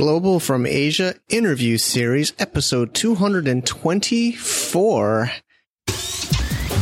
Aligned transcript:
Global 0.00 0.40
from 0.40 0.64
Asia 0.64 1.14
interview 1.28 1.76
series, 1.76 2.32
episode 2.38 2.94
224. 2.94 5.30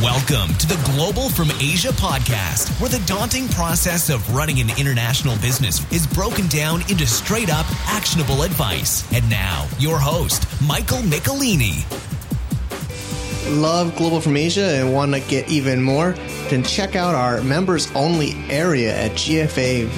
Welcome 0.01 0.53
to 0.53 0.65
the 0.65 0.81
Global 0.93 1.27
from 1.27 1.51
Asia 1.59 1.89
podcast, 1.89 2.79
where 2.79 2.89
the 2.89 3.05
daunting 3.05 3.49
process 3.49 4.09
of 4.09 4.33
running 4.33 4.61
an 4.61 4.69
international 4.79 5.35
business 5.39 5.85
is 5.91 6.07
broken 6.07 6.47
down 6.47 6.79
into 6.83 7.05
straight 7.05 7.49
up, 7.49 7.65
actionable 7.89 8.43
advice. 8.43 9.03
And 9.11 9.29
now, 9.29 9.67
your 9.79 9.99
host, 9.99 10.47
Michael 10.61 10.99
Michelini. 10.99 11.83
Love 13.61 13.97
Global 13.97 14.21
from 14.21 14.37
Asia 14.37 14.63
and 14.63 14.93
want 14.93 15.13
to 15.13 15.19
get 15.19 15.49
even 15.49 15.81
more? 15.81 16.13
Then 16.47 16.63
check 16.63 16.95
out 16.95 17.15
our 17.15 17.41
members 17.41 17.91
only 17.95 18.35
area 18.49 18.95
at 18.95 19.11
gfavip.com. 19.11 19.89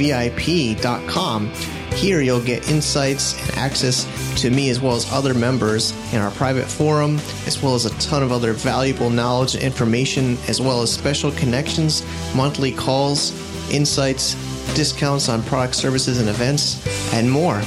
Here 1.94 2.22
you'll 2.22 2.42
get 2.44 2.70
insights 2.70 3.40
and 3.42 3.58
access 3.58 4.06
to 4.42 4.50
me 4.50 4.70
as 4.70 4.80
well 4.82 4.96
as 4.96 5.12
other 5.12 5.34
members 5.34 5.92
in 6.14 6.20
our 6.20 6.32
private 6.32 6.66
forum, 6.66 7.20
as 7.46 7.62
well 7.62 7.76
as 7.76 7.86
a 7.86 7.92
ton 8.00 8.24
of 8.24 8.32
other 8.32 8.54
valuable 8.54 9.10
knowledge 9.10 9.54
and 9.56 9.64
information, 9.64 10.38
as 10.48 10.60
well 10.60 10.82
as 10.82 10.92
special 10.92 11.32
connections, 11.32 12.04
monthly 12.36 12.72
calls, 12.72 13.32
insights, 13.72 14.36
discounts 14.74 15.30
on 15.30 15.44
product 15.44 15.76
services 15.76 16.20
and 16.20 16.30
events, 16.30 17.14
and 17.14 17.30
more. 17.30 17.62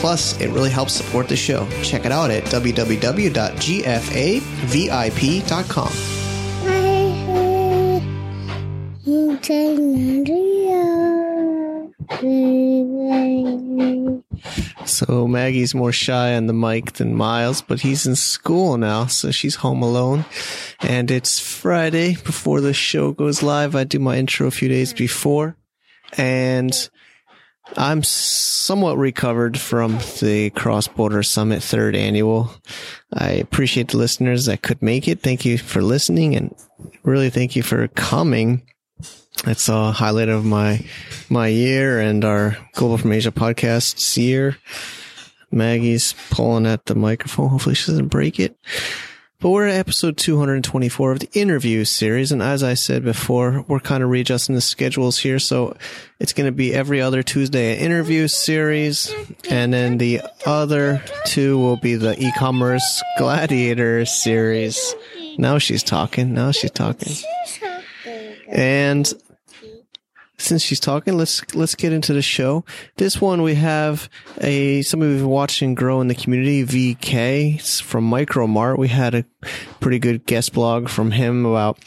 Plus, 0.00 0.38
it 0.40 0.50
really 0.50 0.70
helps 0.70 0.92
support 0.92 1.28
the 1.28 1.36
show. 1.36 1.68
Check 1.82 2.04
it 2.04 2.12
out 2.12 2.30
at 2.30 2.44
www.gfavip.com. 2.44 2.96
So 14.84 15.26
Maggie's 15.26 15.74
more 15.74 15.92
shy 15.92 16.34
on 16.36 16.46
the 16.46 16.52
mic 16.52 16.92
than 16.94 17.14
Miles, 17.14 17.62
but 17.62 17.80
he's 17.80 18.06
in 18.06 18.16
school 18.16 18.76
now, 18.76 19.06
so 19.06 19.30
she's 19.30 19.56
home 19.56 19.82
alone. 19.82 20.24
And 20.80 21.10
it's 21.10 21.40
Friday 21.40 22.16
before 22.16 22.60
the 22.60 22.74
show 22.74 23.12
goes 23.12 23.42
live. 23.42 23.74
I 23.74 23.84
do 23.84 23.98
my 23.98 24.16
intro 24.16 24.46
a 24.46 24.52
few 24.52 24.68
days 24.68 24.92
before. 24.92 25.56
And 26.16 26.88
I'm 27.76 28.02
somewhat 28.02 28.96
recovered 28.96 29.58
from 29.58 29.98
the 30.20 30.50
Cross 30.50 30.88
Border 30.88 31.22
Summit 31.22 31.62
third 31.62 31.96
annual. 31.96 32.54
I 33.12 33.30
appreciate 33.30 33.88
the 33.88 33.96
listeners 33.96 34.46
that 34.46 34.62
could 34.62 34.82
make 34.82 35.08
it. 35.08 35.20
Thank 35.20 35.44
you 35.44 35.58
for 35.58 35.82
listening 35.82 36.36
and 36.36 36.54
really 37.02 37.30
thank 37.30 37.56
you 37.56 37.62
for 37.62 37.88
coming. 37.88 38.62
It's 39.46 39.68
a 39.68 39.92
highlight 39.92 40.28
of 40.28 40.44
my 40.44 40.84
my 41.28 41.48
year 41.48 42.00
and 42.00 42.24
our 42.24 42.56
Global 42.74 42.98
from 42.98 43.12
Asia 43.12 43.30
podcast's 43.30 44.16
year. 44.16 44.58
Maggie's 45.50 46.14
pulling 46.30 46.66
at 46.66 46.86
the 46.86 46.94
microphone. 46.94 47.48
Hopefully 47.50 47.74
she 47.74 47.90
doesn't 47.92 48.08
break 48.08 48.40
it. 48.40 48.56
But 49.38 49.50
we're 49.50 49.66
at 49.66 49.74
episode 49.74 50.16
224 50.16 51.12
of 51.12 51.20
the 51.20 51.28
interview 51.32 51.84
series. 51.84 52.32
And 52.32 52.42
as 52.42 52.62
I 52.62 52.72
said 52.72 53.04
before, 53.04 53.64
we're 53.68 53.80
kind 53.80 54.02
of 54.02 54.08
readjusting 54.08 54.54
the 54.54 54.62
schedules 54.62 55.18
here. 55.18 55.38
So 55.38 55.76
it's 56.18 56.32
going 56.32 56.46
to 56.46 56.52
be 56.52 56.74
every 56.74 57.02
other 57.02 57.22
Tuesday 57.22 57.76
an 57.76 57.78
interview 57.78 58.28
series. 58.28 59.14
And 59.50 59.74
then 59.74 59.98
the 59.98 60.22
other 60.46 61.02
two 61.26 61.58
will 61.58 61.76
be 61.76 61.96
the 61.96 62.18
e-commerce 62.18 63.02
gladiator 63.18 64.06
series. 64.06 64.94
Now 65.36 65.58
she's 65.58 65.82
talking. 65.82 66.32
Now 66.32 66.50
she's 66.50 66.70
talking. 66.70 67.12
And 68.48 69.12
since 70.38 70.62
she's 70.62 70.80
talking, 70.80 71.16
let's 71.16 71.42
let's 71.54 71.74
get 71.74 71.92
into 71.92 72.12
the 72.12 72.22
show. 72.22 72.64
This 72.96 73.20
one 73.20 73.42
we 73.42 73.54
have 73.54 74.08
a 74.40 74.82
somebody 74.82 75.14
we've 75.14 75.24
watched 75.24 75.62
and 75.62 75.76
grow 75.76 76.00
in 76.00 76.08
the 76.08 76.14
community, 76.14 76.64
VK 76.64 77.56
it's 77.56 77.80
from 77.80 78.08
Micromart. 78.10 78.78
We 78.78 78.88
had 78.88 79.14
a 79.14 79.24
pretty 79.80 79.98
good 79.98 80.26
guest 80.26 80.52
blog 80.52 80.88
from 80.88 81.10
him 81.10 81.46
about 81.46 81.78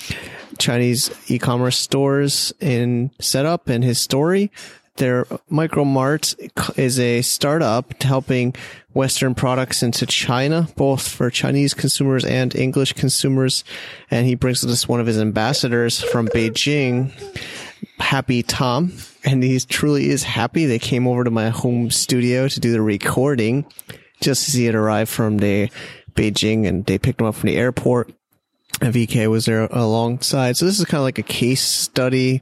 Chinese 0.57 1.11
e-commerce 1.29 1.78
stores 1.78 2.51
in 2.59 3.11
setup 3.19 3.69
and 3.69 3.84
his 3.84 4.00
story. 4.00 4.51
Their 4.99 5.25
Micromart 5.49 6.77
is 6.77 6.99
a 6.99 7.21
startup 7.21 8.03
helping 8.03 8.53
Western 8.93 9.33
products 9.33 9.81
into 9.81 10.05
China, 10.05 10.67
both 10.75 11.07
for 11.07 11.29
Chinese 11.29 11.73
consumers 11.73 12.25
and 12.25 12.53
English 12.53 12.93
consumers. 12.93 13.63
And 14.11 14.27
he 14.27 14.35
brings 14.35 14.61
with 14.61 14.71
us 14.71 14.89
one 14.89 14.99
of 14.99 15.07
his 15.07 15.17
ambassadors 15.17 16.01
from 16.01 16.27
Beijing 16.27 17.13
happy 17.99 18.43
Tom, 18.43 18.91
and 19.23 19.41
he 19.41 19.57
truly 19.59 20.09
is 20.09 20.23
happy. 20.23 20.65
They 20.65 20.79
came 20.79 21.07
over 21.07 21.23
to 21.23 21.31
my 21.31 21.49
home 21.49 21.91
studio 21.91 22.49
to 22.49 22.59
do 22.59 22.71
the 22.73 22.81
recording 22.81 23.66
just 24.19 24.49
as 24.49 24.53
he 24.53 24.66
had 24.66 24.75
arrived 24.75 25.09
from 25.09 25.37
the 25.37 25.69
Beijing 26.13 26.67
and 26.67 26.85
they 26.85 26.97
picked 26.97 27.21
him 27.21 27.27
up 27.27 27.35
from 27.35 27.47
the 27.47 27.57
airport. 27.57 28.11
VK 28.79 29.29
was 29.29 29.45
there 29.45 29.66
alongside. 29.72 30.57
So 30.57 30.66
this 30.66 30.79
is 30.79 30.85
kind 30.85 31.00
of 31.00 31.03
like 31.03 31.19
a 31.19 31.23
case 31.23 31.62
study, 31.62 32.41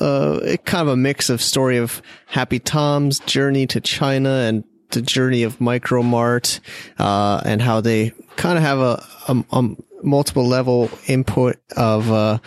uh, 0.00 0.56
kind 0.64 0.82
of 0.82 0.88
a 0.88 0.96
mix 0.96 1.30
of 1.30 1.42
story 1.42 1.76
of 1.78 2.02
Happy 2.26 2.58
Tom's 2.58 3.18
journey 3.20 3.66
to 3.68 3.80
China 3.80 4.30
and 4.30 4.64
the 4.90 5.02
journey 5.02 5.42
of 5.42 5.58
Micromart, 5.58 6.60
uh, 6.98 7.40
and 7.44 7.60
how 7.60 7.80
they 7.80 8.12
kind 8.36 8.56
of 8.56 8.62
have 8.64 8.78
a, 8.78 9.04
a, 9.28 9.44
a 9.52 9.76
multiple 10.02 10.46
level 10.46 10.90
input 11.06 11.56
of, 11.76 12.10
uh, 12.10 12.38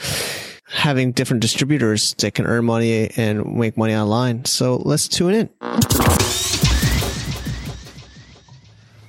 having 0.71 1.11
different 1.11 1.41
distributors 1.41 2.13
that 2.19 2.35
can 2.35 2.45
earn 2.45 2.63
money 2.63 3.09
and 3.17 3.55
make 3.55 3.75
money 3.75 3.95
online. 3.95 4.45
So 4.45 4.77
let's 4.77 5.07
tune 5.07 5.33
in. 5.33 5.49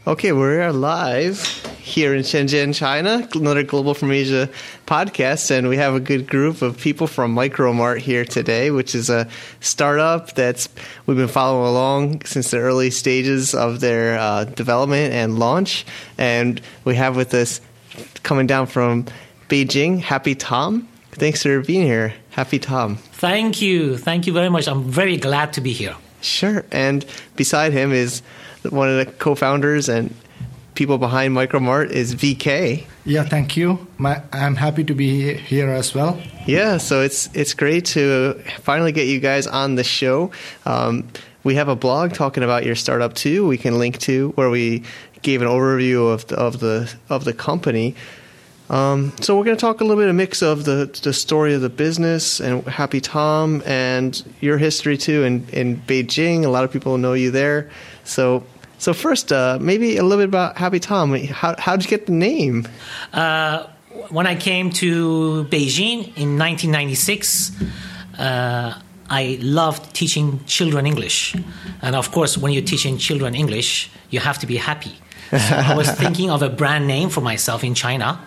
Okay, 0.06 0.32
we're 0.32 0.72
live 0.72 1.69
here 1.90 2.14
in 2.14 2.22
Shenzhen, 2.22 2.72
China, 2.72 3.28
another 3.34 3.64
Global 3.64 3.94
from 3.94 4.12
Asia 4.12 4.48
podcast, 4.86 5.50
and 5.50 5.68
we 5.68 5.76
have 5.76 5.94
a 5.94 6.00
good 6.00 6.28
group 6.28 6.62
of 6.62 6.78
people 6.78 7.08
from 7.08 7.34
Micromart 7.34 7.98
here 7.98 8.24
today, 8.24 8.70
which 8.70 8.94
is 8.94 9.10
a 9.10 9.28
startup 9.58 10.34
that's 10.34 10.68
we've 11.06 11.16
been 11.16 11.26
following 11.26 11.66
along 11.66 12.24
since 12.24 12.52
the 12.52 12.58
early 12.58 12.90
stages 12.90 13.54
of 13.54 13.80
their 13.80 14.18
uh, 14.18 14.44
development 14.44 15.12
and 15.12 15.38
launch. 15.38 15.84
And 16.16 16.60
we 16.84 16.94
have 16.94 17.16
with 17.16 17.34
us 17.34 17.60
coming 18.22 18.46
down 18.46 18.66
from 18.66 19.06
Beijing, 19.48 20.00
Happy 20.00 20.36
Tom. 20.36 20.88
Thanks 21.10 21.42
for 21.42 21.60
being 21.60 21.82
here. 21.82 22.14
Happy 22.30 22.60
Tom. 22.60 22.96
Thank 22.96 23.60
you. 23.60 23.98
Thank 23.98 24.28
you 24.28 24.32
very 24.32 24.48
much. 24.48 24.68
I'm 24.68 24.84
very 24.84 25.16
glad 25.16 25.54
to 25.54 25.60
be 25.60 25.72
here. 25.72 25.96
Sure. 26.20 26.64
And 26.70 27.04
beside 27.34 27.72
him 27.72 27.92
is 27.92 28.22
one 28.68 28.88
of 28.88 29.04
the 29.04 29.12
co 29.12 29.34
founders 29.34 29.88
and 29.88 30.14
people 30.80 30.96
behind 30.96 31.36
Micromart 31.36 31.90
is 31.90 32.14
VK. 32.14 32.86
Yeah, 33.04 33.24
thank 33.24 33.54
you. 33.54 33.86
My, 33.98 34.22
I'm 34.32 34.56
happy 34.56 34.82
to 34.84 34.94
be 34.94 35.34
here 35.34 35.68
as 35.68 35.94
well. 35.94 36.18
Yeah, 36.46 36.78
so 36.78 37.02
it's 37.02 37.28
it's 37.34 37.52
great 37.52 37.84
to 37.96 38.42
finally 38.60 38.90
get 38.90 39.06
you 39.06 39.20
guys 39.20 39.46
on 39.46 39.74
the 39.74 39.84
show. 39.84 40.30
Um, 40.64 41.06
we 41.44 41.56
have 41.56 41.68
a 41.68 41.76
blog 41.76 42.14
talking 42.14 42.42
about 42.42 42.64
your 42.64 42.76
startup 42.76 43.12
too. 43.12 43.46
We 43.46 43.58
can 43.58 43.78
link 43.78 43.98
to 44.08 44.30
where 44.36 44.48
we 44.48 44.84
gave 45.20 45.42
an 45.42 45.48
overview 45.48 46.10
of 46.10 46.26
the, 46.28 46.36
of 46.36 46.60
the 46.60 46.90
of 47.10 47.26
the 47.26 47.34
company. 47.34 47.94
Um, 48.70 49.12
so 49.20 49.36
we're 49.36 49.44
going 49.44 49.58
to 49.58 49.60
talk 49.60 49.82
a 49.82 49.84
little 49.84 50.00
bit 50.00 50.08
of 50.08 50.14
a 50.14 50.14
mix 50.14 50.40
of 50.40 50.64
the 50.64 50.98
the 51.02 51.12
story 51.12 51.52
of 51.52 51.60
the 51.60 51.68
business 51.68 52.40
and 52.40 52.66
Happy 52.66 53.02
Tom 53.02 53.62
and 53.66 54.22
your 54.40 54.56
history 54.56 54.96
too 54.96 55.24
in, 55.24 55.46
in 55.50 55.76
Beijing. 55.76 56.46
A 56.46 56.48
lot 56.48 56.64
of 56.64 56.72
people 56.72 56.96
know 56.96 57.12
you 57.12 57.30
there. 57.30 57.68
So 58.04 58.44
so 58.80 58.92
first, 58.92 59.32
uh, 59.32 59.58
maybe 59.60 59.96
a 59.96 60.02
little 60.02 60.18
bit 60.18 60.28
about 60.28 60.58
Happy 60.58 60.80
Tom. 60.80 61.14
How 61.14 61.54
how 61.58 61.76
did 61.76 61.84
you 61.84 61.90
get 61.96 62.06
the 62.06 62.12
name? 62.12 62.66
Uh, 63.12 63.66
when 64.08 64.26
I 64.26 64.34
came 64.34 64.70
to 64.82 65.44
Beijing 65.44 65.98
in 66.16 66.38
1996. 66.38 67.52
Uh, 68.18 68.74
I 69.10 69.38
loved 69.42 69.92
teaching 69.92 70.38
children 70.46 70.86
English. 70.86 71.34
And 71.82 71.96
of 71.96 72.12
course, 72.12 72.38
when 72.38 72.52
you're 72.52 72.62
teaching 72.62 72.96
children 72.96 73.34
English, 73.34 73.90
you 74.10 74.20
have 74.20 74.38
to 74.38 74.46
be 74.46 74.56
happy. 74.56 74.94
So 75.30 75.36
I 75.36 75.74
was 75.76 75.90
thinking 76.02 76.30
of 76.30 76.42
a 76.42 76.48
brand 76.48 76.86
name 76.86 77.08
for 77.10 77.20
myself 77.20 77.64
in 77.64 77.74
China 77.74 78.20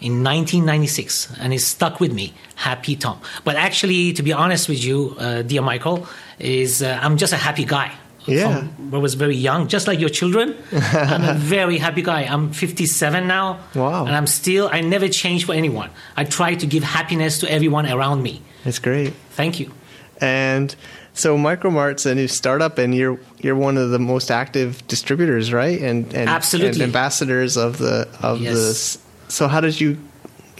in 0.00 0.22
1996, 0.22 1.38
and 1.40 1.52
it 1.52 1.60
stuck 1.60 1.98
with 1.98 2.12
me, 2.12 2.32
Happy 2.54 2.94
Tom. 2.94 3.20
But 3.42 3.56
actually, 3.56 4.12
to 4.12 4.22
be 4.22 4.32
honest 4.32 4.68
with 4.68 4.82
you, 4.82 5.16
uh, 5.18 5.42
dear 5.42 5.62
Michael, 5.62 6.06
is 6.38 6.82
uh, 6.82 7.00
I'm 7.02 7.16
just 7.16 7.32
a 7.32 7.36
happy 7.36 7.64
guy. 7.64 7.92
Yeah. 8.32 8.60
From, 8.60 8.94
I 8.94 8.98
was 8.98 9.14
very 9.14 9.36
young, 9.36 9.68
just 9.68 9.86
like 9.86 10.00
your 10.00 10.08
children. 10.10 10.54
I'm 10.72 11.24
a 11.24 11.34
very 11.34 11.78
happy 11.78 12.02
guy. 12.02 12.22
I'm 12.22 12.52
57 12.52 13.26
now. 13.26 13.60
Wow. 13.74 14.06
And 14.06 14.14
I'm 14.14 14.26
still, 14.26 14.68
I 14.72 14.80
never 14.80 15.08
change 15.08 15.44
for 15.46 15.54
anyone. 15.54 15.90
I 16.16 16.24
try 16.24 16.54
to 16.54 16.66
give 16.66 16.82
happiness 16.82 17.38
to 17.40 17.50
everyone 17.50 17.86
around 17.86 18.22
me. 18.22 18.42
That's 18.64 18.78
great. 18.78 19.12
Thank 19.30 19.60
you. 19.60 19.72
And 20.20 20.74
so 21.14 21.36
Micromart's 21.36 22.06
a 22.06 22.14
new 22.14 22.28
startup, 22.28 22.78
and 22.78 22.94
you're 22.94 23.18
you're 23.40 23.54
one 23.56 23.76
of 23.76 23.90
the 23.90 23.98
most 23.98 24.30
active 24.30 24.86
distributors, 24.88 25.52
right? 25.52 25.80
And 25.80 26.12
and, 26.14 26.28
Absolutely. 26.28 26.70
and 26.82 26.82
ambassadors 26.82 27.56
of 27.56 27.78
the 27.78 28.08
of 28.20 28.40
Yes. 28.40 28.96
the. 29.26 29.32
So 29.32 29.48
how 29.48 29.60
did 29.60 29.80
you 29.80 29.96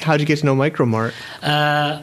how 0.01 0.13
did 0.13 0.21
you 0.21 0.27
get 0.27 0.39
to 0.41 0.47
know 0.47 0.55
Micromart? 0.55 1.13
Uh, 1.43 2.03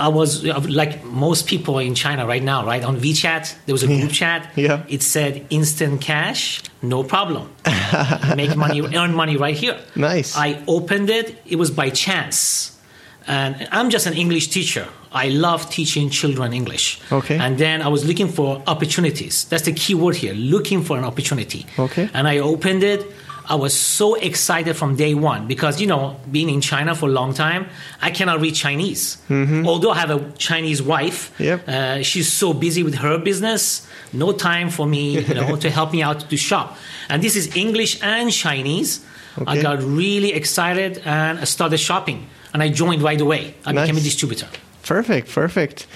I 0.00 0.08
was 0.08 0.44
like 0.44 1.04
most 1.04 1.46
people 1.46 1.78
in 1.78 1.94
China 1.94 2.26
right 2.26 2.42
now, 2.42 2.64
right? 2.64 2.84
On 2.84 2.98
WeChat, 2.98 3.54
there 3.66 3.72
was 3.72 3.82
a 3.82 3.86
group 3.86 4.12
chat. 4.12 4.52
Yeah. 4.56 4.84
It 4.88 5.02
said 5.02 5.46
instant 5.50 6.00
cash, 6.00 6.62
no 6.82 7.02
problem. 7.02 7.50
Make 8.36 8.56
money, 8.56 8.80
earn 8.80 9.14
money 9.14 9.36
right 9.36 9.56
here. 9.56 9.78
Nice. 9.96 10.36
I 10.36 10.62
opened 10.68 11.10
it, 11.10 11.42
it 11.46 11.56
was 11.56 11.70
by 11.70 11.90
chance. 11.90 12.78
And 13.26 13.68
I'm 13.72 13.90
just 13.90 14.06
an 14.06 14.14
English 14.14 14.48
teacher. 14.48 14.88
I 15.12 15.28
love 15.28 15.68
teaching 15.68 16.08
children 16.10 16.52
English. 16.52 17.00
Okay. 17.12 17.38
And 17.38 17.58
then 17.58 17.82
I 17.82 17.88
was 17.88 18.06
looking 18.06 18.28
for 18.28 18.62
opportunities. 18.66 19.44
That's 19.44 19.64
the 19.64 19.72
key 19.72 19.94
word 19.94 20.16
here 20.16 20.32
looking 20.32 20.82
for 20.82 20.96
an 20.96 21.04
opportunity. 21.04 21.66
Okay. 21.78 22.08
And 22.14 22.26
I 22.28 22.38
opened 22.38 22.82
it. 22.82 23.04
I 23.50 23.54
was 23.54 23.74
so 23.74 24.14
excited 24.14 24.74
from 24.76 24.96
day 24.96 25.14
one 25.14 25.46
because, 25.46 25.80
you 25.80 25.86
know, 25.86 26.16
being 26.30 26.50
in 26.50 26.60
China 26.60 26.94
for 26.94 27.06
a 27.08 27.12
long 27.12 27.32
time, 27.32 27.66
I 28.02 28.10
cannot 28.10 28.40
read 28.40 28.54
Chinese. 28.54 29.16
Although 29.30 29.90
I 29.92 29.98
have 29.98 30.10
a 30.10 30.20
Chinese 30.36 30.82
wife, 30.82 31.32
Mm-hmm. 31.38 31.42
Yep. 31.44 31.68
uh, 31.68 32.02
she's 32.02 32.30
so 32.30 32.52
busy 32.52 32.82
with 32.82 32.96
her 32.96 33.16
business, 33.18 33.86
no 34.12 34.32
time 34.32 34.68
for 34.70 34.86
me, 34.86 35.20
you 35.20 35.34
know, 35.34 35.56
to 35.64 35.70
help 35.70 35.92
me 35.92 36.02
out 36.02 36.28
to 36.28 36.36
shop. 36.36 36.76
And 37.08 37.22
this 37.22 37.36
is 37.36 37.56
English 37.56 38.02
and 38.02 38.30
Chinese. 38.30 39.00
I 39.46 39.62
got 39.62 39.82
really 39.82 40.32
excited 40.32 41.00
and 41.04 41.38
I 41.38 41.44
started 41.44 41.78
shopping. 41.78 42.26
And 42.52 42.62
I 42.62 42.68
joined 42.70 43.02
right 43.02 43.20
away. 43.20 43.54
I 43.64 43.72
became 43.72 43.96
a 43.96 44.00
distributor. 44.00 44.48
Perfect, 44.82 45.30
perfect. 45.32 45.86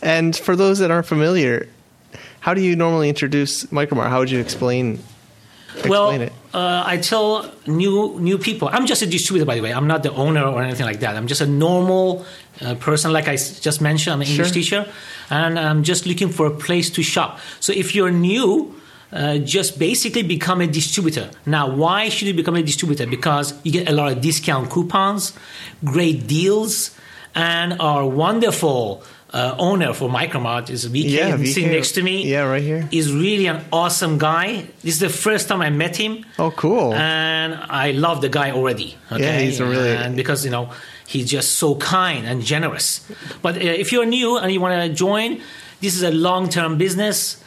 And 0.00 0.36
for 0.36 0.54
those 0.56 0.78
that 0.78 0.90
aren't 0.90 1.06
familiar, 1.06 1.68
how 2.40 2.54
do 2.54 2.60
you 2.60 2.74
normally 2.76 3.08
introduce 3.08 3.64
Micromart? 3.66 4.08
How 4.08 4.18
would 4.20 4.30
you 4.30 4.40
explain 4.40 4.98
explain 5.74 5.90
well, 5.90 6.10
it? 6.20 6.32
Uh, 6.52 6.82
I 6.86 6.98
tell 6.98 7.50
new 7.66 8.18
new 8.20 8.38
people. 8.38 8.68
I'm 8.72 8.86
just 8.86 9.02
a 9.02 9.06
distributor, 9.06 9.46
by 9.46 9.56
the 9.56 9.62
way. 9.62 9.72
I'm 9.72 9.86
not 9.86 10.02
the 10.02 10.12
owner 10.12 10.44
or 10.44 10.62
anything 10.62 10.86
like 10.86 11.00
that. 11.00 11.16
I'm 11.16 11.26
just 11.26 11.40
a 11.40 11.46
normal 11.46 12.24
uh, 12.60 12.74
person, 12.74 13.12
like 13.12 13.28
I 13.28 13.36
just 13.36 13.80
mentioned. 13.80 14.12
I'm 14.14 14.20
an 14.20 14.28
English 14.28 14.48
Sure. 14.48 14.54
teacher, 14.54 14.92
and 15.30 15.58
I'm 15.58 15.82
just 15.82 16.06
looking 16.06 16.28
for 16.28 16.46
a 16.46 16.50
place 16.50 16.90
to 16.90 17.02
shop. 17.02 17.38
So 17.60 17.72
if 17.72 17.94
you're 17.94 18.10
new. 18.12 18.74
Uh, 19.14 19.36
just 19.36 19.78
basically 19.78 20.22
become 20.22 20.62
a 20.62 20.66
distributor. 20.66 21.28
Now, 21.44 21.68
why 21.68 22.08
should 22.08 22.28
you 22.28 22.32
become 22.32 22.56
a 22.56 22.62
distributor? 22.62 23.06
Because 23.06 23.52
you 23.62 23.70
get 23.70 23.86
a 23.86 23.92
lot 23.92 24.10
of 24.10 24.22
discount 24.22 24.70
coupons, 24.70 25.34
great 25.84 26.26
deals, 26.26 26.96
and 27.34 27.74
our 27.78 28.06
wonderful 28.06 29.04
uh, 29.32 29.54
owner 29.58 29.92
for 29.94 30.08
Micromart 30.10 30.68
is 30.70 30.86
VK 30.86 31.10
Yeah, 31.10 31.36
sitting 31.38 31.70
next 31.70 31.92
to 31.92 32.02
me. 32.02 32.26
Yeah, 32.26 32.42
right 32.44 32.62
here. 32.62 32.86
Is 32.92 33.12
really 33.12 33.46
an 33.46 33.64
awesome 33.72 34.18
guy. 34.18 34.66
This 34.82 34.94
is 34.94 35.00
the 35.00 35.08
first 35.08 35.48
time 35.48 35.62
I 35.62 35.70
met 35.70 35.96
him. 35.96 36.24
Oh, 36.38 36.50
cool. 36.50 36.92
And 36.94 37.54
I 37.54 37.92
love 37.92 38.20
the 38.20 38.28
guy 38.28 38.50
already. 38.50 38.96
Okay? 39.10 39.22
Yeah, 39.22 39.38
he's 39.40 39.60
a 39.60 39.64
really- 39.64 39.96
and 39.96 40.16
because 40.16 40.44
you 40.44 40.50
know 40.50 40.70
he's 41.06 41.30
just 41.30 41.52
so 41.56 41.74
kind 41.76 42.26
and 42.26 42.42
generous. 42.42 43.00
But 43.40 43.56
uh, 43.56 43.60
if 43.60 43.90
you're 43.92 44.06
new 44.06 44.36
and 44.38 44.52
you 44.52 44.60
want 44.60 44.74
to 44.82 44.88
join, 44.92 45.40
this 45.80 45.94
is 45.96 46.02
a 46.02 46.10
long-term 46.10 46.78
business, 46.78 47.42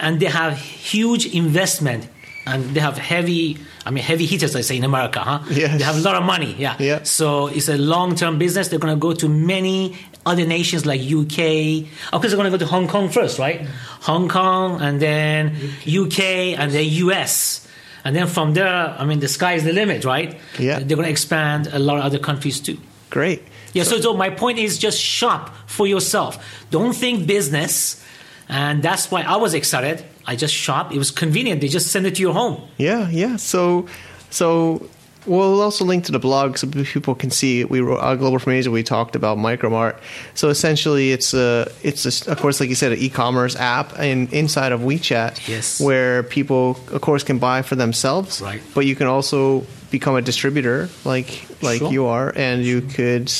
and 0.00 0.20
they 0.20 0.26
have 0.26 0.56
huge 0.58 1.26
investment. 1.26 2.08
And 2.46 2.62
they 2.74 2.80
have 2.80 2.96
heavy, 2.96 3.58
I 3.84 3.90
mean, 3.90 4.04
heavy 4.04 4.24
hitters, 4.24 4.54
I 4.54 4.60
say 4.60 4.76
in 4.76 4.84
America, 4.84 5.18
huh? 5.18 5.40
Yes. 5.50 5.78
They 5.78 5.84
have 5.84 5.96
a 5.96 6.00
lot 6.00 6.14
of 6.14 6.22
money, 6.22 6.54
yeah. 6.56 6.76
Yeah. 6.78 7.02
So 7.02 7.48
it's 7.48 7.68
a 7.68 7.76
long-term 7.76 8.38
business. 8.38 8.68
They're 8.68 8.78
going 8.78 8.94
to 8.94 9.00
go 9.00 9.12
to 9.14 9.28
many 9.28 9.96
other 10.24 10.46
nations 10.46 10.86
like 10.86 11.00
UK. 11.00 11.86
Of 12.12 12.20
course, 12.20 12.28
they're 12.28 12.36
going 12.36 12.50
to 12.50 12.56
go 12.56 12.58
to 12.58 12.66
Hong 12.66 12.86
Kong 12.86 13.08
first, 13.08 13.40
right? 13.40 13.66
Hong 14.02 14.28
Kong, 14.28 14.80
and 14.80 15.02
then 15.02 15.56
UK, 15.86 16.20
and 16.58 16.70
then 16.70 16.84
US. 16.86 17.66
And 18.04 18.14
then 18.14 18.28
from 18.28 18.54
there, 18.54 18.94
I 18.96 19.04
mean, 19.04 19.18
the 19.18 19.28
sky 19.28 19.54
is 19.54 19.64
the 19.64 19.72
limit, 19.72 20.04
right? 20.04 20.38
Yeah. 20.58 20.78
They're 20.78 20.96
going 20.96 21.06
to 21.06 21.10
expand 21.10 21.66
a 21.72 21.80
lot 21.80 21.98
of 21.98 22.04
other 22.04 22.20
countries 22.20 22.60
too. 22.60 22.78
Great. 23.10 23.42
Yeah, 23.72 23.82
so, 23.82 24.00
so 24.00 24.14
my 24.14 24.30
point 24.30 24.58
is 24.60 24.78
just 24.78 25.00
shop 25.00 25.54
for 25.66 25.86
yourself. 25.88 26.38
Don't 26.70 26.94
think 26.94 27.26
business. 27.26 28.02
And 28.48 28.82
that's 28.82 29.10
why 29.10 29.22
I 29.22 29.36
was 29.36 29.54
excited. 29.54 30.04
I 30.26 30.36
just 30.36 30.54
shop. 30.54 30.92
It 30.92 30.98
was 30.98 31.10
convenient. 31.10 31.60
They 31.60 31.68
just 31.68 31.88
send 31.92 32.06
it 32.06 32.14
to 32.16 32.22
your 32.22 32.32
home. 32.34 32.60
Yeah, 32.78 33.08
yeah. 33.10 33.36
So, 33.36 33.86
so 34.30 34.88
we'll 35.26 35.60
also 35.60 35.84
link 35.84 36.04
to 36.04 36.12
the 36.12 36.18
blog 36.18 36.56
so 36.58 36.66
people 36.68 37.14
can 37.14 37.30
see. 37.30 37.64
We 37.64 37.80
wrote 37.80 37.98
uh, 37.98 38.14
Global 38.16 38.38
from 38.38 38.52
Asia. 38.54 38.70
We 38.70 38.82
talked 38.82 39.16
about 39.16 39.38
Micromart. 39.38 39.98
So 40.34 40.48
essentially, 40.48 41.12
it's 41.12 41.32
a 41.34 41.70
it's 41.82 42.04
a, 42.26 42.30
of 42.32 42.38
course, 42.40 42.60
like 42.60 42.68
you 42.68 42.74
said, 42.74 42.92
an 42.92 42.98
e-commerce 42.98 43.56
app 43.56 43.98
and 43.98 44.32
inside 44.32 44.72
of 44.72 44.80
WeChat. 44.80 45.46
Yes. 45.48 45.80
Where 45.80 46.22
people, 46.22 46.78
of 46.92 47.00
course, 47.00 47.22
can 47.24 47.38
buy 47.38 47.62
for 47.62 47.76
themselves. 47.76 48.40
Right. 48.40 48.62
But 48.74 48.86
you 48.86 48.96
can 48.96 49.06
also 49.06 49.64
become 49.90 50.16
a 50.16 50.22
distributor, 50.22 50.88
like 51.04 51.46
like 51.62 51.78
Sure. 51.78 51.92
you 51.92 52.06
are, 52.06 52.32
and 52.36 52.64
you 52.64 52.80
could, 52.82 53.30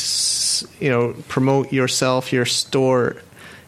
you 0.81 0.89
know, 0.91 1.15
promote 1.29 1.73
yourself, 1.73 2.33
your 2.33 2.47
store, 2.47 3.17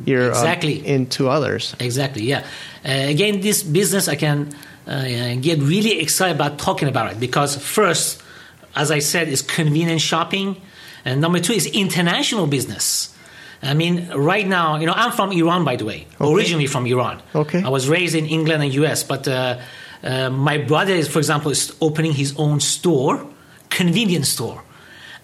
your 0.04 0.26
um, 0.26 0.30
Exactly. 0.30 0.86
into 0.86 1.28
others. 1.28 1.74
Exactly. 1.80 2.22
Yeah. 2.22 2.46
Uh, 2.84 2.90
again, 3.08 3.40
this 3.40 3.62
business 3.62 4.08
I 4.08 4.16
can 4.16 4.54
uh, 4.86 5.34
get 5.40 5.58
really 5.60 6.00
excited 6.00 6.34
about 6.34 6.58
talking 6.58 6.88
about 6.88 7.12
it 7.12 7.20
because 7.20 7.56
first, 7.56 8.22
as 8.74 8.90
I 8.90 9.00
said, 9.00 9.28
is 9.28 9.42
convenient 9.42 10.00
shopping, 10.00 10.60
and 11.04 11.20
number 11.20 11.40
two 11.40 11.52
is 11.52 11.66
international 11.66 12.46
business. 12.46 13.14
I 13.62 13.74
mean, 13.74 14.08
right 14.10 14.46
now, 14.46 14.76
you 14.76 14.86
know, 14.86 14.92
I'm 14.94 15.10
from 15.12 15.32
Iran, 15.32 15.64
by 15.64 15.76
the 15.76 15.84
way, 15.84 16.06
originally 16.20 16.66
from 16.66 16.86
Iran. 16.86 17.20
Okay. 17.34 17.62
I 17.62 17.68
was 17.68 17.88
raised 17.88 18.14
in 18.14 18.26
England 18.26 18.62
and 18.62 18.72
U.S., 18.74 19.02
but 19.02 19.26
uh, 19.26 19.58
uh, 20.02 20.30
my 20.30 20.58
brother, 20.58 20.92
is, 20.92 21.08
for 21.08 21.18
example, 21.18 21.50
is 21.50 21.74
opening 21.80 22.12
his 22.12 22.34
own 22.38 22.60
store, 22.60 23.26
convenience 23.68 24.28
store, 24.28 24.62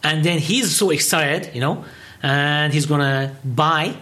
and 0.02 0.24
then 0.24 0.38
he's 0.38 0.74
so 0.74 0.90
excited, 0.90 1.54
you 1.54 1.60
know, 1.60 1.84
and 2.22 2.72
he's 2.72 2.86
gonna 2.86 3.36
buy 3.44 3.94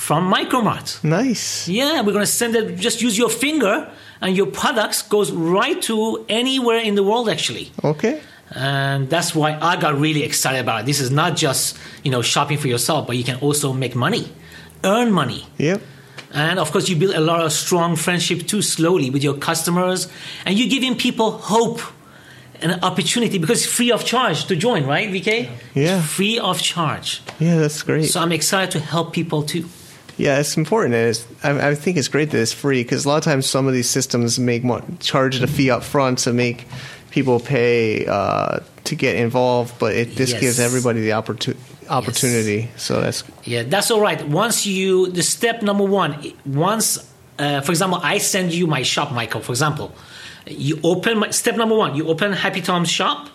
from 0.00 0.32
Micromart. 0.32 1.04
Nice. 1.04 1.68
Yeah, 1.68 2.00
we're 2.00 2.12
going 2.12 2.24
to 2.24 2.34
send 2.42 2.56
it. 2.56 2.76
Just 2.78 3.02
use 3.02 3.18
your 3.18 3.28
finger, 3.28 3.74
and 4.22 4.34
your 4.34 4.46
products 4.46 5.02
goes 5.02 5.30
right 5.30 5.80
to 5.82 6.24
anywhere 6.28 6.78
in 6.78 6.94
the 6.94 7.02
world, 7.02 7.28
actually. 7.28 7.70
Okay. 7.84 8.20
And 8.52 9.08
that's 9.10 9.34
why 9.34 9.56
I 9.60 9.76
got 9.76 9.94
really 10.00 10.22
excited 10.24 10.60
about 10.60 10.80
it. 10.80 10.86
This 10.86 11.00
is 11.00 11.10
not 11.10 11.36
just 11.36 11.76
you 12.02 12.10
know 12.10 12.22
shopping 12.22 12.58
for 12.58 12.66
yourself, 12.68 13.06
but 13.06 13.16
you 13.16 13.24
can 13.24 13.36
also 13.40 13.72
make 13.72 13.94
money, 13.94 14.24
earn 14.82 15.12
money, 15.12 15.46
Yep. 15.58 15.80
and 16.32 16.58
of 16.58 16.72
course 16.72 16.88
you 16.88 16.96
build 16.96 17.14
a 17.14 17.20
lot 17.20 17.40
of 17.46 17.52
strong 17.52 17.94
friendship 17.96 18.46
too 18.48 18.62
slowly 18.62 19.10
with 19.10 19.22
your 19.22 19.34
customers, 19.38 20.08
and 20.46 20.58
you're 20.58 20.68
giving 20.76 20.96
people 20.96 21.30
hope 21.32 21.80
and 22.62 22.82
opportunity 22.82 23.38
because 23.38 23.62
it's 23.64 23.72
free 23.72 23.92
of 23.92 24.04
charge 24.04 24.46
to 24.46 24.56
join, 24.56 24.84
right, 24.86 25.08
VK? 25.10 25.48
Yeah. 25.74 25.98
It's 25.98 26.06
free 26.16 26.38
of 26.40 26.60
charge. 26.60 27.22
Yeah, 27.38 27.56
that's 27.58 27.82
great. 27.82 28.06
So 28.10 28.20
I'm 28.20 28.32
excited 28.32 28.70
to 28.72 28.80
help 28.80 29.12
people 29.12 29.42
too. 29.44 29.64
Yeah, 30.20 30.38
it's 30.40 30.56
important. 30.56 30.94
And 30.94 31.08
it's, 31.10 31.26
I, 31.42 31.70
I 31.70 31.74
think 31.74 31.96
it's 31.96 32.08
great 32.08 32.30
that 32.30 32.40
it's 32.40 32.52
free 32.52 32.82
because 32.82 33.04
a 33.06 33.08
lot 33.08 33.16
of 33.18 33.24
times 33.24 33.46
some 33.46 33.66
of 33.66 33.72
these 33.72 33.88
systems 33.88 34.38
make 34.38 34.62
mo- 34.64 34.84
charge 35.00 35.38
the 35.40 35.46
fee 35.46 35.70
up 35.70 35.82
front 35.82 36.18
to 36.20 36.32
make 36.32 36.66
people 37.10 37.40
pay 37.40 38.06
uh, 38.06 38.58
to 38.84 38.94
get 38.94 39.16
involved, 39.16 39.78
but 39.78 39.94
it 39.94 40.16
this 40.16 40.30
Yes. 40.32 40.40
gives 40.40 40.60
everybody 40.60 41.00
the 41.00 41.10
opportu- 41.10 41.56
opportunity. 41.88 42.68
So 42.76 43.00
that's 43.00 43.24
Yeah, 43.44 43.62
that's 43.64 43.90
all 43.90 44.00
right. 44.00 44.20
Once 44.28 44.66
you, 44.66 45.08
the 45.10 45.22
step 45.22 45.62
number 45.62 45.84
one, 45.84 46.10
once, 46.44 46.98
uh, 47.38 47.60
for 47.62 47.72
example, 47.72 47.98
I 48.02 48.18
send 48.18 48.52
you 48.52 48.66
my 48.66 48.82
shop, 48.82 49.12
Michael, 49.12 49.40
for 49.40 49.52
example, 49.52 49.92
you 50.46 50.78
open, 50.84 51.18
my, 51.18 51.30
step 51.30 51.56
number 51.56 51.74
one, 51.76 51.96
you 51.96 52.06
open 52.08 52.32
Happy 52.32 52.60
Tom's 52.60 52.90
shop, 52.90 53.28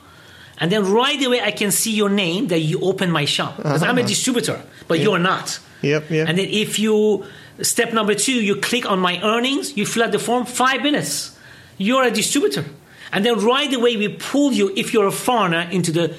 and 0.59 0.71
then 0.71 0.81
right 0.91 1.21
away 1.25 1.41
I 1.41 1.51
can 1.51 1.71
see 1.71 1.93
your 1.95 2.09
name 2.09 2.47
that 2.47 2.59
you 2.59 2.79
open 2.81 3.09
my 3.11 3.25
shop. 3.25 3.57
Because 3.57 3.83
I'm 3.83 3.97
a 3.97 4.03
distributor, 4.03 4.61
but 4.87 4.99
you're 4.99 5.19
not. 5.19 5.59
Yep, 5.85 6.09
yep. 6.09 6.27
And 6.27 6.37
then 6.37 6.47
if 6.49 6.79
you, 6.79 7.25
step 7.61 7.93
number 7.93 8.15
two, 8.15 8.33
you 8.33 8.55
click 8.55 8.89
on 8.89 8.99
my 8.99 9.21
earnings, 9.21 9.77
you 9.77 9.85
fill 9.85 10.03
out 10.03 10.11
the 10.11 10.19
form, 10.19 10.45
five 10.45 10.81
minutes. 10.81 11.37
You're 11.77 12.03
a 12.03 12.11
distributor. 12.11 12.65
And 13.11 13.25
then 13.25 13.39
right 13.39 13.71
away 13.73 13.95
we 13.97 14.09
pull 14.09 14.51
you, 14.51 14.73
if 14.75 14.93
you're 14.93 15.07
a 15.07 15.11
foreigner, 15.11 15.67
into 15.71 15.91
the 15.91 16.15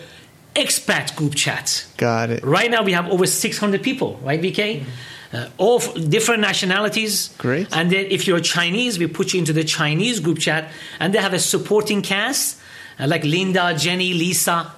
expat 0.55 1.15
group 1.17 1.35
chat. 1.35 1.87
got 1.97 2.31
it. 2.31 2.43
Right 2.43 2.71
now, 2.71 2.83
we 2.83 2.93
have 2.93 3.09
over 3.09 3.27
600 3.27 3.83
people, 3.83 4.19
right, 4.23 4.41
VK? 4.41 4.85
Uh, 5.33 5.49
all 5.59 5.81
f- 5.81 5.95
different 6.09 6.41
nationalities. 6.41 7.35
Great. 7.37 7.69
And 7.77 7.91
then 7.91 8.07
if 8.07 8.27
you're 8.27 8.41
Chinese, 8.41 8.99
we 8.99 9.07
put 9.07 9.35
you 9.35 9.41
into 9.41 9.53
the 9.53 9.65
Chinese 9.65 10.21
group 10.21 10.39
chat, 10.39 10.71
and 11.01 11.13
they 11.13 11.19
have 11.19 11.35
a 11.35 11.39
supporting 11.39 12.01
cast 12.01 12.59
uh, 12.99 13.07
like 13.07 13.25
Linda, 13.25 13.75
Jenny, 13.77 14.15
Lisa. 14.15 14.73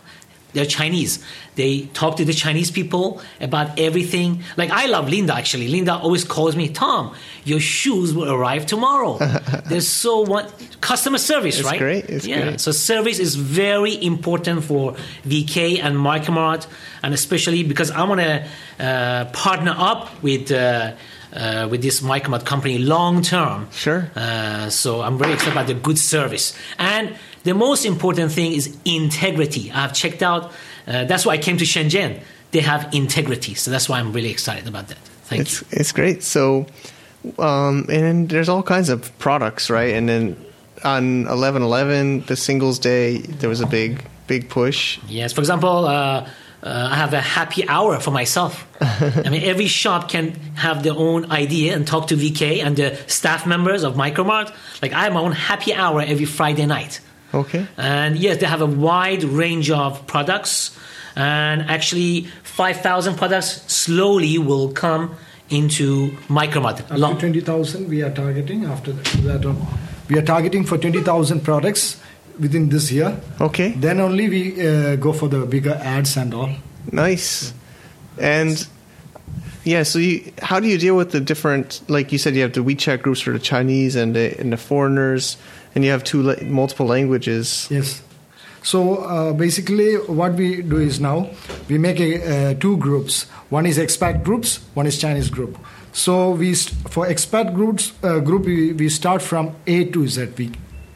They're 0.55 0.65
Chinese. 0.67 1.23
They 1.57 1.83
talk 1.93 2.17
to 2.17 2.25
the 2.25 2.33
Chinese 2.33 2.71
people 2.71 3.21
about 3.41 3.79
everything. 3.79 4.43
Like 4.57 4.71
I 4.71 4.87
love 4.87 5.09
Linda 5.09 5.35
actually. 5.35 5.69
Linda 5.69 5.95
always 5.97 6.25
calls 6.25 6.57
me, 6.57 6.69
Tom, 6.71 7.15
your 7.45 7.61
shoes 7.61 8.15
will 8.15 8.33
arrive 8.33 8.65
tomorrow. 8.65 9.19
They're 9.69 9.81
so 9.83 10.21
what 10.21 10.53
customer 10.81 11.19
service, 11.19 11.59
It's 11.59 11.69
right? 11.69 11.79
great. 11.79 12.05
It's 12.07 12.27
yeah. 12.27 12.43
great. 12.43 12.61
So 12.61 12.73
service 12.73 13.19
is 13.19 13.35
very 13.35 14.03
important 14.03 14.65
for 14.65 14.93
VK 15.25 15.81
and 15.83 15.97
Micromart, 15.97 16.67
and 17.03 17.13
especially 17.13 17.63
because 17.63 17.91
I 17.91 18.05
want 18.05 18.21
to 18.21 18.47
uh, 18.79 19.25
partner 19.27 19.75
up 19.77 20.23
with 20.23 20.51
uh, 20.51 20.95
uh, 21.33 21.69
with 21.71 21.83
this 21.83 22.01
Micromart 22.01 22.47
company 22.47 22.79
long 22.79 23.21
term. 23.23 23.69
Sure. 23.73 24.11
Uh, 24.17 24.71
so 24.71 25.03
I'm 25.03 25.19
very 25.19 25.35
excited 25.35 25.53
about 25.53 25.67
the 25.67 25.75
good 25.75 25.99
service, 25.99 26.55
and 26.79 27.15
the 27.45 27.55
most 27.55 27.85
important 27.85 28.33
thing 28.33 28.53
is 28.53 28.77
integrity. 28.85 29.71
I've 29.73 29.95
checked 29.95 30.23
out. 30.23 30.53
Uh, 30.87 31.05
that's 31.05 31.27
why 31.27 31.35
I 31.35 31.39
came 31.39 31.59
to 31.59 31.65
Shenzhen 31.65 32.21
they 32.51 32.61
have 32.61 32.89
integrity. 32.93 33.55
So 33.55 33.71
that's 33.71 33.89
why 33.89 33.99
I'm 33.99 34.13
really 34.13 34.31
excited 34.31 34.67
about 34.67 34.89
that. 34.89 34.99
Thank 34.99 35.43
it's 35.43 35.61
you. 35.61 35.67
it's 35.73 35.93
great. 35.93 36.23
So, 36.23 36.67
um, 37.39 37.87
and 37.91 38.29
there's 38.29 38.49
all 38.49 38.63
kinds 38.63 38.89
of 38.89 39.17
products, 39.19 39.71
right? 39.71 39.95
And 39.95 40.09
then 40.09 40.37
on 40.85 41.27
11/11, 41.27 42.27
the 42.27 42.37
Singles 42.37 42.79
Day, 42.79 43.19
there 43.19 43.49
was 43.49 43.61
a 43.61 43.67
big 43.67 44.05
big 44.27 44.49
push. 44.49 44.99
Yes, 45.09 45.33
for 45.33 45.41
example, 45.41 45.85
uh, 45.85 46.29
uh, 46.63 46.89
I 46.91 46.97
have 46.97 47.13
a 47.13 47.21
happy 47.21 47.69
hour 47.69 48.01
for 48.01 48.11
myself. 48.11 48.67
I 48.81 49.29
mean, 49.31 49.43
every 49.43 49.67
shop 49.67 50.09
can 50.09 50.33
have 50.55 50.83
their 50.83 50.95
own 50.95 51.31
idea 51.31 51.75
and 51.75 51.87
talk 51.87 52.09
to 52.09 52.17
VK 52.17 52.65
and 52.65 52.77
the 52.77 52.97
staff 53.07 53.47
members 53.47 53.85
of 53.85 53.95
Micromart. 53.95 54.53
Like 54.81 54.93
I 54.93 55.05
have 55.05 55.13
my 55.13 55.21
own 55.21 55.33
happy 55.33 55.75
hour 55.75 56.01
every 56.01 56.25
Friday 56.25 56.67
night. 56.67 57.01
Okay. 57.35 57.67
And 57.77 58.17
yes, 58.17 58.39
they 58.39 58.47
have 58.47 58.61
a 58.63 58.67
wide 58.67 59.25
range 59.25 59.71
of 59.71 60.07
products. 60.07 60.77
And 61.17 61.63
actually, 61.63 62.29
5,000 62.45 63.17
products 63.17 63.63
slowly 63.73 64.39
will 64.39 64.73
come 64.73 65.17
into 65.51 66.11
Micromart. 66.29 66.81
Up 66.91 66.99
Long- 66.99 67.15
to 67.15 67.21
20,000 67.21 67.89
we 67.89 68.03
are 68.03 68.11
targeting 68.11 68.65
after 68.65 68.93
that. 68.93 69.57
We 70.09 70.19
are 70.19 70.23
targeting 70.23 70.65
for 70.65 70.79
20,000 70.79 71.41
products 71.43 72.01
within 72.39 72.69
this 72.69 72.91
year. 72.91 73.21
Okay. 73.41 73.73
Then 73.73 74.01
only 74.01 74.29
we 74.29 74.67
uh, 74.67 74.97
go 74.97 75.13
for 75.13 75.29
the 75.29 75.45
bigger 75.47 75.75
ads 75.83 76.17
and 76.17 76.33
all. 76.35 76.51
Nice. 76.91 77.53
And 78.19 78.67
yeah, 79.65 79.83
so 79.83 79.99
you, 79.99 80.33
how 80.41 80.61
do 80.61 80.67
you 80.67 80.79
deal 80.79 80.97
with 80.97 81.11
the 81.13 81.21
different? 81.21 81.83
Like 81.89 82.11
you 82.11 82.19
said, 82.19 82.35
you 82.35 82.43
have 82.43 82.55
the 82.55 82.61
WeChat 82.61 83.03
groups 83.03 83.21
for 83.21 83.33
the 83.33 83.39
Chinese 83.39 83.97
and 83.97 84.17
the 84.17 84.39
and 84.41 84.53
the 84.53 84.57
foreigners, 84.57 85.37
and 85.75 85.85
you 85.85 85.91
have 85.91 86.05
two 86.05 86.23
la- 86.23 86.43
multiple 86.43 86.87
languages. 86.87 87.69
Yes. 87.71 88.03
So 88.63 88.97
uh, 88.97 89.33
basically, 89.33 89.95
what 89.97 90.35
we 90.35 90.63
do 90.63 90.79
is 90.79 91.01
now 91.01 91.31
we 91.69 91.79
make 91.79 92.01
a, 92.01 92.51
uh, 92.51 92.55
two 92.55 92.77
groups. 92.77 93.25
One 93.51 93.67
is 93.67 93.79
expat 93.79 94.25
groups, 94.25 94.61
one 94.75 94.87
is 94.87 94.99
Chinese 94.99 95.31
group. 95.31 95.57
So 95.93 96.31
we 96.31 96.55
st- 96.55 96.91
for 96.91 97.07
expat 97.07 97.55
groups 97.55 97.93
uh, 98.03 98.19
group 98.21 98.45
we, 98.45 98.73
we 98.73 98.89
start 98.89 99.23
from 99.23 99.55
A 99.67 99.85
to 99.87 100.07
Z. 100.07 100.29
We 100.37 100.53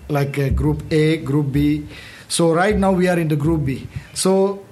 like 0.09 0.39
uh, 0.39 0.51
group 0.51 0.83
A, 0.93 1.17
group 1.19 1.53
B. 1.53 1.87
So 2.29 2.53
right 2.53 2.77
now 2.77 2.93
we 2.93 3.09
are 3.09 3.19
in 3.19 3.29
the 3.29 3.37
group 3.37 3.65
B. 3.65 3.89
So 4.15 4.65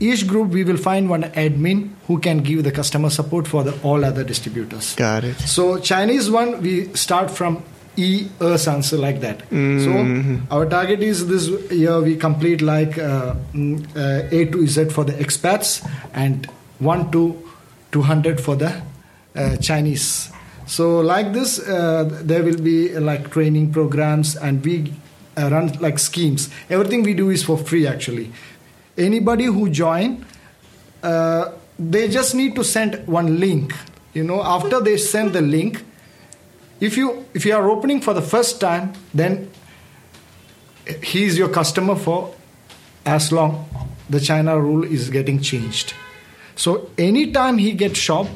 each 0.00 0.26
group 0.26 0.50
we 0.50 0.64
will 0.64 0.76
find 0.76 1.08
one 1.08 1.22
admin 1.22 1.90
who 2.06 2.18
can 2.18 2.38
give 2.38 2.62
the 2.64 2.72
customer 2.72 3.10
support 3.10 3.48
for 3.48 3.64
the 3.64 3.78
all 3.82 4.04
other 4.04 4.24
distributors. 4.24 4.94
Got 4.94 5.24
it. 5.24 5.38
So 5.40 5.78
Chinese 5.78 6.30
one 6.30 6.60
we 6.62 6.92
start 6.94 7.30
from 7.30 7.62
E 7.96 8.28
a 8.40 8.58
answer 8.68 8.96
like 8.96 9.20
that. 9.20 9.42
So 9.50 10.40
our 10.50 10.66
target 10.66 11.02
is 11.02 11.26
this 11.26 11.48
year 11.70 12.00
we 12.00 12.16
complete 12.16 12.62
like 12.62 12.98
uh, 12.98 13.34
mm, 13.52 13.84
uh, 13.96 14.28
A 14.30 14.46
to 14.46 14.66
Z 14.66 14.90
for 14.90 15.04
the 15.04 15.12
expats 15.12 15.86
and 16.12 16.46
one 16.78 17.10
to 17.12 17.40
200 17.92 18.40
for 18.40 18.56
the 18.56 18.82
uh, 19.36 19.56
Chinese. 19.56 20.30
So 20.66 21.00
like 21.00 21.32
this, 21.32 21.58
uh, 21.58 22.08
there 22.22 22.42
will 22.42 22.58
be 22.58 22.98
like 22.98 23.30
training 23.30 23.72
programs 23.72 24.36
and 24.36 24.64
we 24.64 24.92
uh, 25.36 25.48
run 25.50 25.72
like 25.80 25.98
schemes. 25.98 26.50
Everything 26.70 27.02
we 27.02 27.14
do 27.14 27.30
is 27.30 27.42
for 27.42 27.58
free 27.58 27.86
actually. 27.86 28.32
Anybody 28.96 29.44
who 29.44 29.68
join, 29.70 30.24
uh, 31.02 31.52
they 31.78 32.08
just 32.08 32.34
need 32.34 32.54
to 32.54 32.64
send 32.64 33.06
one 33.06 33.40
link. 33.40 33.74
You 34.14 34.24
know, 34.24 34.42
after 34.42 34.80
they 34.80 34.96
send 34.96 35.32
the 35.32 35.42
link, 35.42 35.84
if 36.84 36.96
you 36.96 37.26
if 37.34 37.46
you 37.46 37.54
are 37.54 37.68
opening 37.70 38.00
for 38.00 38.14
the 38.14 38.22
first 38.22 38.60
time, 38.60 38.92
then 39.12 39.50
he 41.02 41.24
is 41.24 41.38
your 41.38 41.48
customer 41.48 41.96
for 41.96 42.34
as 43.06 43.32
long 43.32 43.66
the 44.10 44.20
China 44.20 44.60
rule 44.60 44.84
is 44.84 45.10
getting 45.10 45.40
changed. 45.40 45.94
So 46.56 46.90
anytime 46.98 47.58
he 47.58 47.72
gets 47.72 47.98
shop, 47.98 48.26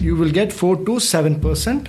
you 0.00 0.16
will 0.16 0.30
get 0.30 0.52
four 0.52 0.76
to 0.84 1.00
seven 1.00 1.40
percent 1.40 1.88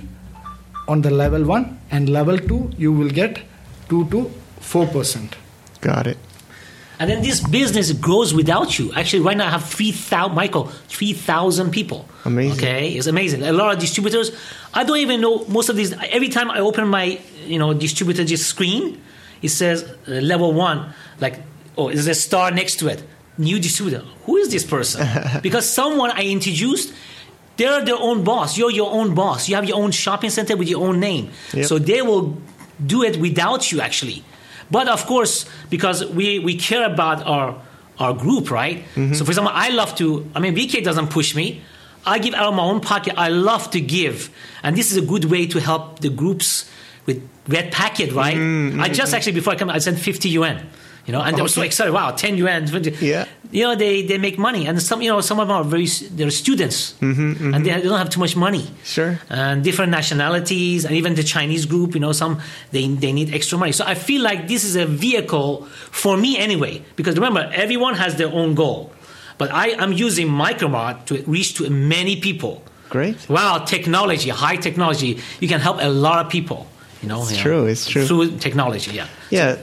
on 0.88 1.02
the 1.02 1.10
level 1.10 1.44
one, 1.44 1.80
and 1.90 2.08
level 2.08 2.38
two 2.38 2.72
you 2.76 2.92
will 2.92 3.10
get 3.10 3.40
two 3.88 4.06
to 4.10 4.30
four 4.60 4.86
percent. 4.86 5.36
Got 5.80 6.06
it. 6.06 6.18
And 7.00 7.08
then 7.08 7.22
this 7.22 7.40
business 7.40 7.92
grows 7.92 8.34
without 8.34 8.78
you. 8.78 8.92
Actually, 8.92 9.22
right 9.22 9.36
now 9.36 9.46
I 9.46 9.50
have 9.50 9.64
3,000, 9.64 10.34
Michael, 10.36 10.66
3,000 10.66 11.70
people. 11.70 12.06
Amazing. 12.26 12.58
Okay, 12.58 12.90
it's 12.90 13.06
amazing. 13.06 13.42
A 13.42 13.52
lot 13.52 13.72
of 13.72 13.80
distributors. 13.80 14.30
I 14.74 14.84
don't 14.84 14.98
even 14.98 15.22
know 15.22 15.46
most 15.46 15.70
of 15.70 15.76
these. 15.76 15.94
Every 16.10 16.28
time 16.28 16.50
I 16.50 16.60
open 16.60 16.86
my, 16.88 17.18
you 17.46 17.58
know, 17.58 17.72
distributor 17.72 18.22
just 18.22 18.46
screen, 18.46 19.00
it 19.40 19.48
says 19.48 19.82
uh, 19.82 20.10
level 20.10 20.52
one, 20.52 20.92
like, 21.20 21.40
oh, 21.78 21.88
there's 21.88 22.06
a 22.06 22.14
star 22.14 22.50
next 22.50 22.76
to 22.80 22.88
it. 22.88 23.02
New 23.38 23.58
distributor. 23.58 24.04
Who 24.26 24.36
is 24.36 24.50
this 24.50 24.64
person? 24.64 25.08
because 25.42 25.66
someone 25.66 26.10
I 26.10 26.24
introduced, 26.24 26.92
they're 27.56 27.82
their 27.82 27.96
own 27.96 28.24
boss. 28.24 28.58
You're 28.58 28.70
your 28.70 28.92
own 28.92 29.14
boss. 29.14 29.48
You 29.48 29.54
have 29.54 29.64
your 29.64 29.78
own 29.78 29.92
shopping 29.92 30.28
center 30.28 30.54
with 30.54 30.68
your 30.68 30.86
own 30.86 31.00
name. 31.00 31.30
Yep. 31.54 31.64
So 31.64 31.78
they 31.78 32.02
will 32.02 32.36
do 32.84 33.02
it 33.04 33.16
without 33.16 33.72
you, 33.72 33.80
actually. 33.80 34.22
But 34.70 34.88
of 34.88 35.06
course, 35.06 35.46
because 35.68 36.06
we, 36.06 36.38
we 36.38 36.56
care 36.56 36.84
about 36.84 37.26
our 37.26 37.60
our 38.00 38.14
group, 38.14 38.50
right? 38.50 38.78
Mm-hmm. 38.94 39.12
So, 39.12 39.24
for 39.24 39.30
example, 39.30 39.52
I 39.54 39.68
love 39.68 39.94
to. 39.96 40.28
I 40.34 40.40
mean, 40.40 40.56
VK 40.56 40.82
doesn't 40.82 41.08
push 41.10 41.36
me. 41.36 41.60
I 42.06 42.18
give 42.18 42.32
out 42.32 42.46
of 42.46 42.54
my 42.54 42.62
own 42.62 42.80
pocket. 42.80 43.14
I 43.18 43.28
love 43.28 43.70
to 43.72 43.80
give, 43.80 44.30
and 44.62 44.74
this 44.74 44.90
is 44.90 44.96
a 44.96 45.02
good 45.02 45.26
way 45.26 45.46
to 45.46 45.60
help 45.60 46.00
the 46.00 46.08
groups 46.08 46.68
with 47.04 47.22
red 47.46 47.70
packet, 47.72 48.12
right? 48.12 48.36
Mm-hmm. 48.36 48.80
I 48.80 48.88
just 48.88 49.08
mm-hmm. 49.08 49.16
actually 49.16 49.32
before 49.32 49.52
I 49.52 49.56
come, 49.56 49.68
I 49.68 49.78
sent 49.78 49.98
50 49.98 50.28
yuan. 50.30 50.66
You 51.10 51.16
know, 51.18 51.22
and 51.26 51.34
they 51.36 51.42
were 51.42 51.48
so 51.50 51.60
Okay. 51.60 51.66
excited. 51.66 51.92
Wow, 51.92 52.12
10 52.12 52.36
yuan. 52.38 52.66
20. 52.70 52.90
Yeah. 53.04 53.24
You 53.50 53.64
know, 53.66 53.74
they, 53.74 54.06
they 54.06 54.16
make 54.16 54.38
money, 54.38 54.68
and 54.68 54.78
some 54.80 55.02
you 55.02 55.10
know 55.10 55.20
some 55.20 55.40
of 55.42 55.48
them 55.48 55.56
are 55.56 55.64
very 55.66 55.86
they're 56.14 56.30
students, 56.30 56.94
mm-hmm, 57.02 57.32
mm-hmm. 57.32 57.54
and 57.54 57.66
they, 57.66 57.72
they 57.82 57.88
don't 57.90 57.98
have 57.98 58.10
too 58.14 58.20
much 58.20 58.36
money 58.36 58.64
Sure. 58.84 59.18
and 59.28 59.64
different 59.64 59.90
nationalities 59.90 60.84
and 60.86 60.94
even 60.94 61.14
the 61.16 61.24
chinese 61.34 61.66
group 61.66 61.94
you 61.94 62.00
know 62.04 62.12
some 62.12 62.38
they, 62.70 62.86
they 63.04 63.12
need 63.12 63.34
extra 63.34 63.58
money 63.58 63.72
so 63.72 63.82
i 63.92 63.94
feel 64.08 64.22
like 64.22 64.46
this 64.52 64.62
is 64.68 64.76
a 64.76 64.86
vehicle 64.86 65.66
for 66.02 66.14
me 66.16 66.30
anyway 66.46 66.74
because 66.94 67.14
remember 67.20 67.42
everyone 67.64 67.94
has 68.04 68.12
their 68.20 68.30
own 68.40 68.54
goal 68.54 68.92
but 69.40 69.48
i 69.50 69.66
am 69.84 69.92
using 70.06 70.28
micromart 70.28 70.94
to 71.08 71.14
reach 71.36 71.50
to 71.58 71.68
many 71.96 72.14
people 72.26 72.54
Great. 72.88 73.18
wow 73.28 73.58
technology 73.74 74.28
high 74.30 74.58
technology 74.68 75.18
you 75.42 75.48
can 75.48 75.58
help 75.60 75.78
a 75.80 75.88
lot 76.06 76.24
of 76.24 76.30
people 76.30 76.60
you 77.02 77.08
know 77.10 77.20
It's 77.22 77.30
you 77.32 77.36
know, 77.38 77.42
true, 77.42 77.62
it's 77.72 77.84
true. 77.92 78.06
through 78.06 78.26
technology 78.46 78.92
yeah 79.00 79.08
Yeah. 79.38 79.56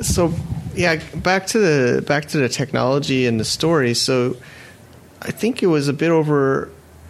So 0.00 0.32
yeah, 0.74 1.00
back 1.14 1.46
to 1.48 1.58
the 1.58 2.02
back 2.02 2.26
to 2.26 2.38
the 2.38 2.48
technology 2.48 3.26
and 3.26 3.38
the 3.40 3.44
story. 3.44 3.94
So 3.94 4.36
I 5.20 5.30
think 5.30 5.62
it 5.62 5.66
was 5.68 5.88
a 5.88 5.92
bit 5.92 6.10
over 6.10 6.68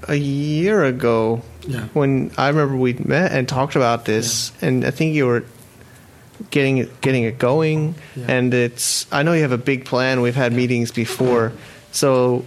a 0.09 0.17
year 0.17 0.85
ago 0.85 1.43
Yeah. 1.67 1.85
when 1.93 2.31
I 2.37 2.49
remember 2.49 2.77
we 2.77 2.93
met 2.95 3.33
and 3.33 3.49
talked 3.49 3.77
about 3.77 4.05
this, 4.05 4.53
and 4.61 4.85
I 4.85 4.91
think 4.91 5.15
you 5.15 5.27
were 5.27 5.45
getting 6.51 6.79
it 6.79 7.01
getting 7.01 7.23
it 7.25 7.39
going. 7.39 7.95
Yeah. 8.17 8.25
And 8.29 8.53
it's 8.55 9.07
I 9.13 9.23
know 9.23 9.33
you 9.33 9.43
have 9.43 9.53
a 9.53 9.59
big 9.59 9.85
plan. 9.85 10.21
We've 10.23 10.35
had 10.35 10.53
meetings 10.53 10.91
before, 10.91 11.53
so 11.93 12.45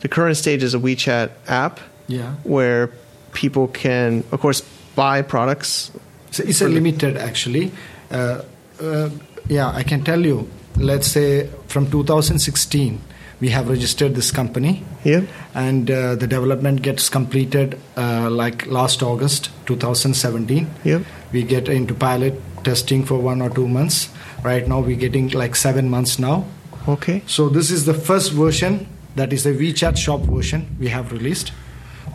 the 0.00 0.08
current 0.08 0.36
stage 0.36 0.62
is 0.62 0.74
a 0.74 0.78
WeChat 0.78 1.30
app 1.46 1.80
Yeah. 2.08 2.34
where 2.44 2.90
people 3.32 3.68
can, 3.68 4.24
of 4.32 4.40
course, 4.40 4.62
buy 4.96 5.22
products. 5.22 5.90
So 6.30 6.42
it's 6.44 6.60
a 6.60 6.68
limited 6.68 7.16
actually. 7.16 7.70
Uh, 8.10 8.42
uh, 8.82 9.08
yeah, 9.48 9.70
I 9.70 9.82
can 9.82 10.02
tell 10.04 10.24
you. 10.24 10.48
Let's 10.76 11.08
say 11.08 11.48
from 11.66 11.90
2016, 11.90 13.00
we 13.40 13.48
have 13.50 13.68
registered 13.68 14.14
this 14.14 14.30
company, 14.30 14.84
Yep. 15.04 15.24
and 15.54 15.90
uh, 15.90 16.14
the 16.16 16.26
development 16.26 16.82
gets 16.82 17.08
completed 17.08 17.78
uh, 17.96 18.30
like 18.30 18.66
last 18.66 19.02
August 19.02 19.50
2017. 19.66 20.68
Yep. 20.84 21.02
We 21.32 21.42
get 21.42 21.68
into 21.68 21.94
pilot 21.94 22.34
testing 22.64 23.04
for 23.04 23.18
one 23.18 23.42
or 23.42 23.50
two 23.50 23.66
months. 23.68 24.08
Right 24.44 24.66
now, 24.68 24.80
we're 24.80 24.96
getting 24.96 25.28
like 25.30 25.56
seven 25.56 25.88
months 25.90 26.18
now. 26.18 26.46
Okay. 26.86 27.22
So 27.26 27.48
this 27.48 27.70
is 27.70 27.84
the 27.86 27.94
first 27.94 28.32
version 28.32 28.86
that 29.16 29.32
is 29.32 29.44
the 29.44 29.50
WeChat 29.50 29.96
shop 29.96 30.20
version 30.20 30.76
we 30.78 30.88
have 30.88 31.10
released, 31.12 31.52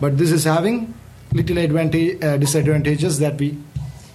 but 0.00 0.16
this 0.18 0.30
is 0.30 0.44
having 0.44 0.94
little 1.32 1.58
advantage 1.58 2.22
uh, 2.24 2.36
disadvantages 2.38 3.18
that 3.18 3.36
we. 3.38 3.58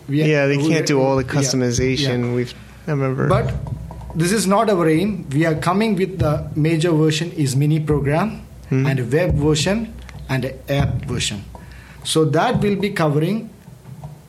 we 0.08 0.24
Yeah, 0.24 0.48
they 0.48 0.58
can't 0.58 0.88
do 0.88 1.00
all 1.02 1.18
the 1.18 1.24
Yeah, 1.24 1.30
customization. 1.42 2.26
yeah. 2.30 2.34
We've 2.34 2.54
I 2.90 2.94
remember. 2.94 3.28
But 3.28 3.54
this 4.16 4.32
is 4.32 4.48
not 4.48 4.70
our 4.70 4.90
aim. 4.90 5.30
We 5.30 5.46
are 5.46 5.56
coming 5.56 5.96
with 5.96 6.20
the 6.20 6.50
major 6.56 6.92
version 6.92 7.32
is 7.34 7.56
mini 7.56 7.80
program 7.80 8.46
and 8.72 9.00
a 9.00 9.06
web 9.06 9.36
version 9.36 9.94
and 10.30 10.46
an 10.46 10.60
app 10.70 11.06
version. 11.06 11.44
So 12.04 12.26
that 12.26 12.62
will 12.62 12.76
be 12.76 12.90
covering 12.92 13.50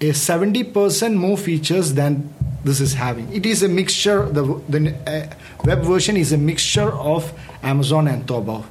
a 0.01 0.11
70% 0.11 1.15
more 1.15 1.37
features 1.37 1.95
than 1.95 2.33
this 2.65 2.81
is 2.81 2.95
having. 2.95 3.33
It 3.33 3.45
is 3.47 3.63
a 3.63 3.69
mixture. 3.69 4.27
The, 4.27 4.45
the 4.69 4.95
uh, 5.07 5.35
web 5.65 5.83
version 5.83 6.17
is 6.17 6.33
a 6.33 6.39
mixture 6.39 6.91
of 6.93 7.33
Amazon 7.63 8.09
and 8.09 8.27
Taobao. 8.27 8.65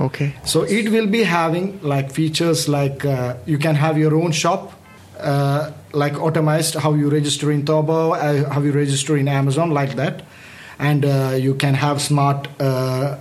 okay. 0.00 0.34
So 0.44 0.62
it 0.62 0.90
will 0.90 1.06
be 1.06 1.22
having 1.22 1.80
like 1.82 2.12
features 2.12 2.68
like 2.68 3.04
uh, 3.04 3.36
you 3.46 3.58
can 3.58 3.74
have 3.74 3.98
your 3.98 4.14
own 4.14 4.32
shop, 4.32 4.72
uh, 5.22 5.72
like 5.92 6.14
automized 6.14 6.76
how 6.80 6.94
you 6.94 7.08
register 7.10 7.50
in 7.52 7.64
Taobao, 7.64 8.16
uh, 8.16 8.50
how 8.50 8.60
you 8.62 8.72
register 8.72 9.16
in 9.16 9.28
Amazon, 9.28 9.70
like 9.70 9.96
that, 9.96 10.22
and 10.78 11.04
uh, 11.04 11.34
you 11.38 11.54
can 11.54 11.74
have 11.74 12.00
smart 12.00 12.48
uh, 12.60 13.16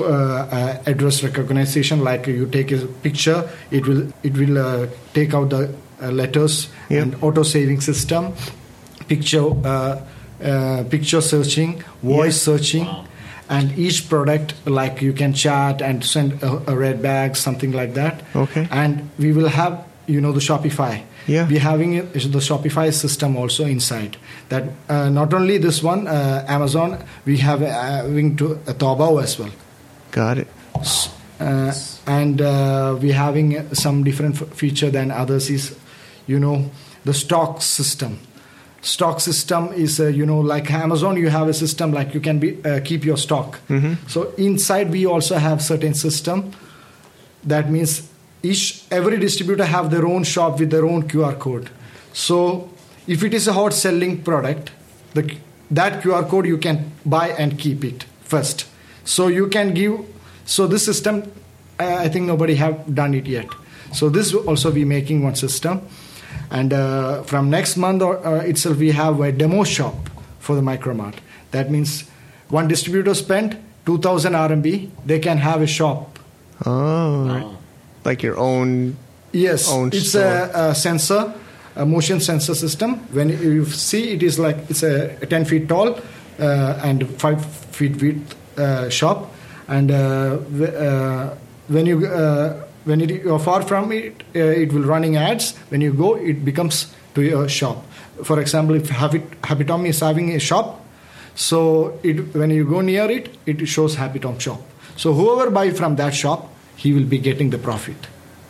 uh, 0.00 0.04
uh, 0.04 0.82
address 0.86 1.22
recognition. 1.22 2.02
Like 2.04 2.26
you 2.26 2.46
take 2.46 2.72
a 2.72 2.86
picture, 2.86 3.48
it 3.70 3.86
will 3.86 4.08
it 4.22 4.36
will 4.36 4.58
uh, 4.58 4.86
take 5.14 5.34
out 5.34 5.50
the 5.50 5.74
uh, 6.02 6.10
letters 6.10 6.68
Yep. 6.90 7.02
and 7.02 7.22
auto 7.22 7.42
saving 7.42 7.80
system, 7.80 8.32
picture 9.08 9.44
uh, 9.64 10.00
uh, 10.42 10.84
picture 10.90 11.20
searching, 11.20 11.82
voice 12.02 12.40
searching. 12.40 12.86
And 13.48 13.78
each 13.78 14.08
product, 14.08 14.54
like 14.66 15.00
you 15.00 15.12
can 15.12 15.32
chat 15.32 15.80
and 15.80 16.04
send 16.04 16.42
a, 16.42 16.72
a 16.72 16.74
red 16.74 17.00
bag, 17.00 17.36
something 17.36 17.70
like 17.70 17.94
that. 17.94 18.22
Okay. 18.34 18.66
And 18.72 19.08
we 19.20 19.30
will 19.32 19.46
have, 19.46 19.84
you 20.06 20.20
know, 20.20 20.32
the 20.32 20.40
Shopify. 20.40 21.02
Yeah. 21.26 21.48
We're 21.48 21.60
having 21.60 21.96
the 22.12 22.40
Shopify 22.40 22.92
system 22.92 23.36
also 23.36 23.64
inside. 23.64 24.16
That 24.48 24.64
uh, 24.88 25.08
not 25.08 25.34
only 25.34 25.58
this 25.58 25.82
one, 25.82 26.06
uh, 26.06 26.44
Amazon, 26.48 27.04
we 27.24 27.38
have 27.38 27.62
uh, 27.62 27.66
having 27.68 28.36
to 28.36 28.54
uh, 28.54 28.74
Taobao 28.74 29.22
as 29.22 29.38
well. 29.38 29.50
Got 30.12 30.38
it. 30.38 30.48
Uh, 31.40 31.72
and 32.06 32.40
uh, 32.40 32.96
we're 33.00 33.12
having 33.14 33.74
some 33.74 34.04
different 34.04 34.40
f- 34.40 34.48
feature 34.54 34.90
than 34.90 35.10
others 35.10 35.50
is, 35.50 35.76
you 36.26 36.38
know, 36.38 36.70
the 37.04 37.12
stock 37.12 37.60
system. 37.60 38.18
Stock 38.80 39.20
system 39.20 39.72
is, 39.72 39.98
uh, 39.98 40.06
you 40.06 40.24
know, 40.24 40.38
like 40.38 40.70
Amazon, 40.70 41.16
you 41.16 41.28
have 41.28 41.48
a 41.48 41.54
system 41.54 41.92
like 41.92 42.14
you 42.14 42.20
can 42.20 42.38
be 42.38 42.64
uh, 42.64 42.80
keep 42.84 43.04
your 43.04 43.16
stock. 43.16 43.58
So 44.06 44.32
inside 44.38 44.90
we 44.92 45.06
also 45.06 45.36
have 45.36 45.60
certain 45.60 45.94
system. 45.94 46.52
That 47.42 47.68
means 47.68 48.08
each 48.42 48.84
every 48.90 49.18
distributor 49.18 49.64
have 49.64 49.90
their 49.90 50.06
own 50.06 50.24
shop 50.24 50.58
with 50.60 50.70
their 50.70 50.84
own 50.84 51.08
QR 51.08 51.38
code. 51.38 51.70
So 52.12 52.70
if 53.06 53.22
it 53.22 53.34
is 53.34 53.48
a 53.48 53.52
hot 53.52 53.72
selling 53.74 54.22
product, 54.22 54.70
the, 55.14 55.36
that 55.70 56.02
QR 56.02 56.28
code 56.28 56.46
you 56.46 56.58
can 56.58 56.92
buy 57.04 57.30
and 57.30 57.58
keep 57.58 57.84
it 57.84 58.04
first. 58.22 58.66
So 59.04 59.28
you 59.28 59.48
can 59.48 59.74
give. 59.74 60.00
So 60.44 60.66
this 60.66 60.84
system, 60.84 61.22
uh, 61.80 61.96
I 61.96 62.08
think 62.08 62.26
nobody 62.26 62.54
have 62.56 62.94
done 62.94 63.14
it 63.14 63.26
yet. 63.26 63.48
So 63.92 64.08
this 64.08 64.32
will 64.32 64.48
also 64.48 64.70
be 64.70 64.84
making 64.84 65.22
one 65.22 65.34
system, 65.36 65.80
and 66.50 66.72
uh, 66.72 67.22
from 67.22 67.50
next 67.50 67.76
month 67.76 68.02
or 68.02 68.24
uh, 68.26 68.40
itself 68.40 68.76
we 68.78 68.90
have 68.90 69.20
a 69.20 69.32
demo 69.32 69.64
shop 69.64 69.94
for 70.38 70.54
the 70.54 70.60
Micromart. 70.60 71.14
That 71.52 71.70
means 71.70 72.08
one 72.48 72.68
distributor 72.68 73.14
spent 73.14 73.56
2,000 73.86 74.32
RMB, 74.32 74.90
they 75.06 75.20
can 75.20 75.38
have 75.38 75.62
a 75.62 75.66
shop 75.66 76.18
Oh, 76.64 77.28
Oh. 77.28 77.58
Like 78.06 78.22
your 78.22 78.38
own. 78.38 78.96
Yes, 79.32 79.70
own 79.70 79.88
it's 79.92 80.14
a, 80.14 80.50
a 80.54 80.74
sensor, 80.74 81.34
a 81.74 81.84
motion 81.84 82.20
sensor 82.20 82.54
system. 82.54 82.94
When 83.12 83.28
you 83.28 83.66
see, 83.66 84.12
it 84.12 84.22
is 84.22 84.38
like 84.38 84.56
it's 84.70 84.82
a 84.82 85.26
10 85.26 85.44
feet 85.44 85.68
tall 85.68 85.98
uh, 86.38 86.80
and 86.82 87.06
5 87.20 87.44
feet 87.44 88.00
width 88.00 88.34
uh, 88.58 88.88
shop. 88.88 89.34
And 89.68 89.90
uh, 89.90 90.38
uh, 90.64 91.36
when 91.68 91.86
you 91.86 92.06
uh, 92.06 92.62
when 92.84 93.00
it, 93.00 93.10
you're 93.10 93.40
far 93.40 93.62
from 93.62 93.90
it, 93.92 94.22
uh, 94.34 94.38
it 94.38 94.72
will 94.72 94.84
running 94.84 95.16
ads. 95.16 95.56
When 95.68 95.80
you 95.80 95.92
go, 95.92 96.14
it 96.14 96.44
becomes 96.44 96.94
to 97.14 97.22
your 97.22 97.48
shop. 97.48 97.84
For 98.22 98.40
example, 98.40 98.76
if 98.76 98.88
Happy, 98.88 99.22
Happy 99.42 99.64
is 99.88 100.00
having 100.00 100.30
a 100.34 100.38
shop, 100.38 100.84
so 101.34 101.98
it, 102.02 102.34
when 102.34 102.50
you 102.50 102.64
go 102.64 102.80
near 102.80 103.10
it, 103.10 103.36
it 103.44 103.66
shows 103.66 103.96
Happy 103.96 104.20
Tom 104.20 104.38
shop. 104.38 104.60
So 104.96 105.12
whoever 105.12 105.50
buy 105.50 105.70
from 105.70 105.96
that 105.96 106.14
shop, 106.14 106.48
he 106.76 106.92
will 106.92 107.04
be 107.04 107.18
getting 107.18 107.50
the 107.50 107.58
profit. 107.58 107.96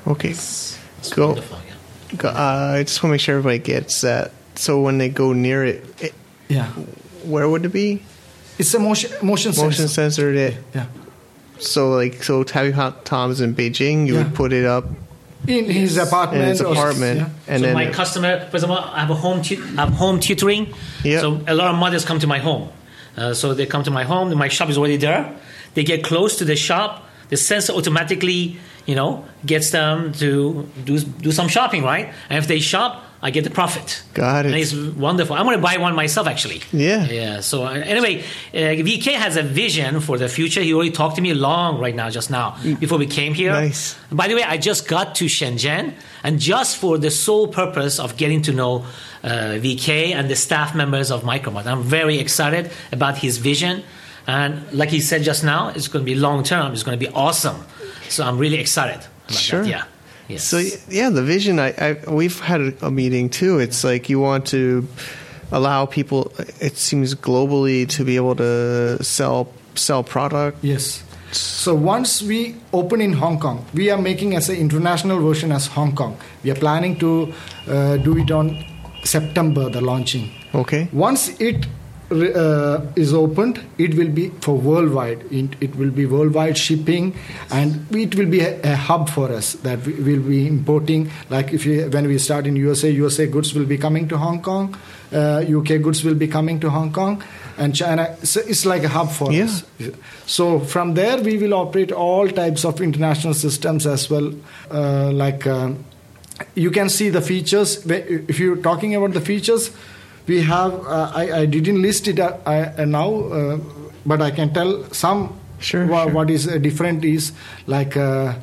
Okay. 0.06 0.30
It's 0.30 0.78
Go. 1.14 1.28
wonderful, 1.28 1.58
yeah. 1.66 2.16
Go- 2.18 2.28
Uh, 2.28 2.74
I 2.78 2.82
just 2.82 3.02
want 3.02 3.10
to 3.10 3.14
make 3.14 3.20
sure 3.20 3.38
everybody 3.38 3.58
gets 3.58 4.00
that. 4.02 4.32
So 4.56 4.80
when 4.80 4.98
they 4.98 5.08
go 5.08 5.32
near 5.32 5.64
it, 5.64 5.84
it 6.00 6.14
Yeah. 6.48 6.66
where 7.24 7.48
would 7.48 7.64
it 7.64 7.72
be? 7.72 8.02
It's 8.58 8.72
a 8.74 8.78
motion 8.78 9.10
motion, 9.22 9.52
sensor. 9.52 9.66
Motion 9.66 9.88
sensor. 9.88 10.32
sensor. 10.32 10.34
It. 10.34 10.56
Yeah. 10.74 10.86
So 11.58 11.90
like, 11.90 12.22
so 12.22 12.42
Tabby 12.42 12.70
Hot 12.72 13.04
Tom's 13.04 13.40
in 13.40 13.54
Beijing, 13.54 14.06
you 14.06 14.14
Yeah. 14.14 14.22
would 14.24 14.34
put 14.34 14.52
it 14.52 14.64
up 14.64 14.84
In 15.46 15.64
his 15.70 15.96
apartment. 15.96 16.42
in 16.42 16.48
his 16.50 16.60
or- 16.62 16.72
apartment, 16.72 17.18
yeah. 17.20 17.28
and 17.48 17.60
so 17.60 17.66
then 17.66 17.74
my 17.74 17.86
customer, 17.90 18.40
for 18.50 18.56
example, 18.56 18.78
I 18.78 19.00
have 19.00 19.10
a 19.10 19.14
home, 19.14 19.42
tu- 19.42 19.62
I 19.76 19.84
have 19.84 19.92
home 19.94 20.20
tutoring. 20.20 20.68
Yeah. 21.04 21.20
So 21.20 21.40
a 21.46 21.54
lot 21.54 21.68
of 21.72 21.76
mothers 21.76 22.04
come 22.04 22.18
to 22.20 22.26
my 22.26 22.38
home. 22.38 22.68
Uh, 23.16 23.32
so 23.34 23.54
they 23.54 23.66
come 23.66 23.82
to 23.84 23.90
my 23.90 24.04
home. 24.04 24.34
My 24.36 24.48
shop 24.48 24.68
is 24.70 24.76
already 24.78 24.96
there. 24.98 25.30
They 25.74 25.84
get 25.84 26.02
close 26.04 26.36
to 26.36 26.44
the 26.44 26.56
shop. 26.56 27.05
The 27.28 27.36
sensor 27.36 27.72
automatically, 27.72 28.56
you 28.86 28.94
know, 28.94 29.24
gets 29.44 29.70
them 29.70 30.12
to 30.14 30.68
do 30.84 31.00
do 31.00 31.32
some 31.32 31.48
shopping, 31.48 31.82
right? 31.82 32.12
And 32.28 32.38
if 32.38 32.46
they 32.46 32.60
shop, 32.60 33.02
I 33.22 33.30
get 33.30 33.44
the 33.44 33.50
profit. 33.50 34.02
Got 34.14 34.46
it. 34.46 34.52
And 34.52 34.60
it's 34.60 34.74
wonderful. 34.74 35.34
I'm 35.34 35.44
going 35.44 35.56
to 35.56 35.62
buy 35.62 35.78
one 35.78 35.94
myself, 35.94 36.26
actually. 36.26 36.60
Yeah. 36.70 37.06
Yeah. 37.06 37.40
So 37.40 37.64
uh, 37.64 37.70
anyway, 37.70 38.20
uh, 38.54 38.84
VK 38.84 39.14
has 39.14 39.36
a 39.36 39.42
vision 39.42 40.00
for 40.00 40.18
the 40.18 40.28
future. 40.28 40.60
He 40.60 40.74
already 40.74 40.90
talked 40.90 41.16
to 41.16 41.22
me 41.22 41.32
long 41.34 41.80
right 41.80 41.94
now, 41.94 42.10
just 42.10 42.30
now, 42.30 42.56
before 42.78 42.98
we 42.98 43.06
came 43.06 43.32
here. 43.34 43.52
Nice. 43.52 43.96
By 44.12 44.28
the 44.28 44.34
way, 44.34 44.42
I 44.42 44.58
just 44.58 44.86
got 44.86 45.14
to 45.16 45.24
Shenzhen, 45.24 45.94
and 46.22 46.38
just 46.38 46.76
for 46.76 46.98
the 46.98 47.10
sole 47.10 47.48
purpose 47.48 47.98
of 47.98 48.16
getting 48.16 48.42
to 48.42 48.52
know 48.52 48.84
uh, 49.24 49.58
VK 49.58 50.14
and 50.14 50.30
the 50.30 50.36
staff 50.36 50.74
members 50.74 51.10
of 51.10 51.22
Micromart. 51.22 51.66
I'm 51.66 51.82
very 51.82 52.18
excited 52.18 52.70
about 52.92 53.18
his 53.18 53.38
vision. 53.38 53.82
And 54.26 54.60
like 54.72 54.88
he 54.90 55.00
said 55.00 55.22
just 55.22 55.44
now, 55.44 55.68
it's 55.68 55.88
going 55.88 56.04
to 56.04 56.10
be 56.10 56.18
long 56.18 56.42
term. 56.42 56.72
It's 56.72 56.82
going 56.82 56.98
to 56.98 57.04
be 57.06 57.12
awesome. 57.14 57.64
So 58.08 58.24
I'm 58.24 58.38
really 58.38 58.58
excited 58.58 59.04
about 59.28 59.38
Sure. 59.38 59.62
that. 59.62 59.68
Yeah. 59.68 59.84
Yes. 60.28 60.42
So 60.44 60.58
yeah, 60.88 61.10
the 61.10 61.22
vision. 61.22 61.60
I, 61.60 61.68
I 61.78 62.10
we've 62.10 62.40
had 62.40 62.60
a, 62.60 62.86
a 62.86 62.90
meeting 62.90 63.30
too. 63.30 63.60
It's 63.60 63.84
like 63.84 64.08
you 64.08 64.18
want 64.18 64.46
to 64.48 64.86
allow 65.52 65.86
people. 65.86 66.32
It 66.60 66.76
seems 66.76 67.14
globally 67.14 67.88
to 67.90 68.04
be 68.04 68.16
able 68.16 68.34
to 68.36 69.02
sell 69.04 69.46
sell 69.76 70.02
product. 70.02 70.58
Yes. 70.64 71.04
So 71.30 71.74
once 71.74 72.22
we 72.22 72.56
open 72.72 73.00
in 73.00 73.12
Hong 73.12 73.38
Kong, 73.38 73.64
we 73.74 73.90
are 73.90 74.00
making 74.00 74.34
as 74.34 74.48
an 74.48 74.56
international 74.56 75.20
version 75.20 75.52
as 75.52 75.66
Hong 75.68 75.94
Kong. 75.94 76.16
We 76.42 76.50
are 76.50 76.54
planning 76.58 76.98
to 76.98 77.32
uh, 77.68 77.96
do 77.98 78.16
it 78.18 78.30
on 78.30 78.64
September, 79.04 79.68
the 79.70 79.80
launching. 79.80 80.30
Okay. 80.54 80.88
Once 80.92 81.28
it 81.40 81.66
uh, 82.10 82.80
is 82.94 83.12
opened, 83.12 83.60
it 83.78 83.94
will 83.94 84.08
be 84.10 84.28
for 84.40 84.56
worldwide. 84.56 85.24
It, 85.32 85.50
it 85.60 85.74
will 85.76 85.90
be 85.90 86.06
worldwide 86.06 86.56
shipping, 86.56 87.14
and 87.50 87.86
it 87.94 88.14
will 88.14 88.26
be 88.26 88.40
a, 88.40 88.60
a 88.62 88.76
hub 88.76 89.08
for 89.10 89.32
us 89.32 89.54
that 89.54 89.84
we 89.86 89.92
will 89.94 90.22
be 90.22 90.46
importing. 90.46 91.10
Like 91.30 91.52
if 91.52 91.66
you, 91.66 91.88
when 91.90 92.06
we 92.06 92.18
start 92.18 92.46
in 92.46 92.56
USA, 92.56 92.90
USA 92.90 93.26
goods 93.26 93.54
will 93.54 93.64
be 93.66 93.76
coming 93.78 94.06
to 94.08 94.18
Hong 94.18 94.40
Kong, 94.42 94.76
uh, 95.12 95.44
UK 95.48 95.82
goods 95.82 96.04
will 96.04 96.14
be 96.14 96.28
coming 96.28 96.60
to 96.60 96.70
Hong 96.70 96.92
Kong, 96.92 97.22
and 97.58 97.74
China. 97.74 98.16
So 98.24 98.40
it's 98.46 98.64
like 98.66 98.84
a 98.84 98.88
hub 98.88 99.10
for 99.10 99.32
Yeah. 99.32 99.44
us. 99.44 99.64
So 100.26 100.60
from 100.60 100.94
there, 100.94 101.20
we 101.22 101.38
will 101.38 101.54
operate 101.54 101.90
all 101.92 102.28
types 102.28 102.64
of 102.64 102.80
international 102.80 103.34
systems 103.34 103.86
as 103.86 104.08
well, 104.10 104.32
uh, 104.70 105.10
like. 105.12 105.46
um 105.46 105.84
you 106.54 106.70
can 106.70 106.90
see 106.90 107.08
the 107.08 107.22
features 107.22 107.70
if 107.86 108.38
you're 108.38 108.56
talking 108.64 108.94
about 108.94 109.14
the 109.14 109.22
features 109.22 109.70
we 110.26 110.42
have 110.42 110.72
uh, 110.86 111.12
I, 111.14 111.40
I 111.40 111.46
didn't 111.46 111.80
list 111.82 112.08
it 112.08 112.18
uh, 112.18 112.36
I, 112.46 112.62
uh, 112.64 112.84
now 112.84 113.10
uh, 113.38 113.58
but 114.04 114.20
i 114.22 114.30
can 114.30 114.52
tell 114.52 114.84
some 114.92 115.38
Sure, 115.58 115.86
wha- 115.86 116.04
sure. 116.04 116.12
what 116.12 116.30
is 116.30 116.46
uh, 116.46 116.58
different 116.58 117.02
is 117.04 117.32
like 117.66 117.96
uh, 117.96 118.34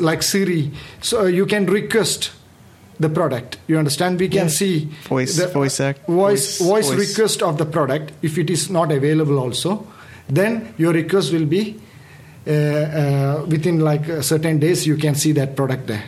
like 0.00 0.22
siri. 0.22 0.70
So 1.00 1.24
you 1.26 1.44
can 1.46 1.66
request 1.66 2.30
the 3.00 3.08
product. 3.08 3.58
You 3.66 3.78
understand? 3.78 4.20
We 4.20 4.28
can 4.28 4.44
Yeah. 4.44 4.48
see 4.60 4.88
Voice- 5.08 5.36
the, 5.36 5.48
voice 5.48 5.80
act- 5.80 6.06
voice, 6.06 6.60
voice- 6.60 6.88
voice 6.88 7.08
request 7.08 7.42
of 7.42 7.58
the 7.58 7.66
product 7.66 8.12
if 8.22 8.38
it 8.38 8.48
is 8.48 8.70
not 8.70 8.92
available 8.92 9.38
also 9.40 9.86
then 10.28 10.72
your 10.78 10.92
request 10.92 11.32
will 11.32 11.46
be 11.46 11.74
uh, 12.46 12.50
uh, 12.52 13.44
within 13.48 13.80
like 13.80 14.06
certain 14.22 14.58
days 14.60 14.86
you 14.86 14.96
can 14.96 15.14
see 15.16 15.32
that 15.32 15.56
product 15.56 15.88
there 15.88 16.04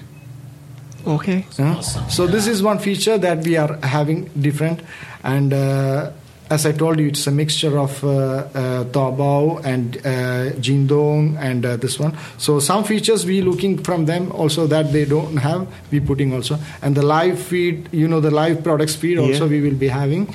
Okay. 1.06 1.46
Huh? 1.56 1.76
Awesome. 1.78 2.10
So 2.10 2.26
this 2.26 2.46
is 2.46 2.62
one 2.62 2.78
feature 2.78 3.16
that 3.18 3.44
we 3.44 3.56
are 3.56 3.76
having 3.82 4.24
different, 4.40 4.80
and 5.22 5.52
uh, 5.52 6.10
as 6.50 6.64
I 6.66 6.72
told 6.72 6.98
you, 7.00 7.08
it's 7.08 7.26
a 7.26 7.30
mixture 7.30 7.78
of 7.78 8.02
uh, 8.04 8.08
uh, 8.08 8.84
Taobao 8.84 9.64
and 9.64 9.96
uh, 9.98 10.52
Jingdong 10.60 11.36
and 11.38 11.64
uh, 11.66 11.76
this 11.76 11.98
one. 11.98 12.16
So 12.38 12.60
some 12.60 12.84
features 12.84 13.24
we 13.26 13.40
looking 13.42 13.78
from 13.82 14.06
them 14.06 14.30
also 14.32 14.66
that 14.68 14.92
they 14.92 15.04
don't 15.04 15.36
have, 15.38 15.66
we 15.90 16.00
putting 16.00 16.32
also, 16.32 16.58
and 16.82 16.94
the 16.96 17.02
live 17.02 17.38
feed, 17.40 17.88
you 17.92 18.06
know, 18.08 18.20
the 18.20 18.30
live 18.30 18.62
products 18.62 18.94
feed 18.96 19.18
also 19.18 19.44
Yeah. 19.44 19.50
we 19.50 19.60
will 19.60 19.74
be 19.78 19.88
having, 19.88 20.32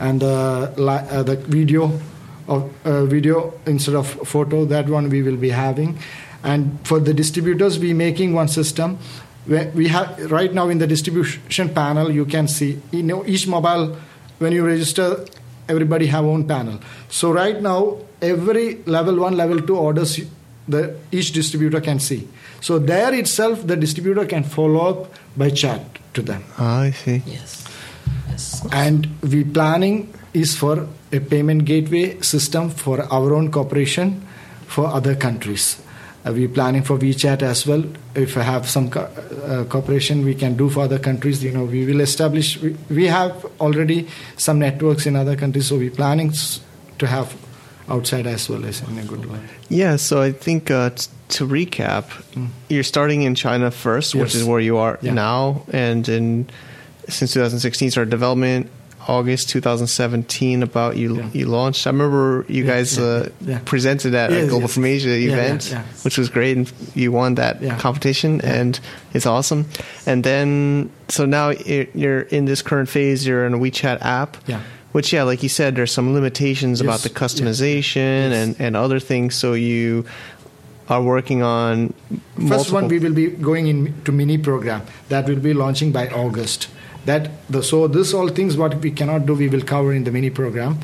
and 0.00 0.22
uh, 0.22 0.70
li- 0.76 1.06
uh, 1.10 1.22
the 1.22 1.36
video 1.36 1.92
of 2.46 2.70
uh, 2.84 3.04
video 3.06 3.54
instead 3.66 3.94
of 3.94 4.06
photo 4.28 4.66
that 4.66 4.86
one 4.88 5.08
we 5.08 5.22
will 5.22 5.36
be 5.36 5.48
having 5.48 5.98
and 6.42 6.78
for 6.86 7.00
the 7.00 7.14
distributors 7.14 7.78
we 7.78 7.94
making 7.94 8.34
one 8.34 8.48
system 8.48 8.98
we 9.46 9.88
have 9.88 10.30
right 10.30 10.52
now 10.54 10.68
in 10.68 10.78
the 10.78 10.86
distribution 10.86 11.68
panel 11.74 12.10
you 12.10 12.24
can 12.24 12.48
see 12.48 12.80
you 12.92 13.02
know 13.02 13.24
each 13.26 13.46
mobile 13.46 13.96
when 14.38 14.52
you 14.52 14.64
register 14.66 15.24
everybody 15.68 16.06
have 16.06 16.24
own 16.24 16.44
panel 16.46 16.78
so 17.08 17.30
right 17.32 17.60
now 17.60 17.98
every 18.22 18.76
level 18.86 19.18
1 19.20 19.36
level 19.36 19.60
2 19.60 19.76
orders 19.76 20.20
the 20.68 20.96
each 21.12 21.32
distributor 21.32 21.80
can 21.80 21.98
see 22.00 22.26
so 22.60 22.78
there 22.78 23.12
itself 23.14 23.66
the 23.66 23.76
distributor 23.76 24.24
can 24.24 24.42
follow 24.44 24.80
up 24.90 25.12
by 25.36 25.50
chat 25.50 25.82
to 26.14 26.22
them 26.22 26.42
Ah, 26.58 26.80
I 26.82 26.90
see. 26.90 27.22
yes. 27.26 27.60
Yes. 28.30 28.66
and 28.72 29.08
we 29.22 29.44
planning 29.44 30.12
is 30.32 30.56
for 30.56 30.88
a 31.12 31.20
payment 31.20 31.64
gateway 31.66 32.18
system 32.20 32.70
for 32.70 33.02
our 33.12 33.34
own 33.34 33.50
corporation 33.52 34.20
for 34.66 34.86
other 34.88 35.14
countries. 35.14 35.80
We're 36.24 36.48
planning 36.48 36.82
for 36.82 36.96
WeChat 36.98 37.42
as 37.42 37.66
well. 37.66 37.84
If 38.14 38.36
I 38.38 38.42
have 38.42 38.68
some 38.68 38.90
co- 38.90 39.00
uh, 39.46 39.64
cooperation 39.64 40.24
we 40.24 40.34
can 40.34 40.56
do 40.56 40.70
for 40.70 40.80
other 40.84 40.98
countries, 40.98 41.44
you 41.44 41.50
know, 41.52 41.64
we 41.64 41.84
will 41.84 42.00
establish. 42.00 42.58
We, 42.62 42.74
we 42.88 43.06
have 43.08 43.44
already 43.60 44.08
some 44.38 44.58
networks 44.58 45.04
in 45.06 45.16
other 45.16 45.36
countries, 45.36 45.66
so 45.66 45.76
we're 45.76 45.90
planning 45.90 46.30
s- 46.30 46.60
to 46.98 47.06
have 47.06 47.36
outside 47.90 48.26
as 48.26 48.48
well 48.48 48.64
as 48.64 48.80
in 48.88 48.98
a 48.98 49.04
good 49.04 49.26
way. 49.26 49.38
Yeah, 49.68 49.96
so 49.96 50.22
I 50.22 50.32
think 50.32 50.70
uh, 50.70 50.90
t- 50.90 51.08
to 51.36 51.46
recap, 51.46 52.04
you're 52.70 52.82
starting 52.84 53.22
in 53.22 53.34
China 53.34 53.70
first, 53.70 54.14
which 54.14 54.34
is 54.34 54.44
where 54.44 54.60
you 54.60 54.78
are 54.78 54.98
Yeah. 55.02 55.12
now, 55.12 55.66
and 55.72 56.08
in 56.08 56.48
since 57.06 57.34
2016 57.34 57.90
started 57.90 58.08
development. 58.10 58.70
August 59.06 59.48
2017, 59.50 60.62
about 60.62 60.96
you 60.96 61.16
Yeah. 61.16 61.28
you 61.32 61.46
launched. 61.46 61.86
I 61.86 61.90
remember 61.90 62.44
you 62.48 62.64
Yeah, 62.64 62.72
guys 62.74 62.96
yeah, 62.96 63.04
uh, 63.04 63.28
yeah. 63.46 63.58
presented 63.64 64.14
at 64.14 64.32
a 64.32 64.46
Global 64.46 64.62
yes. 64.62 64.74
from 64.74 64.84
Asia 64.84 65.14
event, 65.16 65.74
which 66.02 66.16
was 66.18 66.28
great, 66.28 66.56
and 66.56 66.72
you 66.94 67.12
won 67.12 67.34
that 67.36 67.60
competition, 67.78 68.40
and 68.42 68.78
it's 69.12 69.26
awesome. 69.26 69.66
And 70.06 70.24
then, 70.24 70.90
so 71.08 71.26
now 71.26 71.50
you're 71.94 72.20
in 72.30 72.44
this 72.46 72.62
current 72.62 72.88
phase. 72.88 73.26
You're 73.26 73.46
in 73.46 73.54
a 73.54 73.58
WeChat 73.58 73.98
app, 74.00 74.36
Yeah. 74.46 74.60
which 74.92 75.12
yeah, 75.12 75.22
like 75.24 75.42
you 75.42 75.48
said, 75.48 75.76
there's 75.76 75.92
some 75.92 76.14
limitations 76.14 76.80
about 76.80 77.00
the 77.00 77.10
yes, 77.10 77.18
customization 77.18 78.30
yes. 78.30 78.32
and 78.40 78.56
and 78.58 78.76
other 78.76 79.00
things. 79.00 79.34
So 79.34 79.52
you 79.54 80.04
are 80.88 81.02
working 81.02 81.42
on 81.42 81.92
First 82.48 82.70
one 82.72 82.88
we 82.88 82.98
will 82.98 83.14
be 83.14 83.28
going 83.28 83.66
into 83.68 84.12
mini 84.12 84.36
program 84.38 84.82
that 85.08 85.26
will 85.26 85.40
be 85.40 85.54
launching 85.54 85.92
by 85.92 86.08
August. 86.08 86.68
That 87.06 87.30
the 87.50 87.62
so 87.62 87.86
this 87.86 88.14
all 88.14 88.28
things 88.28 88.56
what 88.56 88.74
we 88.76 88.90
cannot 88.90 89.26
do 89.26 89.34
we 89.34 89.48
will 89.48 89.62
cover 89.62 89.92
in 89.92 90.04
the 90.04 90.10
mini 90.10 90.30
program, 90.30 90.78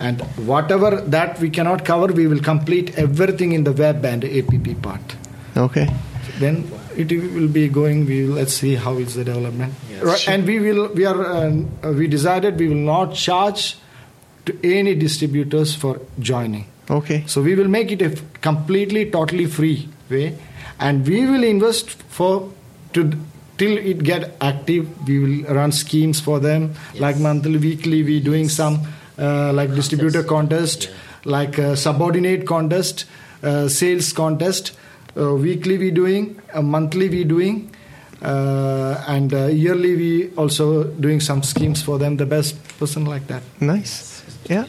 and 0.00 0.20
whatever 0.46 0.90
that 1.16 1.38
we 1.40 1.50
cannot 1.50 1.84
cover 1.84 2.08
we 2.12 2.26
will 2.26 2.40
complete 2.40 2.98
everything 2.98 3.52
in 3.52 3.64
the 3.64 3.72
web 3.72 4.04
and 4.04 4.24
APP 4.24 4.82
part. 4.82 5.16
okay. 5.56 5.88
Then 6.38 6.70
it 6.96 7.10
will 7.34 7.48
be 7.48 7.68
going. 7.68 8.06
We 8.06 8.26
will, 8.26 8.34
let's 8.36 8.54
see 8.54 8.74
how 8.74 8.96
is 8.96 9.14
the 9.14 9.24
development. 9.24 9.74
right, 10.02 10.28
and 10.28 10.46
we 10.46 10.58
will 10.60 10.88
we 10.94 11.04
are 11.04 11.20
uh, 11.24 11.92
we 11.92 12.06
decided 12.08 12.58
we 12.58 12.68
will 12.68 12.84
not 12.88 13.14
charge 13.14 13.76
to 14.46 14.56
any 14.64 14.94
distributors 14.94 15.74
for 15.74 16.00
joining. 16.18 16.66
Okay. 16.90 17.22
So 17.26 17.42
we 17.42 17.54
will 17.54 17.68
make 17.68 17.92
it 17.92 18.02
a 18.02 18.06
f- 18.06 18.22
completely, 18.40 19.10
totally 19.10 19.46
free 19.46 19.88
way, 20.10 20.36
and 20.80 21.06
we 21.06 21.26
will 21.26 21.44
invest 21.44 21.90
for 21.90 22.50
to 22.94 23.12
till 23.62 23.78
it 23.78 24.02
get 24.02 24.36
active. 24.40 24.88
We 25.06 25.18
will 25.24 25.54
run 25.54 25.72
schemes 25.72 26.20
for 26.20 26.40
them, 26.40 26.74
like 26.98 27.18
monthly, 27.18 27.58
weekly. 27.58 28.02
We 28.02 28.18
doing 28.20 28.48
some 28.48 28.80
uh, 29.18 29.52
like 29.52 29.74
distributor 29.74 30.24
contest, 30.24 30.90
like 31.24 31.58
uh, 31.58 31.76
subordinate 31.76 32.46
contest, 32.46 33.04
uh, 33.42 33.68
sales 33.68 34.12
contest. 34.12 34.72
Uh, 35.16 35.34
weekly 35.34 35.78
we 35.78 35.90
doing, 35.90 36.40
uh, 36.52 36.62
monthly 36.62 37.08
we 37.08 37.22
doing. 37.24 37.70
Uh, 38.22 39.02
and 39.08 39.34
uh, 39.34 39.46
yearly 39.46 39.96
we 39.96 40.30
also 40.36 40.84
doing 40.84 41.18
some 41.20 41.42
schemes 41.42 41.82
for 41.82 41.98
them 41.98 42.16
the 42.16 42.26
best 42.26 42.54
person 42.78 43.04
like 43.04 43.26
that 43.26 43.42
Nice. 43.60 44.22
Yeah. 44.48 44.66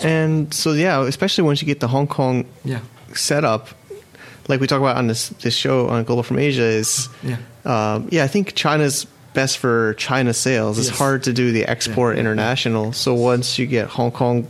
And 0.00 0.54
so, 0.54 0.72
yeah, 0.72 1.04
especially 1.04 1.42
once 1.44 1.60
you 1.60 1.66
get 1.66 1.80
the 1.80 1.88
Hong 1.88 2.06
Kong 2.06 2.46
yeah 2.64 2.80
setup, 3.14 3.68
like 4.48 4.60
we 4.60 4.66
talk 4.66 4.80
about 4.80 4.96
on 4.96 5.06
this 5.06 5.28
this 5.42 5.54
show 5.54 5.88
on 5.88 6.04
Global 6.04 6.22
from 6.22 6.38
Asia, 6.38 6.62
is 6.64 7.08
Yeah. 7.22 7.36
um, 7.64 8.08
yeah. 8.10 8.24
I 8.24 8.28
think 8.28 8.54
China's 8.54 9.06
best 9.34 9.58
for 9.58 9.94
China 9.94 10.32
sales. 10.34 10.78
It's 10.78 10.88
Yes. 10.88 10.98
hard 10.98 11.22
to 11.24 11.32
do 11.32 11.52
the 11.52 11.64
export 11.66 12.16
Yeah. 12.16 12.20
international. 12.22 12.92
So 12.92 13.14
once 13.14 13.58
you 13.58 13.66
get 13.66 13.86
Hong 13.88 14.10
Kong 14.10 14.46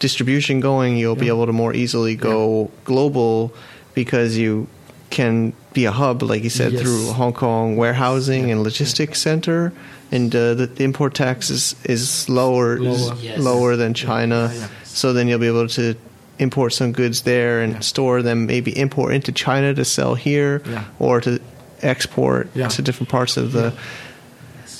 distribution 0.00 0.60
going, 0.60 0.96
you'll 0.96 1.16
be 1.16 1.28
able 1.28 1.46
to 1.46 1.52
more 1.52 1.74
easily 1.74 2.14
go 2.16 2.70
global 2.84 3.52
because 3.94 4.36
you 4.36 4.66
can 5.10 5.52
be 5.72 5.86
a 5.86 5.90
hub, 5.92 6.22
like 6.22 6.42
you 6.44 6.50
said, 6.50 6.72
Yes. 6.72 6.82
through 6.82 7.12
Hong 7.12 7.32
Kong 7.32 7.76
warehousing 7.76 8.50
and 8.50 8.62
logistics 8.62 9.20
center. 9.20 9.72
And 10.12 10.34
uh, 10.34 10.54
the, 10.54 10.66
the 10.66 10.84
import 10.84 11.14
tax 11.14 11.48
is, 11.50 11.74
is 11.84 12.28
lower, 12.28 12.76
is 12.76 13.08
Lower. 13.08 13.16
Yes. 13.20 13.38
lower 13.38 13.76
than 13.76 13.94
China. 13.94 14.50
Yeah, 14.52 14.60
yeah. 14.60 14.66
So 14.84 15.12
then 15.12 15.28
you'll 15.28 15.38
be 15.38 15.46
able 15.48 15.68
to 15.68 15.94
import 16.38 16.72
some 16.72 16.92
goods 16.92 17.22
there 17.22 17.60
and 17.62 17.72
Yeah. 17.74 17.80
store 17.80 18.22
them, 18.22 18.46
maybe 18.46 18.70
import 18.78 19.14
into 19.14 19.32
China 19.32 19.74
to 19.74 19.84
sell 19.84 20.14
here 20.14 20.62
Yeah. 20.70 20.84
or 20.98 21.20
to 21.20 21.38
export 21.82 22.48
Yeah. 22.54 22.68
to 22.68 22.82
different 22.82 23.08
parts 23.10 23.36
of 23.36 23.52
the. 23.52 23.72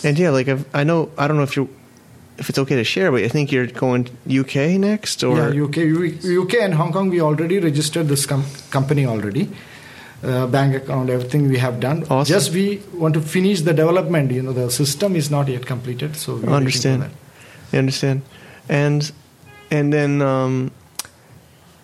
And 0.04 0.18
yeah, 0.18 0.30
like 0.30 0.48
I've, 0.48 0.64
I 0.74 0.84
know, 0.84 1.08
I 1.18 1.26
don't 1.26 1.36
know 1.36 1.42
if 1.44 1.56
you're. 1.56 1.68
if 2.40 2.48
it's 2.48 2.58
okay 2.58 2.76
to 2.76 2.84
share, 2.84 3.10
but 3.10 3.24
I 3.24 3.28
think 3.28 3.50
you're 3.50 3.66
going 3.66 4.06
UK 4.28 4.78
next, 4.78 5.24
or 5.24 5.36
yeah, 5.36 5.64
UK, 5.64 5.78
UK 6.42 6.54
and 6.62 6.74
Hong 6.74 6.92
Kong, 6.92 7.10
we 7.10 7.20
already 7.20 7.58
registered 7.58 8.06
this 8.06 8.26
com- 8.26 8.44
company 8.70 9.04
already. 9.06 9.48
Uh, 10.22 10.46
bank 10.46 10.72
account, 10.76 11.10
everything 11.10 11.48
we 11.48 11.58
have 11.58 11.80
done. 11.80 12.04
Awesome. 12.08 12.32
Just 12.32 12.52
we 12.52 12.80
want 12.94 13.14
to 13.14 13.20
finish 13.20 13.62
the 13.62 13.72
development. 13.74 14.30
You 14.30 14.42
know, 14.42 14.52
the 14.52 14.70
system 14.70 15.16
is 15.16 15.30
not 15.32 15.48
yet 15.48 15.66
completed, 15.66 16.14
so 16.14 16.36
we 16.36 16.46
understand. 16.52 17.10
I 17.72 17.76
understand, 17.78 18.22
and 18.68 19.10
and 19.72 19.92
then 19.92 20.22
um, 20.22 20.70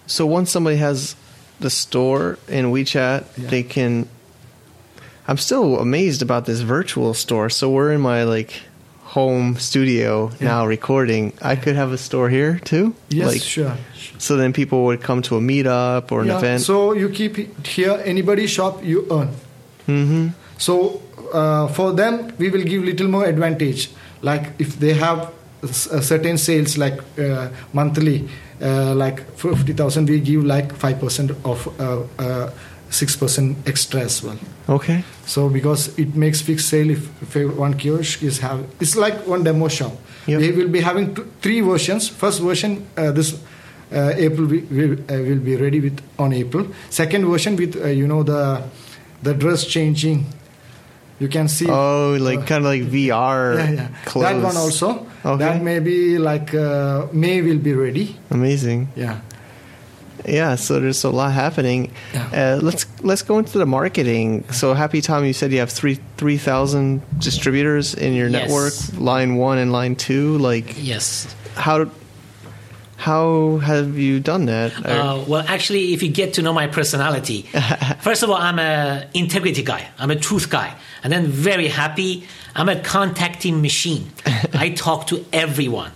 so 0.06 0.26
once 0.26 0.50
somebody 0.50 0.76
has 0.76 1.16
the 1.60 1.70
store 1.70 2.38
in 2.48 2.66
WeChat, 2.72 3.24
Yeah. 3.36 3.48
they 3.50 3.62
can. 3.62 4.08
I'm 5.26 5.38
still 5.38 5.78
amazed 5.80 6.20
about 6.22 6.44
this 6.44 6.60
virtual 6.60 7.14
store. 7.14 7.48
So 7.48 7.70
we're 7.70 7.92
in 7.92 8.00
my 8.00 8.24
like 8.24 8.60
home 9.16 9.56
studio 9.56 10.30
Yeah. 10.40 10.48
now 10.48 10.66
recording. 10.66 11.32
I 11.40 11.56
could 11.56 11.76
have 11.76 11.92
a 11.92 11.98
store 11.98 12.28
here 12.28 12.60
too. 12.64 12.94
Yes, 13.08 13.28
like, 13.28 13.42
sure. 13.42 13.76
So 14.18 14.36
then 14.36 14.52
people 14.52 14.84
would 14.84 15.00
come 15.02 15.22
to 15.22 15.36
a 15.36 15.40
meetup 15.40 16.12
or 16.12 16.20
an 16.22 16.28
Yeah, 16.28 16.38
event. 16.38 16.60
So 16.62 16.92
you 16.92 17.08
keep 17.08 17.66
here. 17.66 18.00
Anybody 18.04 18.46
shop, 18.46 18.84
you 18.84 19.06
earn. 19.10 19.28
mm-hmm. 19.88 20.28
So 20.58 21.00
uh, 21.32 21.68
for 21.68 21.92
them, 21.92 22.32
we 22.38 22.50
will 22.50 22.62
give 22.64 22.82
little 22.84 23.08
more 23.08 23.24
advantage. 23.24 23.90
Like 24.22 24.52
if 24.58 24.78
they 24.78 24.94
have 24.94 25.32
certain 25.72 26.38
sales, 26.38 26.76
like 26.78 27.00
uh, 27.18 27.48
monthly, 27.72 28.28
uh, 28.60 28.94
like 28.94 29.20
fifty 29.36 29.72
thousand, 29.72 30.08
we 30.08 30.20
give 30.20 30.44
like 30.44 30.74
five 30.74 31.00
percent 31.00 31.30
of 31.44 31.68
uh, 31.80 32.50
six 32.94 33.16
percent 33.16 33.56
extra 33.66 34.00
as 34.00 34.22
well. 34.22 34.38
Okay. 34.68 35.04
So 35.26 35.48
because 35.48 35.96
it 35.98 36.14
makes 36.14 36.40
fixed 36.40 36.68
sale 36.68 36.90
if, 36.90 37.36
if 37.36 37.56
one 37.56 37.74
kiosk 37.74 38.22
is 38.22 38.38
have 38.38 38.64
it's 38.80 38.96
like 38.96 39.26
one 39.26 39.42
demo 39.44 39.68
shop. 39.68 39.92
Yep. 40.26 40.40
We 40.40 40.52
will 40.52 40.68
be 40.68 40.80
having 40.80 41.14
two, 41.14 41.30
three 41.42 41.60
versions. 41.60 42.08
First 42.08 42.40
version 42.40 42.86
uh, 42.96 43.12
this 43.12 43.34
uh, 43.92 44.12
April 44.16 44.46
we, 44.46 44.60
we, 44.60 44.92
uh, 44.92 45.22
will 45.22 45.40
be 45.40 45.56
ready 45.56 45.80
with 45.80 46.00
on 46.18 46.32
April. 46.32 46.66
Second 46.90 47.26
version 47.26 47.56
with 47.56 47.76
uh, 47.76 47.88
you 47.88 48.06
know 48.06 48.22
the 48.22 48.62
the 49.22 49.34
dress 49.34 49.66
changing. 49.66 50.26
You 51.18 51.28
can 51.28 51.48
see. 51.48 51.68
Oh, 51.68 52.16
like 52.20 52.40
uh, 52.40 52.46
kind 52.46 52.64
of 52.64 52.70
like 52.70 52.82
VR 52.82 53.56
yeah, 53.56 53.70
yeah. 53.70 53.88
clothes. 54.04 54.24
That 54.24 54.42
one 54.42 54.56
also. 54.56 55.06
Okay. 55.24 55.38
That 55.38 55.62
may 55.62 55.78
be 55.80 56.18
like 56.18 56.52
uh, 56.54 57.06
May 57.12 57.40
will 57.42 57.58
be 57.58 57.72
ready. 57.72 58.16
Amazing. 58.30 58.88
Yeah. 58.94 59.20
Yeah, 60.26 60.54
so 60.54 60.80
there's 60.80 61.04
a 61.04 61.10
lot 61.10 61.32
happening. 61.32 61.92
Yeah. 62.14 62.56
Uh, 62.56 62.60
let's 62.62 62.86
let's 63.02 63.22
go 63.22 63.38
into 63.38 63.58
the 63.58 63.66
marketing. 63.66 64.44
So 64.52 64.72
Happy 64.74 65.00
Tom, 65.02 65.24
you 65.24 65.32
said 65.34 65.52
you 65.52 65.58
have 65.58 65.70
three 65.70 65.98
three 66.16 66.38
thousand 66.38 67.02
distributors 67.18 67.94
in 67.94 68.14
your 68.14 68.28
Yes. 68.28 68.48
network, 68.48 68.74
line 69.00 69.36
one 69.36 69.58
and 69.58 69.70
line 69.72 69.96
two. 69.96 70.38
Like 70.38 70.76
Yes. 70.78 71.26
how 71.56 71.90
how 72.96 73.58
have 73.58 73.98
you 73.98 74.20
done 74.20 74.46
that? 74.46 74.72
Uh, 74.84 75.24
well, 75.26 75.44
actually, 75.46 75.92
if 75.92 76.02
you 76.02 76.10
get 76.10 76.34
to 76.34 76.42
know 76.42 76.52
my 76.52 76.66
personality, 76.66 77.42
first 78.00 78.22
of 78.22 78.30
all, 78.30 78.36
I'm 78.36 78.58
a 78.58 79.08
integrity 79.14 79.62
guy. 79.62 79.88
I'm 79.98 80.10
a 80.10 80.16
truth 80.16 80.50
guy, 80.50 80.74
and 81.02 81.12
then 81.12 81.26
very 81.26 81.68
happy. 81.68 82.26
I'm 82.54 82.68
a 82.68 82.80
contacting 82.80 83.60
machine. 83.60 84.10
I 84.54 84.70
talk 84.70 85.08
to 85.08 85.24
everyone. 85.32 85.92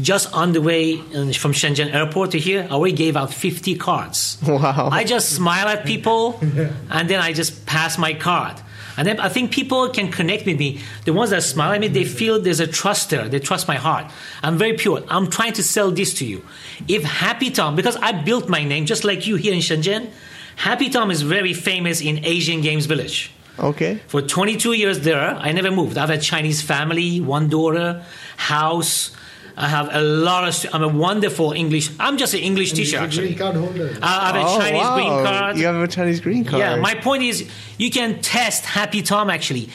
Just 0.00 0.32
on 0.32 0.52
the 0.52 0.60
way 0.60 0.98
uh, 0.98 1.32
from 1.32 1.52
Shenzhen 1.52 1.92
airport 1.92 2.30
to 2.32 2.38
here, 2.38 2.66
I 2.70 2.74
already 2.74 2.94
gave 2.94 3.16
out 3.16 3.32
50 3.32 3.74
cards. 3.76 4.38
Wow. 4.46 4.90
I 4.92 5.04
just 5.04 5.30
smile 5.34 5.66
at 5.68 5.84
people, 5.84 6.38
and 6.90 7.08
then 7.08 7.20
I 7.20 7.32
just 7.32 7.66
pass 7.66 7.98
my 7.98 8.14
card. 8.14 8.60
And 8.98 9.06
then 9.06 9.20
I 9.20 9.28
think 9.28 9.52
people 9.52 9.88
can 9.90 10.10
connect 10.10 10.44
with 10.44 10.58
me. 10.58 10.80
The 11.04 11.12
ones 11.12 11.30
that 11.30 11.44
smile 11.44 11.72
at 11.72 11.80
me, 11.80 11.86
they 11.86 12.04
feel 12.04 12.40
there's 12.40 12.58
a 12.58 12.66
trust 12.66 13.10
there. 13.10 13.28
They 13.28 13.38
trust 13.38 13.68
my 13.68 13.76
heart. 13.76 14.10
I'm 14.42 14.58
very 14.58 14.72
pure. 14.72 15.04
I'm 15.08 15.30
trying 15.30 15.52
to 15.52 15.62
sell 15.62 15.92
this 15.92 16.12
to 16.14 16.26
you. 16.26 16.44
If 16.88 17.04
Happy 17.04 17.50
Tom, 17.50 17.76
because 17.76 17.96
I 17.96 18.10
built 18.10 18.48
my 18.48 18.64
name 18.64 18.86
just 18.86 19.04
like 19.04 19.24
you 19.24 19.36
here 19.36 19.54
in 19.54 19.60
Shenzhen, 19.60 20.10
Happy 20.56 20.90
Tom 20.90 21.12
is 21.12 21.22
very 21.22 21.54
famous 21.54 22.00
in 22.00 22.24
Asian 22.24 22.60
Games 22.60 22.86
Village. 22.86 23.30
Okay. 23.60 24.00
For 24.08 24.20
22 24.20 24.72
years 24.72 25.00
there, 25.00 25.30
I 25.30 25.52
never 25.52 25.70
moved. 25.70 25.96
I 25.96 26.00
have 26.00 26.10
a 26.10 26.18
Chinese 26.18 26.60
family, 26.60 27.20
one 27.20 27.48
daughter, 27.48 28.04
house. 28.36 29.12
I 29.60 29.66
have 29.66 29.88
a 29.92 30.00
lot 30.00 30.46
of. 30.46 30.54
stu- 30.54 30.68
I'm 30.72 30.84
a 30.84 30.88
wonderful 30.88 31.50
English. 31.52 31.90
I'm 31.98 32.16
just 32.16 32.32
an 32.32 32.40
English 32.40 32.70
He's 32.70 32.78
teacher 32.78 32.98
a 32.98 33.02
actually. 33.02 33.34
green 33.34 33.38
card 33.38 33.56
holder. 33.56 33.98
I 34.00 34.26
have 34.26 34.36
a 34.36 34.46
oh, 34.46 34.58
Chinese 34.58 34.82
wow. 34.82 34.94
green 34.94 35.24
card. 35.24 35.58
You 35.58 35.66
have 35.66 35.82
a 35.82 35.88
Chinese 35.88 36.20
green 36.20 36.44
card. 36.44 36.60
Yeah, 36.60 36.76
my 36.76 36.94
point 36.94 37.24
is 37.24 37.50
you 37.76 37.90
can 37.90 38.20
test 38.20 38.64
Happy 38.64 39.02
Tom 39.02 39.28
actually. 39.30 39.68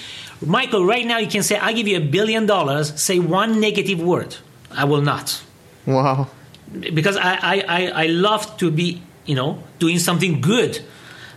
Michael, 0.46 0.86
right 0.86 1.06
now 1.06 1.17
you 1.17 1.28
can 1.28 1.43
say, 1.43 1.58
I 1.58 1.74
give 1.74 1.88
you 1.88 1.98
a 1.98 2.02
billion 2.02 2.46
dollars, 2.46 3.00
say 3.02 3.19
one 3.19 3.60
negative 3.60 4.02
word. 4.02 4.38
I 4.72 4.86
will 4.86 5.02
not. 5.02 5.41
Wow. 5.86 6.30
Because 6.72 7.17
I, 7.17 7.34
I, 7.36 7.65
I, 7.67 7.88
I 8.04 8.06
love 8.08 8.58
to 8.58 8.72
be, 8.72 9.02
you 9.26 9.36
know, 9.36 9.63
doing 9.80 10.00
something 10.00 10.41
good. 10.41 10.80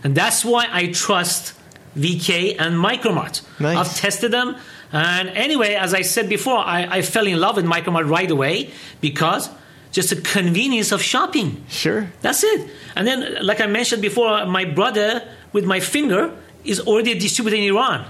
And 0.03 0.15
that's 0.15 0.45
why 0.45 0.67
I 0.71 0.87
trust 0.87 1.53
VK 1.97 2.55
and 2.59 2.75
Micromart. 2.75 3.41
Nice. 3.59 3.77
I've 3.77 3.95
tested 3.95 4.31
them. 4.31 4.55
And 4.91 5.29
anyway, 5.29 5.73
as 5.73 5.93
I 5.93 6.01
said 6.01 6.29
before, 6.29 6.57
I, 6.57 6.97
I 6.97 7.01
fell 7.01 7.27
in 7.27 7.39
love 7.39 7.57
with 7.57 7.65
Micromart 7.65 8.09
right 8.09 8.29
away 8.29 8.71
because 9.01 9.49
just 9.91 10.09
the 10.09 10.21
convenience 10.21 10.91
of 10.91 11.01
shopping. 11.01 11.65
Sure. 11.67 12.11
That's 12.21 12.43
it. 12.43 12.69
And 12.95 13.07
then, 13.07 13.37
like 13.41 13.59
I 13.59 13.67
mentioned 13.67 14.01
before, 14.01 14.45
my 14.45 14.65
brother 14.65 15.27
with 15.53 15.65
my 15.65 15.79
finger 15.79 16.31
is 16.63 16.79
already 16.79 17.11
a 17.13 17.19
distributor 17.19 17.57
in 17.57 17.63
Iran. 17.63 18.05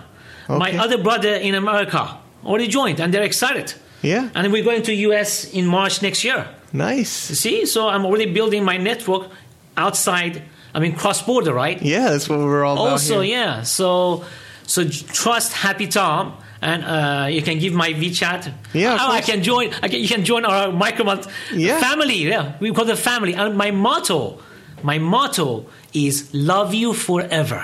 Okay. 0.50 0.58
My 0.58 0.78
other 0.78 0.98
brother 0.98 1.34
in 1.34 1.56
America 1.56 2.18
already 2.46 2.68
joined, 2.68 3.00
and 3.00 3.14
they're 3.14 3.24
excited. 3.24 3.74
Yeah. 4.02 4.30
And 4.36 4.52
we're 4.52 4.64
going 4.64 4.84
to 4.84 4.94
US 4.94 5.52
in 5.52 5.66
March 5.66 6.02
next 6.02 6.24
year. 6.24 6.48
Nice. 6.74 7.10
See, 7.10 7.66
so 7.66 7.88
I'm 7.88 8.06
already 8.06 8.32
building 8.32 8.64
my 8.64 8.78
network 8.78 9.30
outside. 9.76 10.44
I 10.78 10.80
mean, 10.80 10.94
cross 10.96 11.24
border, 11.24 11.54
right? 11.54 11.82
Yeah, 11.82 12.12
that's 12.12 12.30
what 12.30 12.38
we're 12.38 12.64
all 12.64 12.76
about. 12.76 12.92
also, 12.92 13.22
yeah. 13.22 13.64
So, 13.64 14.24
so 14.68 14.88
trust 14.88 15.52
Happy 15.54 15.88
Tom, 15.88 16.34
and 16.62 16.84
uh, 16.84 17.28
you 17.36 17.42
can 17.42 17.58
give 17.58 17.74
my 17.74 17.90
WeChat. 17.94 18.54
Yeah, 18.74 18.96
Oh, 19.02 19.12
I 19.12 19.22
can 19.22 19.42
join. 19.42 19.74
I 19.82 19.88
can, 19.90 20.00
you 20.00 20.08
can 20.08 20.24
join 20.24 20.46
our 20.46 20.68
Micromart 20.68 21.28
Yeah. 21.52 21.80
family. 21.82 22.18
Yeah, 22.30 22.54
we 22.60 22.72
call 22.72 22.88
it 22.88 22.94
a 22.94 22.96
family. 23.12 23.34
And 23.34 23.58
my 23.58 23.72
motto, 23.72 24.38
my 24.84 25.00
motto 25.00 25.66
is 25.94 26.32
love 26.34 26.76
you 26.76 26.94
forever. 26.94 27.62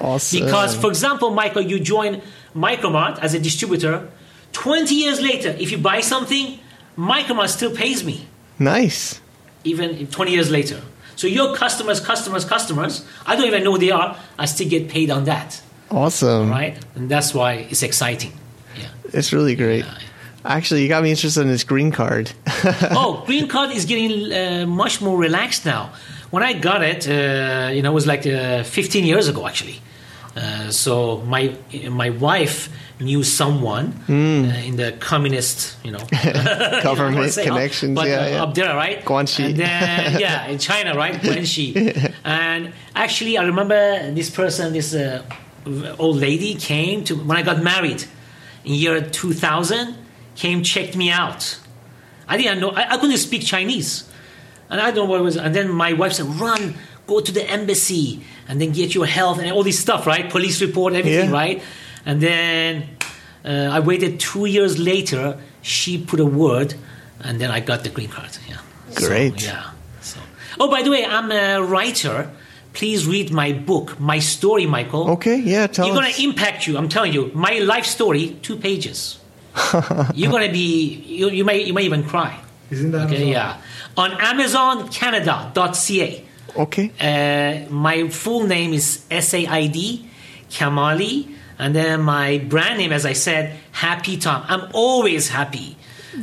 Awesome. 0.00 0.44
Because, 0.44 0.74
for 0.76 0.88
example, 0.88 1.30
Michael, 1.30 1.62
you 1.62 1.78
join 1.78 2.20
Micromart 2.54 3.18
as 3.20 3.32
a 3.34 3.38
distributor. 3.38 4.08
Twenty 4.52 4.96
years 4.96 5.20
later, 5.20 5.50
if 5.58 5.70
you 5.70 5.78
buy 5.78 6.00
something, 6.00 6.58
Micromart 6.98 7.48
still 7.48 7.70
pays 7.74 8.02
me 8.04 8.26
nice. 8.58 9.20
even 9.64 10.06
20 10.08 10.30
years 10.32 10.50
later. 10.50 10.80
So 11.16 11.26
your 11.26 11.54
customers, 11.56 11.98
customers, 12.00 12.44
customers, 12.44 13.04
I 13.26 13.36
don't 13.36 13.46
even 13.46 13.64
know 13.64 13.72
who 13.72 13.78
they 13.78 13.90
are, 13.90 14.16
I 14.38 14.44
still 14.46 14.68
get 14.68 14.88
paid 14.88 15.10
on 15.10 15.24
that, 15.24 15.60
Awesome. 15.90 16.50
right? 16.50 16.78
And 16.94 17.08
that's 17.08 17.34
why 17.34 17.54
it's 17.70 17.82
exciting. 17.82 18.32
Yeah. 18.78 18.88
It's 19.12 19.32
really 19.32 19.54
great. 19.56 19.84
Actually, 20.44 20.82
you 20.82 20.88
got 20.88 21.02
me 21.02 21.10
interested 21.10 21.40
in 21.40 21.48
this 21.48 21.64
green 21.64 21.90
card. 21.90 22.30
oh, 22.92 23.22
green 23.26 23.48
card 23.48 23.70
is 23.70 23.84
getting 23.86 24.32
uh, 24.32 24.66
much 24.66 25.00
more 25.00 25.18
relaxed 25.18 25.64
now. 25.64 25.90
When 26.30 26.42
I 26.42 26.52
got 26.52 26.82
it, 26.82 27.08
uh, 27.08 27.70
you 27.72 27.82
know, 27.82 27.90
it 27.92 27.94
was 27.94 28.06
like 28.06 28.26
uh, 28.26 28.62
15 28.62 29.04
years 29.04 29.26
ago 29.28 29.46
actually. 29.46 29.80
Uh, 30.36 30.70
so 30.70 31.18
my 31.22 31.56
my 31.88 32.10
wife 32.10 32.68
knew 33.00 33.22
someone 33.22 33.94
uh, 34.08 34.12
in 34.12 34.76
the 34.76 34.92
communist, 35.00 35.76
you 35.82 35.90
know, 35.90 35.98
Government 36.82 37.32
say, 37.32 37.44
connections, 37.44 37.94
but, 37.94 38.08
yeah, 38.08 38.20
uh, 38.20 38.28
yeah. 38.28 38.42
up 38.42 38.54
there, 38.54 38.74
right? 38.74 39.04
Guanxi. 39.04 39.46
And 39.46 39.56
then, 39.56 40.20
yeah, 40.20 40.46
in 40.46 40.58
China, 40.58 40.94
right? 40.94 41.14
Guanxi. 41.14 42.12
and 42.24 42.72
actually, 42.94 43.38
I 43.38 43.44
remember 43.44 44.12
this 44.12 44.30
person, 44.30 44.72
this 44.72 44.94
uh, 44.94 45.22
old 45.98 46.16
lady, 46.16 46.54
came 46.54 47.04
to 47.04 47.16
when 47.16 47.36
I 47.36 47.42
got 47.42 47.62
married 47.62 48.04
in 48.64 48.74
year 48.74 49.00
2000. 49.00 49.96
Came 50.34 50.62
checked 50.62 50.96
me 50.96 51.10
out. 51.10 51.58
I 52.28 52.36
didn't 52.36 52.60
know. 52.60 52.68
I, 52.68 52.94
I 52.94 52.96
couldn't 52.98 53.16
speak 53.16 53.42
Chinese, 53.42 54.04
and 54.68 54.82
I 54.82 54.90
don't 54.90 55.06
know 55.06 55.10
what 55.10 55.20
it 55.20 55.22
was. 55.22 55.36
And 55.38 55.54
then 55.54 55.70
my 55.72 55.94
wife 55.94 56.12
said, 56.12 56.26
"Run, 56.26 56.74
go 57.06 57.20
to 57.20 57.32
the 57.32 57.44
embassy, 57.48 58.20
and 58.48 58.60
then 58.60 58.72
get 58.72 58.94
your 58.94 59.06
health 59.06 59.38
and 59.38 59.50
all 59.52 59.62
this 59.64 59.78
stuff, 59.78 60.06
right? 60.06 60.28
Police 60.30 60.60
report, 60.60 60.94
everything, 60.94 61.30
Yeah. 61.30 61.36
right?" 61.36 61.62
And 62.04 62.20
then 62.20 62.88
uh, 63.44 63.76
I 63.76 63.80
waited 63.80 64.18
two 64.20 64.46
years 64.46 64.78
later. 64.78 65.38
She 65.62 65.98
put 65.98 66.20
a 66.20 66.24
word, 66.26 66.74
and 67.20 67.40
then 67.40 67.50
I 67.50 67.60
got 67.60 67.82
the 67.82 67.90
green 67.90 68.08
card. 68.08 68.30
Yeah. 68.48 68.58
So, 68.90 69.08
Great. 69.08 69.42
yeah. 69.44 69.70
So. 70.00 70.20
Oh, 70.60 70.68
by 70.70 70.82
the 70.82 70.90
way, 70.90 71.04
I'm 71.04 71.30
a 71.32 71.60
writer. 71.60 72.30
Please 72.72 73.06
read 73.06 73.32
my 73.32 73.52
book, 73.52 73.98
my 73.98 74.18
story, 74.20 74.66
Michael. 74.66 75.10
Okay, 75.12 75.36
yeah, 75.38 75.66
tell 75.66 75.86
You're 75.86 75.96
us. 75.96 76.00
going 76.02 76.12
to 76.14 76.22
impact 76.22 76.66
you. 76.66 76.76
I'm 76.76 76.88
telling 76.88 77.12
you, 77.12 77.30
my 77.34 77.58
life 77.60 77.86
story, 77.86 78.36
two 78.42 78.56
pages. 78.56 79.18
You're 80.14 80.30
going 80.30 80.46
to 80.46 80.52
be, 80.52 80.94
you, 81.06 81.30
you 81.30 81.44
may, 81.44 81.62
you 81.64 81.72
may 81.72 81.82
even 81.84 82.04
cry. 82.04 82.38
Isn't 82.70 82.90
that 82.92 83.06
Okay, 83.06 83.30
yeah. 83.30 83.56
On 83.96 84.10
AmazonCanada.ca. 84.10 86.24
okay. 86.58 86.90
Uh, 87.00 87.70
my 87.72 88.08
full 88.08 88.46
name 88.46 88.72
is 88.72 89.04
S 89.10 89.34
A 89.34 89.46
I 89.46 89.66
D 89.66 90.08
Kamali, 90.50 91.34
and 91.58 91.74
then 91.74 92.02
my 92.02 92.38
brand 92.38 92.78
name, 92.78 92.92
as 92.92 93.04
I 93.06 93.12
said, 93.14 93.56
Happy 93.72 94.16
Tom. 94.16 94.44
I'm 94.48 94.68
always 94.72 95.28
happy. 95.28 95.76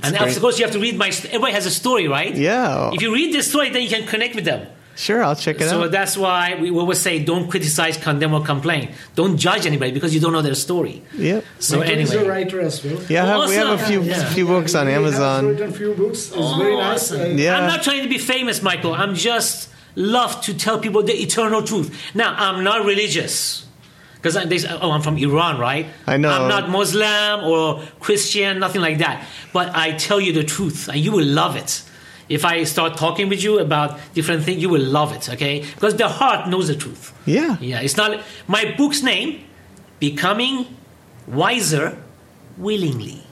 and 0.03 0.15
great. 0.17 0.35
of 0.35 0.41
course, 0.41 0.57
you 0.59 0.65
have 0.65 0.73
to 0.73 0.79
read 0.79 0.97
my. 0.97 1.09
st- 1.11 1.33
Everybody 1.33 1.53
has 1.53 1.65
a 1.65 1.71
story, 1.71 2.07
right? 2.07 2.33
Yeah. 2.35 2.91
If 2.93 3.01
you 3.01 3.13
read 3.13 3.33
the 3.35 3.43
story, 3.43 3.69
then 3.69 3.81
you 3.83 3.89
can 3.89 4.07
connect 4.07 4.35
with 4.35 4.45
them. 4.45 4.67
Sure, 4.95 5.23
I'll 5.23 5.35
check 5.35 5.55
it 5.59 5.67
So 5.69 5.79
out. 5.79 5.83
So 5.85 5.87
that's 5.89 6.15
why 6.15 6.53
we 6.61 6.69
always 6.69 6.99
say, 6.99 7.17
don't 7.23 7.49
criticize, 7.49 7.97
condemn, 7.97 8.31
or 8.35 8.43
complain. 8.45 8.91
Don't 9.15 9.37
judge 9.37 9.65
anybody 9.65 9.91
because 9.91 10.13
you 10.13 10.21
don't 10.21 10.33
know 10.33 10.43
their 10.43 10.53
story. 10.53 11.01
Yeah. 11.17 11.41
So 11.57 11.79
Michael 11.79 11.97
is 11.97 12.13
a 12.13 12.19
anyway, 12.19 12.29
writer 12.29 12.61
as 12.61 12.83
well. 12.83 13.01
Yeah, 13.09 13.23
I 13.23 13.27
have, 13.27 13.49
we 13.49 13.55
have 13.55 13.79
a 13.79 13.83
few 13.87 14.03
Yeah. 14.03 14.23
few 14.33 14.45
books 14.45 14.75
on 14.75 14.85
He 14.85 14.93
has 14.93 15.01
Amazon. 15.01 15.47
written 15.47 15.73
few 15.73 15.95
books. 15.95 16.31
It's 16.31 16.53
very 16.57 16.77
nice. 16.77 17.11
Awesome. 17.11 17.37
Yeah. 17.39 17.57
I'm 17.57 17.65
not 17.67 17.81
trying 17.81 18.03
to 18.03 18.09
be 18.09 18.19
famous, 18.19 18.61
Michael. 18.61 18.93
I'm 18.93 19.15
just 19.15 19.69
love 19.95 20.41
to 20.41 20.53
tell 20.53 20.79
people 20.79 21.03
the 21.03 21.13
eternal 21.13 21.61
truth. 21.63 22.15
Now, 22.15 22.35
I'm 22.37 22.63
not 22.63 22.85
religious. 22.85 23.65
Because 24.15 24.35
they 24.47 24.57
say, 24.57 24.69
oh, 24.81 24.91
I'm 24.91 25.01
from 25.01 25.17
Iran, 25.17 25.59
right? 25.59 25.87
I 26.07 26.15
know. 26.15 26.29
I'm 26.29 26.47
not 26.47 26.69
Muslim 26.69 27.43
or 27.43 27.83
Christian, 27.99 28.59
nothing 28.59 28.79
like 28.81 28.99
that. 28.99 29.27
But 29.51 29.75
I 29.75 29.91
tell 29.97 30.21
you 30.21 30.31
the 30.31 30.45
truth, 30.45 30.87
and 30.87 30.97
you 30.97 31.11
will 31.11 31.25
love 31.25 31.57
it. 31.57 31.83
If 32.29 32.45
I 32.45 32.63
start 32.63 32.95
talking 32.95 33.27
with 33.27 33.43
you 33.43 33.59
about 33.59 33.99
different 34.13 34.43
things, 34.45 34.61
you 34.61 34.69
will 34.69 34.81
love 34.81 35.11
it, 35.13 35.29
okay? 35.29 35.59
Because 35.75 35.97
the 35.97 36.07
heart 36.07 36.47
knows 36.47 36.69
the 36.69 36.75
truth. 36.75 37.11
Yeah. 37.25 37.57
Yeah, 37.59 37.81
it's 37.81 37.97
not. 37.97 38.21
My 38.47 38.73
book's 38.77 39.03
name, 39.03 39.43
Becoming 39.99 40.67
Wiser 41.27 42.01
Willingly. 42.57 43.23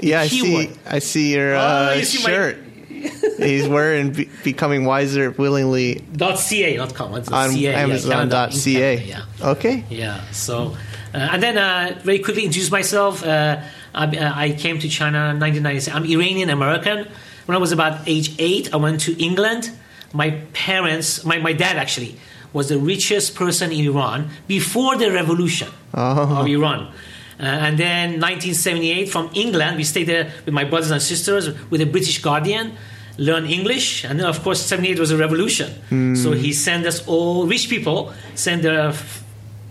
Yeah, 0.00 0.22
I 0.22 0.28
Keyword. 0.28 0.68
see. 0.74 0.80
I 0.86 0.98
see 0.98 1.34
your 1.34 1.54
Oh, 1.54 1.58
uh, 1.60 1.94
you 1.96 2.04
see 2.04 2.22
my- 2.24 2.30
shirt. 2.30 2.58
He's 3.38 3.66
wearing 3.68 4.12
be- 4.12 4.28
becoming 4.44 4.84
wiser 4.84 5.30
willingly 5.32 6.04
Dot 6.14 6.38
.ca, 6.38 6.76
not 6.76 6.94
com. 6.94 7.14
It's 7.14 7.30
on 7.32 7.50
CA, 7.50 7.58
yeah, 7.58 7.70
Amazon.ca. 7.80 8.96
Canada, 8.96 9.02
yeah. 9.06 9.48
Okay. 9.52 9.84
Yeah. 9.90 10.20
So, 10.32 10.76
uh, 11.14 11.18
and 11.32 11.42
then 11.42 11.56
uh, 11.58 11.98
very 12.02 12.18
quickly 12.18 12.44
introduce 12.44 12.70
myself. 12.70 13.24
Uh, 13.24 13.60
I, 13.94 14.06
uh, 14.06 14.32
I 14.34 14.50
came 14.52 14.78
to 14.78 14.88
China 14.88 15.30
in 15.30 15.40
1996. 15.40 15.94
I'm 15.96 16.04
Iranian 16.04 16.50
American. 16.50 17.06
When 17.46 17.56
I 17.56 17.58
was 17.58 17.72
about 17.72 18.06
age 18.06 18.34
eight, 18.38 18.72
I 18.72 18.76
went 18.76 19.00
to 19.02 19.12
England. 19.22 19.70
My 20.12 20.30
parents, 20.52 21.24
my, 21.24 21.38
my 21.38 21.52
dad 21.52 21.76
actually, 21.76 22.16
was 22.52 22.68
the 22.68 22.78
richest 22.78 23.34
person 23.34 23.72
in 23.72 23.84
Iran 23.86 24.28
before 24.46 24.96
the 24.96 25.10
revolution 25.10 25.68
Oh. 25.94 26.40
of 26.40 26.46
Iran. 26.46 26.92
Uh, 27.40 27.44
and 27.66 27.78
then 27.78 28.20
1978, 28.20 29.08
from 29.08 29.30
England, 29.34 29.76
we 29.78 29.84
stayed 29.84 30.04
there 30.08 30.30
with 30.44 30.52
my 30.52 30.64
brothers 30.64 30.90
and 30.90 31.00
sisters 31.00 31.48
with 31.70 31.80
a 31.80 31.86
British 31.86 32.20
Guardian, 32.20 32.72
learn 33.16 33.46
English, 33.46 34.04
and 34.04 34.20
then 34.20 34.26
of 34.26 34.42
course 34.42 34.60
78 34.60 34.98
was 34.98 35.10
a 35.10 35.16
revolution. 35.16 35.68
So 36.16 36.32
he 36.32 36.52
sent 36.52 36.86
us 36.86 37.06
all 37.08 37.46
rich 37.46 37.68
people 37.70 38.12
send 38.34 38.62
their 38.62 38.88
f- 38.88 39.24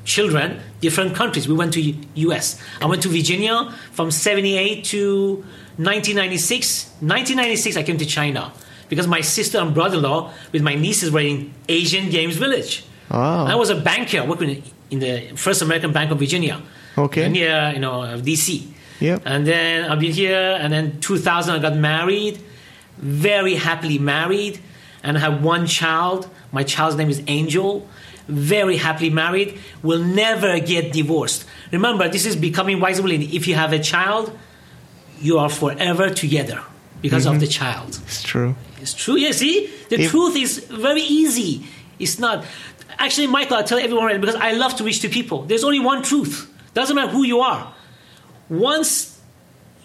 children 0.04 0.60
different 0.82 1.14
countries. 1.16 1.48
We 1.48 1.54
went 1.56 1.74
to 1.74 1.82
U- 1.82 1.96
U.S. 2.30 2.60
I 2.82 2.86
went 2.88 3.02
to 3.04 3.10
Virginia 3.10 3.72
from 3.92 4.10
78 4.12 4.84
to 4.86 5.44
1996. 5.78 6.86
1996, 7.02 7.78
I 7.78 7.84
came 7.84 7.98
to 7.98 8.06
China 8.06 8.52
because 8.90 9.08
my 9.08 9.22
sister 9.22 9.60
and 9.60 9.74
brother-in-law 9.74 10.32
with 10.52 10.62
my 10.64 10.74
nieces 10.76 11.12
were 11.12 11.20
in 11.22 11.54
Asian 11.68 12.10
Games 12.10 12.38
Village. 12.38 12.84
Wow. 13.12 13.46
I 13.46 13.56
was 13.56 13.70
a 13.70 13.76
banker 13.76 14.24
working 14.26 14.64
in 14.90 15.00
the 15.00 15.32
First 15.36 15.62
American 15.62 15.92
Bank 15.92 16.12
of 16.12 16.18
Virginia. 16.20 16.62
Okay. 17.06 17.30
Near, 17.30 17.72
you 17.74 17.80
know, 17.80 18.02
DC. 18.22 18.68
Yep. 19.00 19.24
And 19.26 19.48
then 19.48 19.90
I've 19.90 20.00
been 20.00 20.12
here, 20.12 20.58
and 20.60 20.74
then 20.74 21.00
2000 21.00 21.56
I 21.56 21.60
got 21.60 21.76
married, 21.76 22.40
very 22.98 23.56
happily 23.56 23.98
married, 23.98 24.60
and 25.04 25.18
I 25.18 25.22
have 25.22 25.44
one 25.44 25.66
child. 25.68 26.30
My 26.52 26.64
child's 26.64 26.98
name 26.98 27.10
is 27.10 27.22
Angel. 27.28 27.88
Very 28.28 28.78
happily 28.78 29.10
married. 29.10 29.58
Will 29.82 30.04
never 30.04 30.60
get 30.60 30.92
divorced. 30.94 31.46
Remember, 31.72 32.10
this 32.10 32.26
is 32.26 32.36
becoming 32.36 32.80
wise 32.80 33.02
woman. 33.02 33.22
If 33.22 33.48
you 33.48 33.56
have 33.56 33.74
a 33.74 33.80
child, 33.80 34.38
you 35.22 35.40
are 35.40 35.50
forever 35.50 36.10
together 36.10 36.62
because 37.02 37.26
of 37.26 37.34
mm-hmm. 37.34 37.42
the 37.42 37.48
child. 37.48 38.00
It's 38.06 38.22
true. 38.22 38.56
It's 38.82 38.94
true. 38.94 39.18
Yeah, 39.18 39.32
see, 39.32 39.70
the 39.90 40.02
If- 40.02 40.12
truth 40.12 40.36
is 40.36 40.60
very 40.60 41.02
easy. 41.02 41.66
It's 41.98 42.20
not. 42.20 42.46
Actually, 42.98 43.28
Michael, 43.28 43.58
I 43.58 43.64
tell 43.64 43.78
everyone 43.78 44.06
right 44.06 44.20
because 44.20 44.36
I 44.36 44.52
love 44.54 44.76
to 44.78 44.84
reach 44.84 45.02
to 45.02 45.10
people. 45.10 45.44
There's 45.44 45.64
only 45.64 45.80
one 45.80 46.04
truth. 46.04 46.50
Doesn't 46.74 46.96
matter 46.96 47.12
who 47.12 47.24
you 47.24 47.40
are. 47.40 47.74
Once 48.50 49.20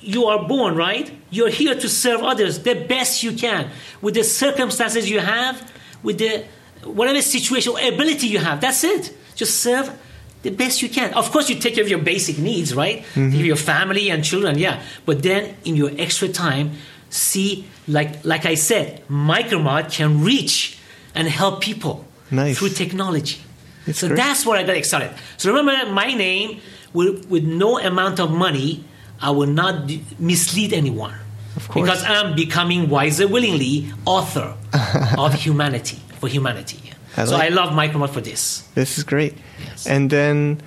you 0.01 0.27
are 0.27 0.47
born, 0.47 0.77
right? 0.77 1.11
You're 1.31 1.49
here 1.49 1.75
to 1.75 1.89
serve 1.89 2.23
others 2.23 2.61
the 2.61 2.75
best 2.75 3.23
you 3.23 3.33
can 3.33 3.71
with 4.01 4.15
the 4.15 4.25
circumstances 4.25 5.09
you 5.09 5.21
have, 5.21 5.73
with 6.03 6.19
the 6.19 6.45
whatever 6.85 7.23
situation 7.23 7.73
or 7.73 7.81
ability 7.81 8.27
you 8.27 8.39
have. 8.39 8.61
That's 8.61 8.85
it. 8.85 9.17
Just 9.35 9.61
serve 9.61 9.91
the 10.43 10.51
best 10.51 10.83
you 10.83 10.89
can. 10.89 11.15
Of 11.15 11.31
course, 11.31 11.49
you 11.49 11.57
take 11.57 11.75
care 11.75 11.83
of 11.83 11.91
your 11.91 12.01
basic 12.01 12.39
needs, 12.39 12.75
right? 12.75 12.99
Of 12.99 13.05
mm-hmm. 13.15 13.37
your 13.37 13.57
family 13.57 14.11
and 14.11 14.23
children, 14.23 14.59
yeah. 14.59 14.83
But 15.07 15.23
then 15.23 15.57
in 15.65 15.75
your 15.75 15.91
extra 15.99 16.29
time, 16.29 16.73
see, 17.09 17.67
like 17.89 18.25
like 18.25 18.45
I 18.45 18.55
said, 18.55 19.03
Micromart 19.09 19.91
can 19.91 20.23
reach 20.23 20.79
and 21.15 21.29
help 21.29 21.63
people 21.63 22.05
Nice. 22.31 22.59
through 22.59 22.71
technology. 22.71 23.41
It's 23.87 24.01
so 24.01 24.09
great. 24.09 24.17
that's 24.17 24.47
where 24.47 24.59
I 24.59 24.63
got 24.63 24.77
excited. 24.77 25.13
So 25.37 25.53
remember, 25.53 25.91
my 25.93 26.13
name 26.13 26.61
with, 26.95 27.29
with 27.29 27.45
no 27.45 27.79
amount 27.79 28.19
of 28.21 28.31
money, 28.31 28.85
I 29.21 29.31
will 29.31 29.47
not 29.49 29.87
d- 29.87 30.03
mislead 30.19 30.73
anyone. 30.73 31.15
Of 31.57 31.69
course. 31.69 31.85
Because 31.85 32.05
I'm 32.05 32.35
becoming 32.35 32.89
wiser 32.89 33.29
willingly, 33.29 33.93
author 34.07 34.55
of 35.19 35.35
humanity 35.35 35.99
for 36.21 36.29
humanity. 36.29 36.81
I 37.17 37.25
so 37.27 37.33
like- 37.37 37.53
I 37.53 37.55
love 37.55 37.71
Micromart 37.75 38.11
for 38.11 38.21
this. 38.21 38.63
This 38.75 38.97
is 38.99 39.05
great. 39.05 39.35
Yes. 39.65 39.87
And 39.87 40.11
then, 40.11 40.61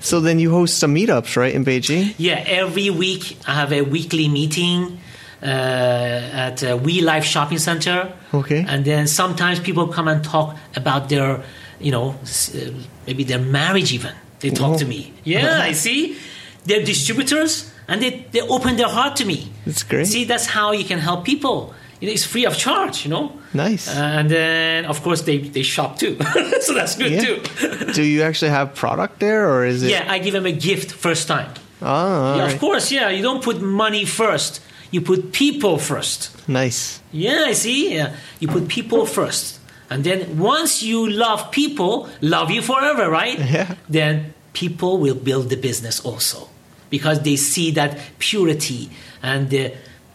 so 0.00 0.20
then 0.20 0.38
you 0.38 0.50
host 0.50 0.78
some 0.78 0.94
meetups, 0.94 1.36
right, 1.36 1.54
in 1.54 1.64
Beijing? 1.64 2.14
Yeah, 2.18 2.42
every 2.46 2.90
week 2.90 3.38
I 3.46 3.54
have 3.54 3.72
a 3.72 3.80
weekly 3.82 4.28
meeting 4.28 4.98
uh, 5.42 5.46
at 5.46 6.62
uh, 6.62 6.76
We 6.82 7.00
Life 7.00 7.24
Shopping 7.24 7.58
Center. 7.58 8.12
Okay. 8.34 8.64
And 8.68 8.84
then 8.84 9.06
sometimes 9.06 9.60
people 9.60 9.88
come 9.88 10.08
and 10.08 10.22
talk 10.22 10.56
about 10.74 11.08
their, 11.08 11.42
you 11.80 11.90
know, 11.90 12.10
uh, 12.10 12.58
maybe 13.06 13.24
their 13.24 13.38
marriage 13.38 13.92
even. 13.94 14.12
They 14.40 14.50
talk 14.50 14.78
to 14.78 14.84
me. 14.84 15.12
Oh. 15.14 15.20
Yeah, 15.24 15.46
uh-huh. 15.46 15.62
I 15.62 15.72
see. 15.72 16.16
They're 16.64 16.84
distributors 16.84 17.72
and 17.88 18.02
they, 18.02 18.26
they 18.32 18.40
open 18.42 18.76
their 18.76 18.88
heart 18.88 19.16
to 19.16 19.24
me. 19.24 19.50
That's 19.64 19.82
great. 19.82 20.06
See, 20.06 20.24
that's 20.24 20.46
how 20.46 20.72
you 20.72 20.84
can 20.84 20.98
help 20.98 21.24
people. 21.24 21.74
You 22.00 22.08
know, 22.08 22.12
it's 22.12 22.24
free 22.26 22.44
of 22.44 22.56
charge, 22.58 23.04
you 23.04 23.10
know? 23.10 23.32
Nice. 23.54 23.88
And 23.88 24.28
then, 24.30 24.84
of 24.84 25.02
course, 25.02 25.22
they, 25.22 25.38
they 25.38 25.62
shop 25.62 25.98
too. 25.98 26.18
so 26.60 26.74
that's 26.74 26.96
good 26.96 27.12
Yeah. 27.12 27.20
too. 27.22 27.92
Do 27.92 28.02
you 28.02 28.22
actually 28.22 28.50
have 28.50 28.74
product 28.74 29.20
there, 29.20 29.48
or 29.50 29.64
is 29.64 29.82
it? 29.82 29.90
yeah, 29.90 30.04
I 30.06 30.18
give 30.18 30.34
them 30.34 30.44
a 30.44 30.52
gift 30.52 30.92
first 30.92 31.26
time. 31.26 31.50
Oh, 31.80 32.36
Yeah, 32.36 32.42
right. 32.44 32.52
Of 32.52 32.60
course, 32.60 32.92
yeah. 32.92 33.08
You 33.08 33.22
don't 33.22 33.42
put 33.42 33.62
money 33.62 34.04
first. 34.04 34.60
You 34.90 35.00
put 35.00 35.32
people 35.32 35.78
first. 35.78 36.46
Nice. 36.48 37.00
Yeah, 37.12 37.44
I 37.46 37.52
see. 37.54 37.94
Yeah. 37.94 38.14
You 38.40 38.48
put 38.48 38.68
people 38.68 39.06
first. 39.06 39.55
And 39.90 40.02
then 40.04 40.38
once 40.38 40.82
you 40.82 41.08
love 41.08 41.50
people, 41.50 42.08
love 42.20 42.50
you 42.50 42.62
forever, 42.62 43.08
right? 43.10 43.38
Yeah. 43.38 43.74
Then 43.88 44.34
people 44.52 44.98
will 44.98 45.14
build 45.14 45.48
the 45.50 45.56
business 45.56 46.00
also 46.04 46.48
because 46.90 47.22
they 47.22 47.36
see 47.36 47.70
that 47.72 47.98
purity. 48.18 48.90
And 49.22 49.52
uh, 49.54 49.68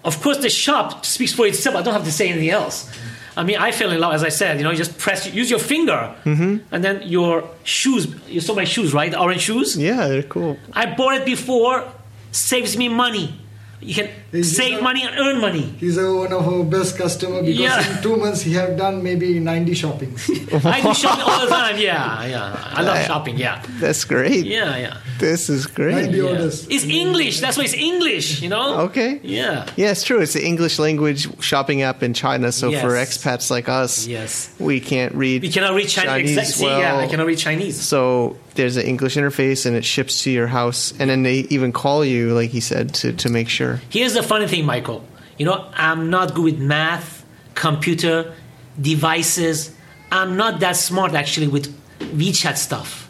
of 0.04 0.22
course, 0.22 0.40
the 0.40 0.50
shop 0.50 1.06
speaks 1.06 1.34
for 1.34 1.46
itself. 1.48 1.76
I 1.76 1.82
don't 1.84 1.94
have 1.94 2.06
to 2.06 2.12
say 2.12 2.30
anything 2.30 2.50
else. 2.50 2.90
I 3.38 3.44
mean, 3.44 3.58
I 3.58 3.72
fell 3.72 3.92
in 3.92 4.00
love, 4.02 4.14
as 4.14 4.24
I 4.26 4.30
said, 4.30 4.58
you 4.58 4.64
know, 4.66 4.72
you 4.72 4.78
just 4.78 4.98
press, 4.98 5.26
use 5.34 5.50
your 5.50 5.60
finger, 5.60 6.14
Mm-hmm. 6.26 6.58
and 6.74 6.84
then 6.84 7.02
your 7.08 7.48
shoes, 7.64 8.08
you 8.28 8.42
saw 8.42 8.54
my 8.54 8.66
shoes, 8.66 8.94
right? 8.94 9.10
The 9.10 9.20
orange 9.22 9.42
shoes? 9.44 9.78
Yeah, 9.78 10.08
they're 10.10 10.24
cool. 10.24 10.58
I 10.74 10.94
bought 10.96 11.16
it 11.16 11.26
before, 11.26 11.86
saves 12.34 12.76
me 12.76 12.90
money. 12.90 13.34
You 13.82 13.96
can 13.96 14.10
Is 14.32 14.52
it 14.52 14.56
save 14.56 14.80
a- 14.80 14.82
money 14.82 15.04
and 15.04 15.18
earn 15.18 15.42
money. 15.42 15.62
He's 15.80 15.98
a, 15.98 16.14
one 16.14 16.32
of 16.32 16.48
our 16.48 16.64
best 16.64 16.98
customer 16.98 17.42
because 17.42 17.60
Yeah. 17.60 17.98
in 17.98 18.04
two 18.04 18.16
months 18.16 18.42
he 18.42 18.54
have 18.54 18.78
done 18.78 19.02
maybe 19.02 19.40
90 19.40 19.74
shoppings. 19.74 20.30
I 20.66 20.82
do 20.82 20.94
shopping 20.94 21.24
all 21.26 21.42
the 21.42 21.48
time. 21.50 21.78
Yeah, 21.78 22.26
yeah. 22.26 22.72
I 22.74 22.82
love 22.84 22.96
Yeah. 22.96 23.08
shopping. 23.08 23.38
Yeah, 23.38 23.64
That's 23.80 24.04
great. 24.06 24.46
yeah, 24.46 24.78
yeah. 24.78 24.98
This 25.20 25.50
is 25.50 25.66
great. 25.68 25.96
90 26.12 26.18
yeah. 26.18 26.24
orders. 26.24 26.68
It's 26.70 26.84
English. 26.86 27.40
That's 27.42 27.58
why 27.58 27.64
it's 27.64 27.74
English. 27.74 28.42
You 28.42 28.50
know. 28.50 28.82
Okay. 28.90 29.20
Yeah. 29.24 29.66
Yeah, 29.76 29.92
it's 29.92 30.04
true. 30.04 30.20
It's 30.22 30.34
the 30.34 30.46
English 30.46 30.78
language 30.80 31.28
shopping 31.42 31.82
app 31.82 32.04
in 32.04 32.14
China. 32.14 32.52
So 32.52 32.72
for 32.72 32.90
expats 32.98 33.50
like 33.50 33.68
us, 33.70 34.06
Yes. 34.08 34.50
we 34.60 34.80
can't 34.80 35.14
read. 35.16 35.42
We 35.42 35.50
cannot 35.50 35.74
read 35.74 35.90
Chinese. 35.90 36.12
Chinese 36.36 36.38
exactly. 36.38 36.68
yeah, 36.80 36.98
I 36.98 37.08
cannot 37.08 37.26
read 37.26 37.38
Chinese. 37.38 37.80
So 37.82 38.38
there's 38.56 38.78
an 38.78 38.86
English 38.86 39.16
interface, 39.16 39.66
and 39.66 39.76
it 39.76 39.86
ships 39.86 40.24
to 40.24 40.32
your 40.32 40.48
house, 40.48 40.94
and 41.00 41.10
then 41.10 41.24
they 41.24 41.40
even 41.50 41.72
call 41.72 42.04
you, 42.04 42.34
like 42.34 42.50
he 42.50 42.60
said, 42.60 42.94
to 42.96 43.14
to 43.14 43.30
make 43.30 43.50
sure. 43.50 43.82
Here's 43.90 44.14
the 44.14 44.24
funny 44.24 44.48
thing, 44.48 44.66
Michael. 44.66 45.04
You 45.38 45.46
know, 45.46 45.70
I'm 45.74 46.10
not 46.10 46.34
good 46.34 46.44
with 46.44 46.60
math, 46.60 47.26
computer, 47.56 48.34
devices. 48.80 49.74
I'm 50.12 50.36
not 50.38 50.60
that 50.60 50.76
smart 50.76 51.14
actually 51.14 51.48
with 51.48 51.74
WeChat 52.00 52.58
stuff, 52.58 53.10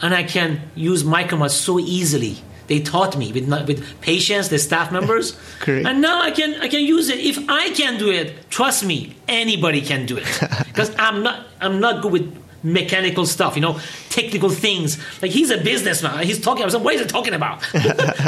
and 0.00 0.14
I 0.14 0.22
can 0.22 0.60
use 0.74 1.02
Micromart 1.02 1.50
so 1.50 1.78
easily. 1.78 2.36
They 2.68 2.80
taught 2.80 3.16
me 3.16 3.32
with 3.32 3.48
with 3.66 4.00
patients, 4.00 4.48
the 4.48 4.58
staff 4.58 4.90
members, 4.90 5.36
and 5.66 6.00
now 6.00 6.20
I 6.20 6.30
can 6.30 6.54
I 6.60 6.68
can 6.68 6.82
use 6.84 7.08
it. 7.08 7.18
If 7.18 7.38
I 7.48 7.70
can 7.70 7.98
do 7.98 8.10
it, 8.10 8.50
trust 8.50 8.84
me, 8.84 9.16
anybody 9.28 9.80
can 9.80 10.06
do 10.06 10.16
it. 10.16 10.26
Because 10.66 10.94
I'm 10.98 11.22
not 11.22 11.46
I'm 11.60 11.80
not 11.80 12.02
good 12.02 12.12
with 12.12 12.45
mechanical 12.72 13.26
stuff, 13.26 13.54
you 13.56 13.62
know, 13.62 13.78
technical 14.10 14.50
things. 14.50 14.98
Like 15.22 15.30
he's 15.30 15.50
a 15.50 15.58
businessman. 15.58 16.24
He's 16.24 16.40
talking 16.40 16.64
about 16.64 16.80
what 16.82 16.94
is 16.94 17.00
he 17.00 17.06
talking 17.06 17.34
about? 17.34 17.62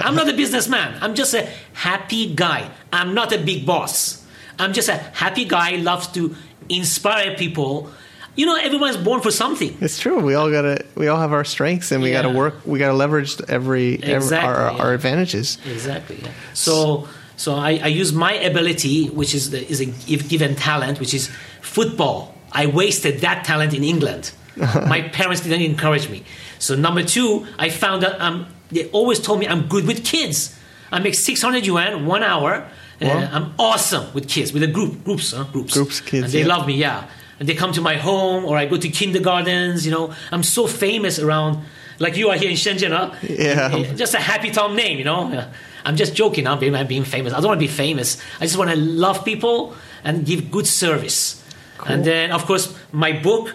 I'm 0.05 0.15
not 0.15 0.29
a 0.29 0.33
businessman. 0.35 0.97
I'm 1.03 1.15
just 1.15 1.35
a 1.35 1.49
happy 1.73 2.35
guy. 2.35 2.71
I'm 2.93 3.15
not 3.15 3.33
a 3.33 3.39
big 3.39 3.67
boss. 3.67 4.25
I'm 4.59 4.73
just 4.73 4.89
a 4.89 4.97
happy 4.97 5.45
guy, 5.45 5.77
loves 5.77 6.09
to 6.09 6.35
inspire 6.69 7.37
people. 7.37 7.91
You 8.37 8.47
know, 8.47 8.55
everyone's 8.57 8.97
born 8.97 9.21
for 9.21 9.33
something. 9.33 9.77
It's 9.81 9.99
true. 9.99 10.21
We 10.21 10.35
all 10.35 10.51
gotta. 10.51 10.85
We 10.95 11.09
all 11.09 11.19
have 11.21 11.33
our 11.33 11.45
strengths, 11.45 11.91
and 11.91 12.03
we 12.03 12.11
Yeah. 12.13 12.23
gotta 12.23 12.35
work. 12.37 12.55
We 12.65 12.79
gotta 12.79 12.95
leverage 12.95 13.37
every, 13.49 13.95
every 14.03 14.15
Exactly, 14.15 14.49
our, 14.49 14.73
yeah. 14.73 14.79
our 14.83 14.95
advantages. 14.95 15.59
Exactly. 15.67 16.21
Yeah. 16.23 16.31
So, 16.55 17.09
so 17.37 17.57
I, 17.57 17.81
I 17.83 17.87
use 17.89 18.13
my 18.13 18.35
ability, 18.35 19.07
which 19.09 19.35
is 19.35 19.51
the, 19.51 19.69
is 19.69 19.81
a 19.81 19.87
given 19.87 20.55
talent, 20.55 21.01
which 21.01 21.15
is 21.15 21.29
football. 21.63 22.35
I 22.53 22.67
wasted 22.67 23.21
that 23.21 23.45
talent 23.45 23.75
in 23.75 23.85
England. 23.85 24.33
my 24.57 25.03
parents 25.13 25.43
didn't 25.43 25.63
encourage 25.63 26.09
me. 26.09 26.25
So 26.59 26.75
number 26.75 27.03
two, 27.03 27.47
I 27.59 27.71
found 27.71 28.03
that 28.03 28.21
um, 28.21 28.47
they 28.71 28.89
always 28.91 29.21
told 29.21 29.39
me 29.39 29.47
I'm 29.47 29.69
good 29.69 29.87
with 29.87 30.05
kids. 30.05 30.59
I 30.91 30.99
make 30.99 31.15
600 31.15 31.67
yuan 31.67 32.07
one 32.07 32.23
hour. 32.23 32.69
Uh, 33.01 33.29
I'm 33.31 33.55
awesome 33.59 34.13
with 34.13 34.29
kids, 34.29 34.53
with 34.53 34.63
the 34.63 34.69
group, 34.69 35.05
groups, 35.05 35.33
huh? 35.33 35.45
groups, 35.53 35.75
Groups, 35.75 36.01
kids, 36.01 36.25
and 36.25 36.33
they 36.33 36.41
yeah. 36.41 36.47
love 36.47 36.67
me. 36.67 36.75
Yeah, 36.75 37.09
and 37.39 37.49
they 37.49 37.55
come 37.55 37.71
to 37.73 37.81
my 37.81 37.95
home, 37.95 38.45
or 38.45 38.57
I 38.57 38.67
go 38.67 38.77
to 38.77 38.89
kindergartens. 38.89 39.87
You 39.87 39.93
know, 39.93 40.15
I'm 40.33 40.43
so 40.43 40.67
famous 40.67 41.21
around. 41.21 41.63
Like 42.01 42.17
you 42.17 42.31
are 42.31 42.37
here 42.37 42.51
in 42.51 42.57
Shenzhen, 42.57 42.91
huh? 42.91 43.15
Yeah. 43.23 43.93
just 43.95 44.15
a 44.15 44.19
happy 44.19 44.51
Tom 44.51 44.75
name, 44.75 44.99
you 44.99 45.05
know. 45.05 45.31
Yeah. 45.31 45.53
I'm 45.85 45.97
just 45.97 46.15
joking. 46.15 46.47
I'm 46.47 46.59
being, 46.59 46.75
I'm 46.75 46.87
being 46.87 47.05
famous. 47.05 47.33
I 47.33 47.37
don't 47.37 47.49
want 47.49 47.61
to 47.61 47.67
be 47.67 47.73
famous. 47.73 48.21
I 48.41 48.45
just 48.45 48.57
want 48.57 48.71
to 48.71 48.77
love 48.77 49.25
people 49.25 49.75
and 50.05 50.25
give 50.25 50.51
good 50.51 50.67
service. 50.67 51.43
And 51.87 52.05
then, 52.05 52.33
of 52.33 52.45
course, 52.47 52.75
my 52.93 53.13
book, 53.13 53.55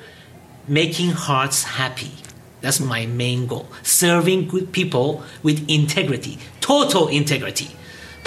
Making 0.68 1.12
Hearts 1.12 1.64
Happy. 1.64 2.12
That's 2.62 2.80
my 2.80 3.06
main 3.06 3.46
goal. 3.48 3.68
Serving 3.84 4.48
good 4.48 4.72
people 4.72 5.24
with 5.44 5.70
integrity, 5.70 6.38
total 6.62 7.10
integrity. 7.10 7.70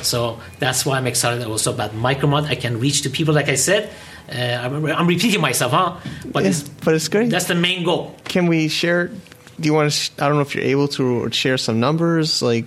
So 0.02 0.38
that's 0.58 0.84
why 0.84 0.98
I'm 0.98 1.06
excited 1.06 1.42
also 1.46 1.72
about 1.72 1.92
Micromart. 1.92 2.44
I 2.46 2.54
can 2.54 2.78
reach 2.78 3.02
to 3.02 3.10
people, 3.10 3.32
like 3.34 3.48
I 3.48 3.54
said. 3.54 3.88
Uh, 4.30 4.36
I'm, 4.36 4.84
I'm 4.86 5.06
repeating 5.06 5.40
myself, 5.40 5.72
huh? 5.72 5.96
But 6.26 6.42
Yeah, 6.42 6.50
it's, 6.50 6.62
but 6.84 6.94
it's 6.94 7.08
great. 7.08 7.30
that's 7.30 7.46
the 7.46 7.54
main 7.54 7.84
goal. 7.84 8.14
Can 8.24 8.46
we 8.46 8.68
share? 8.68 9.06
Do 9.08 9.66
you 9.66 9.72
want 9.72 9.90
to? 9.90 9.96
Sh- 9.96 10.10
I 10.18 10.26
don't 10.28 10.34
know 10.36 10.42
if 10.42 10.54
you're 10.54 10.64
able 10.64 10.88
to 10.88 11.30
share 11.30 11.56
some 11.56 11.80
numbers, 11.80 12.42
like 12.42 12.66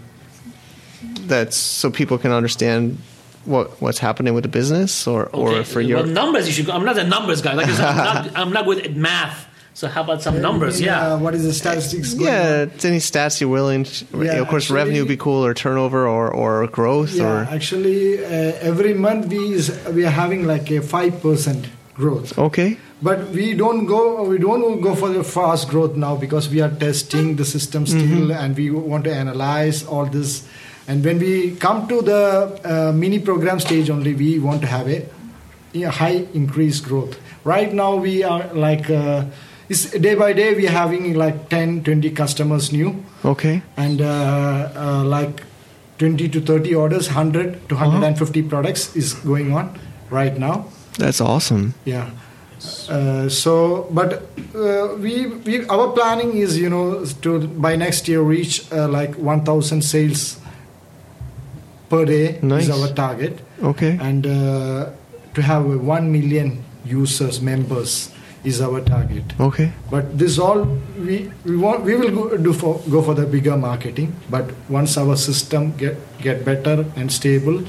that's 1.27 1.55
so 1.57 1.91
people 1.91 2.17
can 2.17 2.31
understand 2.31 2.97
what 3.45 3.81
what's 3.81 3.99
happening 3.99 4.33
with 4.33 4.43
the 4.43 4.49
business, 4.49 5.07
or 5.07 5.25
or 5.27 5.63
for 5.63 5.81
your. 5.81 5.97
well, 6.03 6.07
numbers, 6.07 6.47
you 6.47 6.53
should 6.53 6.65
go. 6.67 6.73
I'm 6.73 6.85
not 6.85 6.97
a 6.97 7.03
numbers 7.03 7.41
guy. 7.41 7.53
Like 7.53 7.67
I 7.67 7.73
said, 7.73 7.85
I'm 7.85 7.97
not, 8.25 8.31
I'm 8.39 8.51
not 8.53 8.65
good 8.65 8.85
at 8.85 8.95
math. 8.95 9.47
So 9.73 9.87
how 9.87 10.03
about 10.03 10.21
some 10.21 10.41
numbers? 10.41 10.81
Uh, 10.81 10.85
Yeah. 10.85 11.15
what 11.15 11.33
is 11.35 11.43
the 11.43 11.53
statistics 11.53 12.13
going 12.13 12.25
yeah, 12.27 12.61
on? 12.63 12.69
it's 12.75 12.83
any 12.83 12.97
stats 12.97 13.39
you're 13.39 13.49
willing. 13.49 13.85
To, 13.85 14.05
Yeah, 14.25 14.41
of 14.41 14.47
course, 14.49 14.65
actually- 14.65 14.75
revenue 14.75 15.01
would 15.01 15.07
be 15.07 15.15
cool, 15.17 15.45
or 15.45 15.53
turnover, 15.53 16.05
or 16.07 16.27
or 16.33 16.67
growth, 16.67 17.13
Yeah, 17.13 17.23
or 17.27 17.35
actually, 17.49 18.19
uh, 18.25 18.69
every 18.71 18.93
month 18.93 19.27
we 19.27 19.53
is, 19.53 19.71
we 19.93 20.05
are 20.05 20.11
having 20.23 20.45
like 20.45 20.69
a 20.71 20.81
five 20.81 21.21
percent 21.21 21.67
growth. 21.93 22.37
okay. 22.37 22.77
But 23.01 23.29
we 23.29 23.53
don't 23.53 23.85
go 23.85 24.23
we 24.27 24.37
don't 24.37 24.81
go 24.81 24.93
for 24.95 25.07
the 25.07 25.23
fast 25.23 25.69
growth 25.69 25.95
now 25.95 26.17
because 26.17 26.49
we 26.49 26.59
are 26.59 26.69
testing 26.69 27.37
the 27.37 27.45
system 27.45 27.85
still 27.87 28.33
and 28.33 28.57
we 28.57 28.69
want 28.71 29.05
to 29.05 29.13
analyze 29.15 29.85
all 29.85 30.05
this. 30.05 30.43
And 30.89 31.05
when 31.05 31.19
we 31.19 31.55
come 31.55 31.87
to 31.87 32.01
the 32.01 32.21
uh, 32.65 32.91
mini 32.91 33.19
program 33.19 33.59
stage 33.59 33.89
only, 33.91 34.15
we 34.15 34.39
want 34.39 34.61
to 34.61 34.67
have 34.67 34.87
a, 34.89 35.05
a 35.75 35.83
high 35.83 36.25
increased 36.33 36.83
growth. 36.85 37.15
Right 37.43 37.71
now 37.71 37.95
we 37.95 38.23
are 38.23 38.51
like 38.53 38.89
uh, 38.89 39.25
day 39.99 40.15
by 40.15 40.33
day 40.33 40.55
we 40.55 40.67
are 40.67 40.71
having 40.71 41.13
like 41.13 41.47
10 41.49 41.83
20 41.83 42.09
customers 42.11 42.71
new 42.71 42.95
Okay. 43.23 43.61
and 43.77 44.01
uh, 44.01 44.69
uh, 44.75 45.03
like 45.05 45.43
20 45.99 46.27
to 46.29 46.41
30 46.41 46.73
orders 46.75 47.07
100 47.07 47.69
to 47.69 47.75
150 47.75 48.41
products 48.49 48.95
is 48.95 49.13
going 49.13 49.53
on 49.53 49.69
right 50.09 50.37
now 50.39 50.65
That's 50.97 51.21
awesome. 51.21 51.73
yeah 51.85 52.09
Uh, 52.89 53.29
so, 53.29 53.87
but 53.97 54.09
uh, 54.53 54.89
we, 55.03 55.13
we 55.47 55.53
our 55.75 55.85
planning 55.97 56.31
is 56.45 56.57
you 56.59 56.69
know 56.69 57.05
to 57.25 57.47
by 57.65 57.77
next 57.77 58.09
year 58.11 58.21
reach 58.21 58.55
uh, 58.73 58.87
like 58.95 59.15
1,000 59.15 59.81
sales 59.81 60.23
per 61.89 62.05
day 62.05 62.39
Nice. 62.41 62.63
is 62.67 62.69
our 62.69 62.87
target, 62.93 63.39
Okay. 63.63 63.97
and 64.01 64.25
uh, 64.27 64.89
to 65.33 65.41
have 65.41 65.65
uh, 65.65 65.77
1 65.77 66.11
million 66.11 66.63
users 66.85 67.41
members 67.41 68.11
is 68.43 68.61
our 68.61 68.79
target. 68.81 69.33
Okay. 69.39 69.71
But 69.91 70.17
this 70.17 70.37
all 70.39 70.61
we 70.97 71.29
we 71.45 71.57
want 71.57 71.83
we 71.83 71.95
will 71.95 72.11
go, 72.17 72.37
do 72.37 72.53
for 72.53 72.79
go 72.89 73.01
for 73.01 73.13
the 73.13 73.25
bigger 73.25 73.57
marketing. 73.57 74.13
But 74.29 74.51
once 74.69 74.97
our 74.97 75.17
system 75.17 75.73
get 75.77 75.97
get 76.21 76.45
better 76.45 76.85
and 76.95 77.11
stable, 77.11 77.61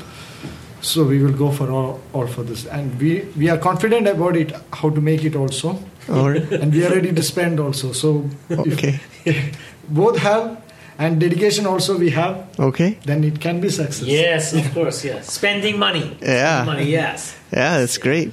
so 0.80 1.04
we 1.04 1.18
will 1.22 1.32
go 1.32 1.50
for 1.50 1.70
all, 1.70 2.00
all 2.12 2.26
for 2.26 2.42
this, 2.44 2.66
and 2.66 3.00
we 3.00 3.24
we 3.36 3.48
are 3.50 3.58
confident 3.58 4.06
about 4.06 4.36
it 4.36 4.52
how 4.72 4.90
to 4.90 5.00
make 5.00 5.24
it 5.24 5.34
also, 5.34 5.78
All 6.08 6.30
right. 6.30 6.52
and 6.52 6.72
we 6.72 6.84
are 6.86 6.90
ready 6.94 7.12
to 7.12 7.22
spend 7.22 7.58
also. 7.58 7.90
So 7.92 8.30
if 8.48 8.58
Okay. 8.58 9.00
both 9.88 10.18
have 10.18 10.59
and 11.00 11.18
dedication 11.20 11.66
also 11.66 11.96
we 11.98 12.10
have, 12.10 12.34
Okay. 12.58 12.98
then 13.06 13.24
it 13.24 13.40
can 13.40 13.60
be 13.60 13.68
success. 13.70 14.02
Yes, 14.06 14.52
of 14.52 14.72
course, 14.74 15.04
yes. 15.04 15.32
Spending 15.32 15.78
money. 15.78 16.16
Yeah. 16.20 16.62
Spending 16.62 16.66
money, 16.74 16.90
yes. 16.90 17.34
Yeah, 17.52 17.78
that's 17.80 17.98
great. 17.98 18.30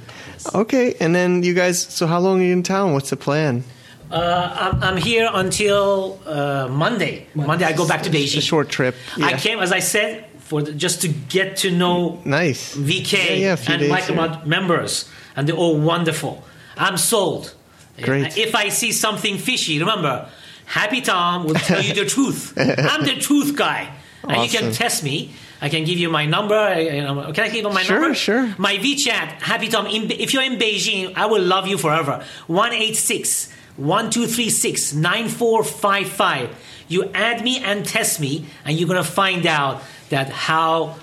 Okay, 0.54 0.94
and 1.00 1.14
then 1.14 1.42
you 1.42 1.54
guys. 1.54 1.76
So 1.82 2.06
how 2.06 2.20
long 2.20 2.40
are 2.40 2.44
you 2.44 2.52
in 2.52 2.62
town? 2.62 2.92
What's 2.92 3.10
the 3.10 3.16
plan? 3.16 3.64
Uh, 4.10 4.70
I'm, 4.72 4.82
I'm 4.82 4.96
here 4.96 5.28
until 5.34 6.18
uh, 6.24 6.68
Monday. 6.70 7.26
Monday, 7.34 7.64
I 7.66 7.72
go 7.72 7.86
back 7.86 8.02
to 8.04 8.10
Beijing. 8.10 8.36
It's 8.38 8.46
a 8.46 8.50
short 8.52 8.68
trip. 8.70 8.94
I 9.20 9.32
came, 9.36 9.58
as 9.58 9.70
I 9.72 9.80
said, 9.80 10.24
for 10.38 10.62
the, 10.62 10.72
just 10.72 11.02
to 11.02 11.08
get 11.08 11.56
to 11.58 11.70
know 11.70 12.20
Nice. 12.24 12.74
VK 12.76 13.12
Yeah, 13.12 13.34
yeah, 13.34 13.56
and 13.68 13.80
days, 13.80 13.90
Micromart 13.90 14.46
members, 14.46 15.08
and 15.36 15.46
they're 15.48 15.56
all 15.64 15.78
wonderful. 15.78 16.42
I'm 16.76 16.96
sold. 16.96 17.54
Great. 18.00 18.38
If 18.38 18.54
I 18.54 18.70
see 18.70 18.92
something 18.92 19.36
fishy, 19.38 19.78
remember, 19.78 20.28
Happy 20.68 21.00
Tom 21.00 21.44
will 21.44 21.54
tell 21.54 21.82
you 21.82 21.94
the 21.94 22.04
truth. 22.14 22.52
I'm 22.56 23.04
the 23.04 23.16
truth 23.16 23.56
guy, 23.56 23.90
and 24.22 24.42
you 24.44 24.48
can 24.58 24.72
test 24.72 25.02
me. 25.02 25.32
I 25.60 25.68
can 25.68 25.82
give 25.84 25.98
you 25.98 26.08
my 26.08 26.24
number. 26.26 26.54
I- 26.54 27.00
I- 27.00 27.32
Can 27.32 27.44
I 27.44 27.48
give 27.48 27.64
you 27.64 27.70
my 27.70 27.82
Sure, 27.82 28.00
number? 28.00 28.14
sure. 28.14 28.46
Sure. 28.46 28.54
My 28.58 28.76
WeChat, 28.76 29.42
Happy 29.42 29.68
Tom. 29.68 29.86
In, 29.86 30.10
if 30.12 30.32
you're 30.32 30.42
in 30.44 30.56
Beijing, 30.58 31.14
I 31.16 31.26
will 31.26 31.42
love 31.42 31.66
you 31.66 31.78
forever. 31.78 32.22
186 32.46 33.52
1236 33.76 34.92
9455. 34.94 36.50
You 36.88 37.10
add 37.14 37.42
me 37.42 37.58
and 37.62 37.84
test 37.84 38.20
me, 38.20 38.46
and 38.64 38.78
you're 38.78 38.88
going 38.88 39.02
to 39.02 39.08
find 39.10 39.46
out 39.46 39.82
that 40.10 40.30
how 40.30 40.96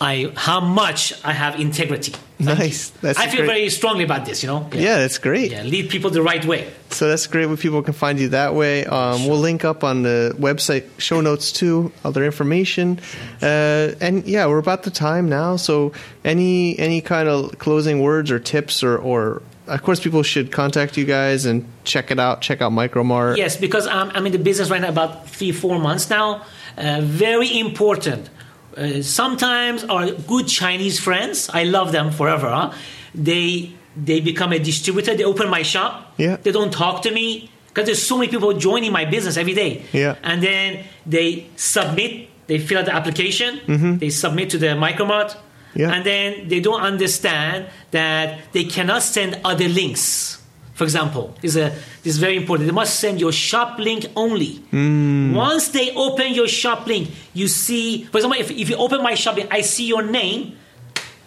I 0.00 0.32
how 0.34 0.60
much 0.60 1.12
I 1.24 1.32
have 1.32 1.60
integrity. 1.60 2.14
Nice. 2.38 2.88
That's 3.02 3.18
I 3.18 3.26
feel 3.26 3.40
great. 3.40 3.46
very 3.46 3.68
strongly 3.68 4.04
about 4.04 4.24
this, 4.24 4.42
you 4.42 4.46
know? 4.46 4.66
Yeah, 4.72 4.98
that's 4.98 5.18
great. 5.18 5.52
Yeah, 5.52 5.62
lead 5.62 5.90
people 5.90 6.08
the 6.08 6.22
right 6.22 6.42
way. 6.42 6.72
So 6.88 7.06
that's 7.06 7.26
great 7.26 7.44
when 7.46 7.58
people 7.58 7.82
can 7.82 7.92
find 7.92 8.18
you 8.18 8.30
that 8.30 8.54
way. 8.54 8.86
Um, 8.86 9.28
we'll 9.28 9.38
link 9.38 9.62
up 9.62 9.84
on 9.84 10.02
the 10.02 10.34
website 10.38 10.84
show 10.98 11.20
notes 11.20 11.52
too, 11.52 11.92
other 12.02 12.24
information. 12.24 12.98
Uh, 13.42 13.92
and 14.00 14.26
yeah, 14.26 14.46
we're 14.46 14.58
about 14.58 14.84
the 14.84 14.90
time 14.90 15.28
now. 15.28 15.56
So 15.56 15.92
any 16.24 16.78
any 16.78 17.02
kind 17.02 17.28
of 17.28 17.58
closing 17.58 18.00
words 18.00 18.30
or 18.30 18.38
tips 18.38 18.82
or, 18.82 18.96
or 18.96 19.42
of 19.66 19.82
course 19.82 20.00
people 20.00 20.22
should 20.22 20.50
contact 20.50 20.96
you 20.96 21.04
guys 21.04 21.44
and 21.44 21.66
check 21.84 22.10
it 22.10 22.18
out. 22.18 22.40
Check 22.40 22.62
out 22.62 22.72
Micromart. 22.72 23.36
Yes, 23.36 23.56
because 23.56 23.86
I'm, 23.86 24.10
I'm 24.14 24.24
in 24.24 24.32
the 24.32 24.38
business 24.38 24.70
right 24.70 24.80
now 24.80 24.88
about 24.88 25.28
three, 25.28 25.52
four 25.52 25.78
months 25.78 26.08
now. 26.08 26.46
Uh, 26.78 27.00
very 27.02 27.58
important. 27.58 28.30
Uh, 28.76 29.02
sometimes 29.02 29.84
our 29.84 30.10
good 30.12 30.46
Chinese 30.46 31.00
friends, 31.00 31.50
I 31.52 31.64
love 31.64 31.92
them 31.92 32.10
forever. 32.10 32.48
Huh? 32.48 32.72
They 33.14 33.72
they 33.96 34.20
become 34.20 34.52
a 34.52 34.58
distributor. 34.58 35.16
They 35.16 35.24
open 35.24 35.48
my 35.50 35.62
shop. 35.62 36.14
Yeah. 36.16 36.36
They 36.36 36.52
don't 36.52 36.72
talk 36.72 37.02
to 37.02 37.10
me 37.10 37.50
because 37.68 37.86
there's 37.86 38.02
so 38.02 38.16
many 38.16 38.30
people 38.30 38.52
joining 38.54 38.92
my 38.92 39.04
business 39.04 39.36
every 39.36 39.54
day. 39.54 39.82
Yeah. 39.92 40.16
And 40.22 40.42
then 40.42 40.84
they 41.06 41.46
submit. 41.56 42.28
They 42.46 42.58
fill 42.58 42.78
out 42.78 42.86
the 42.86 42.94
application. 42.94 43.60
They 43.98 44.10
submit 44.10 44.50
to 44.50 44.58
the 44.58 44.68
Micromart. 44.68 45.30
Mm-hmm. 45.30 45.78
Yeah. 45.80 45.92
And 45.92 46.04
then 46.04 46.48
they 46.48 46.60
don't 46.60 46.80
understand 46.80 47.66
that 47.92 48.40
they 48.52 48.64
cannot 48.64 49.02
send 49.02 49.40
other 49.44 49.68
links. 49.68 50.39
For 50.80 50.84
example, 50.84 51.34
is 51.42 51.56
a 51.56 51.68
this 52.02 52.14
is 52.14 52.16
very 52.16 52.38
important. 52.38 52.66
They 52.66 52.72
must 52.72 52.98
send 53.00 53.20
your 53.20 53.32
shop 53.32 53.78
link 53.78 54.06
only. 54.16 54.52
Hmm. 54.70 55.34
Once 55.34 55.68
they 55.68 55.94
open 55.94 56.32
your 56.32 56.48
shop 56.48 56.86
link, 56.86 57.10
you 57.34 57.48
see. 57.48 58.04
For 58.04 58.16
example, 58.16 58.40
if, 58.40 58.50
if 58.50 58.70
you 58.70 58.76
open 58.76 59.02
my 59.02 59.14
shop 59.14 59.36
link, 59.36 59.48
I 59.52 59.60
see 59.60 59.86
your 59.86 60.00
name. 60.00 60.56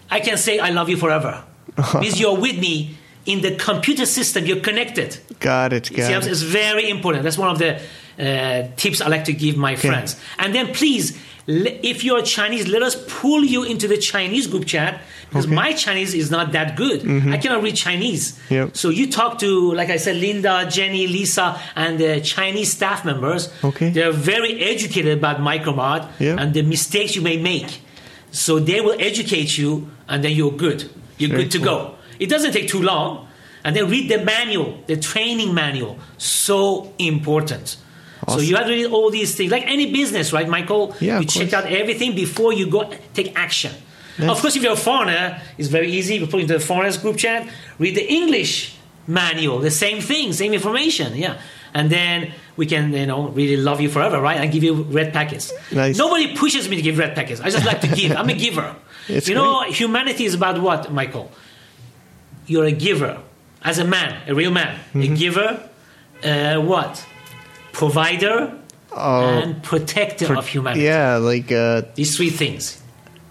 I 0.09 0.21
can 0.21 0.37
say 0.37 0.57
I 0.57 0.71
love 0.71 0.89
you 0.89 0.97
forever. 0.97 1.43
because 1.75 2.19
you're 2.19 2.35
with 2.35 2.57
me 2.57 2.97
in 3.27 3.41
the 3.41 3.55
computer 3.55 4.07
system. 4.07 4.43
You're 4.47 4.59
connected. 4.59 5.19
Got 5.39 5.71
it. 5.71 5.85
See, 5.85 5.97
Got 5.97 6.25
it. 6.25 6.31
it's 6.31 6.41
very 6.41 6.89
important. 6.89 7.23
That's 7.23 7.37
one 7.37 7.49
of 7.49 7.59
the 7.59 7.75
uh, 8.17 8.69
tips 8.75 9.01
I 9.01 9.07
like 9.07 9.25
to 9.25 9.33
give 9.33 9.55
my 9.55 9.75
friends. 9.75 10.19
And 10.39 10.55
then 10.55 10.73
please, 10.73 11.05
le- 11.11 11.19
if 11.47 12.03
you're 12.03 12.21
Chinese, 12.21 12.67
let 12.67 12.81
us 12.83 12.95
pull 13.07 13.43
you 13.43 13.63
into 13.63 13.87
the 13.87 13.97
Chinese 13.97 14.47
group 14.47 14.65
chat 14.65 15.01
because 15.29 15.45
Okay. 15.45 15.55
Mm-hmm. 15.55 15.55
my 15.55 15.73
Chinese 15.73 16.13
is 16.13 16.29
not 16.31 16.51
that 16.53 16.75
good. 16.77 17.01
I 17.33 17.37
cannot 17.37 17.63
read 17.63 17.75
Chinese. 17.75 18.39
Yep. 18.49 18.77
So 18.77 18.89
you 18.89 19.11
talk 19.11 19.39
to, 19.39 19.73
like 19.73 19.89
I 19.89 19.97
said, 19.97 20.17
Linda, 20.17 20.67
Jenny, 20.69 21.07
Lisa, 21.07 21.59
and 21.75 21.97
the 21.99 22.21
Chinese 22.21 22.71
staff 22.71 23.03
members. 23.03 23.51
Okay. 23.63 23.89
They're 23.89 24.11
very 24.11 24.61
educated 24.61 25.17
about 25.17 25.37
Micromart 25.39 26.07
Yep. 26.19 26.39
and 26.39 26.53
the 26.53 26.61
mistakes 26.61 27.15
you 27.15 27.21
may 27.23 27.37
make. 27.37 27.81
So 28.31 28.59
they 28.59 28.79
will 28.81 28.95
educate 28.99 29.57
you, 29.57 29.89
and 30.07 30.23
then 30.23 30.31
you're 30.33 30.51
good. 30.51 30.89
You're 31.17 31.29
Very 31.31 31.43
good 31.43 31.51
to 31.51 31.57
cool. 31.59 31.65
go. 31.65 31.95
It 32.19 32.29
doesn't 32.29 32.53
take 32.53 32.67
too 32.67 32.81
long. 32.81 33.27
And 33.65 33.75
then 33.75 33.89
read 33.89 34.09
the 34.09 34.17
manual, 34.23 34.83
the 34.87 34.97
training 34.97 35.53
manual. 35.53 35.97
So 36.17 36.93
important. 36.99 37.77
So 38.27 38.39
you 38.39 38.55
have 38.55 38.65
to 38.67 38.71
read 38.71 38.85
all 38.87 39.09
these 39.11 39.35
things, 39.35 39.51
like 39.51 39.63
any 39.67 39.91
business, 39.91 40.31
right, 40.33 40.47
Michael? 40.47 40.95
Yeah, 40.99 41.19
You 41.19 41.25
check 41.25 41.49
course. 41.51 41.65
out 41.65 41.71
everything 41.71 42.15
before 42.15 42.53
you 42.53 42.67
go 42.67 42.89
take 43.13 43.37
action. 43.37 43.71
That's- 44.17 44.35
Of 44.37 44.41
course, 44.41 44.55
if 44.55 44.63
you're 44.63 44.73
a 44.73 44.85
foreigner, 44.91 45.41
it's 45.57 45.69
very 45.69 45.91
easy. 45.91 46.15
You 46.15 46.27
put 46.27 46.41
into 46.41 46.53
the 46.53 46.59
foreigners 46.59 46.97
group 46.97 47.17
chat, 47.17 47.47
read 47.79 47.95
the 47.95 48.07
English 48.11 48.75
manual, 49.07 49.59
the 49.59 49.71
same 49.71 49.99
thing, 50.01 50.31
same 50.33 50.53
information, 50.53 51.15
yeah. 51.15 51.37
And 51.73 51.89
then 51.89 52.31
we 52.55 52.67
can, 52.67 52.93
you 52.93 53.07
know, 53.07 53.29
really 53.29 53.57
love 53.57 53.81
you 53.81 53.89
forever, 53.89 54.21
right? 54.21 54.37
And 54.39 54.51
give 54.51 54.63
you 54.63 54.73
red 54.99 55.11
packets. 55.11 55.51
Nice. 55.71 55.97
Nobody 55.97 56.35
pushes 56.35 56.69
me 56.69 56.75
to 56.75 56.81
give 56.83 56.99
red 56.99 57.15
packets. 57.15 57.41
I 57.41 57.49
just 57.49 57.65
like 57.65 57.81
to 57.81 57.87
give. 57.87 58.11
I'm 58.15 58.29
a 58.29 58.33
giver. 58.35 58.75
It's 59.09 59.27
you 59.27 59.35
know, 59.35 59.63
humanity 59.63 60.23
is 60.23 60.33
about 60.35 60.61
what, 60.61 60.89
Michael? 60.93 61.29
You're 62.47 62.65
a 62.65 62.71
giver. 62.71 63.17
As 63.63 63.77
a 63.79 63.83
man, 63.85 64.21
a 64.27 64.33
real 64.35 64.51
man, 64.51 64.77
Mm-hmm. 64.93 65.01
a 65.01 65.07
giver, 65.17 65.69
uh, 66.23 66.61
what? 66.61 67.05
Provider 67.73 68.57
Oh, 68.95 69.25
and 69.27 69.61
protector 69.63 70.37
of 70.37 70.47
humanity. 70.47 70.85
yeah, 70.85 71.17
like 71.17 71.51
uh, 71.51 71.81
These 71.95 72.15
three 72.15 72.29
things. 72.29 72.79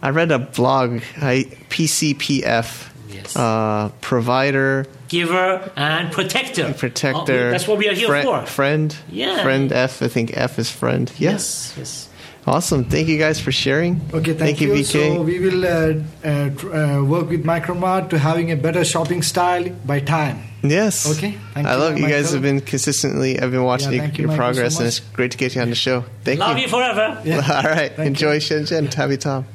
I 0.03 0.11
read 0.11 0.33
a 0.33 0.41
blog, 0.41 1.01
I, 1.21 1.47
PCPF, 1.71 2.91
Yes. 3.09 3.37
uh, 3.37 3.91
provider, 4.01 4.87
Giver 5.09 5.71
and 5.77 6.11
protector. 6.11 6.73
protector. 6.75 7.49
Oh, 7.49 7.51
that's 7.53 7.69
what 7.69 7.79
we 7.79 7.89
are 7.89 7.95
here 7.95 8.23
for. 8.25 8.45
Friend. 8.47 8.97
Yeah. 9.11 9.43
Friend 9.45 9.71
F. 9.73 10.03
I 10.03 10.09
think 10.09 10.33
F 10.37 10.59
is 10.59 10.71
friend. 10.71 11.13
Yes. 11.19 11.75
Yes. 11.77 11.79
Yes. 11.79 12.09
Awesome. 12.45 12.85
Thank 12.85 13.07
you 13.09 13.19
guys 13.19 13.41
for 13.41 13.53
sharing. 13.53 14.01
Okay, 14.13 14.35
thank, 14.35 14.61
you. 14.61 14.71
VK. 14.73 14.85
So 14.85 15.23
we 15.23 15.39
will 15.39 15.65
uh, 15.65 15.95
uh, 16.29 16.51
tr- 16.51 16.75
uh, 16.75 17.03
work 17.05 17.29
with 17.31 17.45
Micromart 17.45 18.11
to 18.11 18.19
having 18.19 18.51
a 18.51 18.57
better 18.57 18.85
shopping 18.85 19.23
style 19.23 19.69
by 19.87 20.01
time. 20.01 20.43
yes. 20.63 21.07
Okay, 21.17 21.39
thank 21.55 21.67
I 21.69 21.75
you, 21.75 21.79
love 21.79 21.99
you 21.99 22.09
guys 22.09 22.33
have 22.33 22.43
been 22.43 22.61
consistently. 22.61 23.39
I've 23.39 23.53
been 23.53 23.63
watching 23.63 23.93
Yeah, 23.93 24.07
your, 24.07 24.13
you, 24.13 24.19
your 24.19 24.29
Michael, 24.29 24.37
so 24.37 24.53
progress, 24.55 24.79
and 24.79 24.87
it's 24.89 24.99
great 25.01 25.31
to 25.33 25.39
get 25.39 25.55
you 25.55 25.63
on 25.63 25.71
the 25.71 25.77
show. 25.77 26.05
Thank 26.25 26.41
Love 26.41 26.59
you. 26.59 26.67
Love 26.67 26.73
you 26.73 26.95
forever. 26.95 27.23
Yeah. 27.25 27.37
All 27.65 27.71
right. 27.71 27.93
Thank 27.93 28.09
Enjoy 28.09 28.35
you. 28.35 28.41
Shenzhen. 28.41 28.93
Happy 28.93 29.17
Tom. 29.19 29.47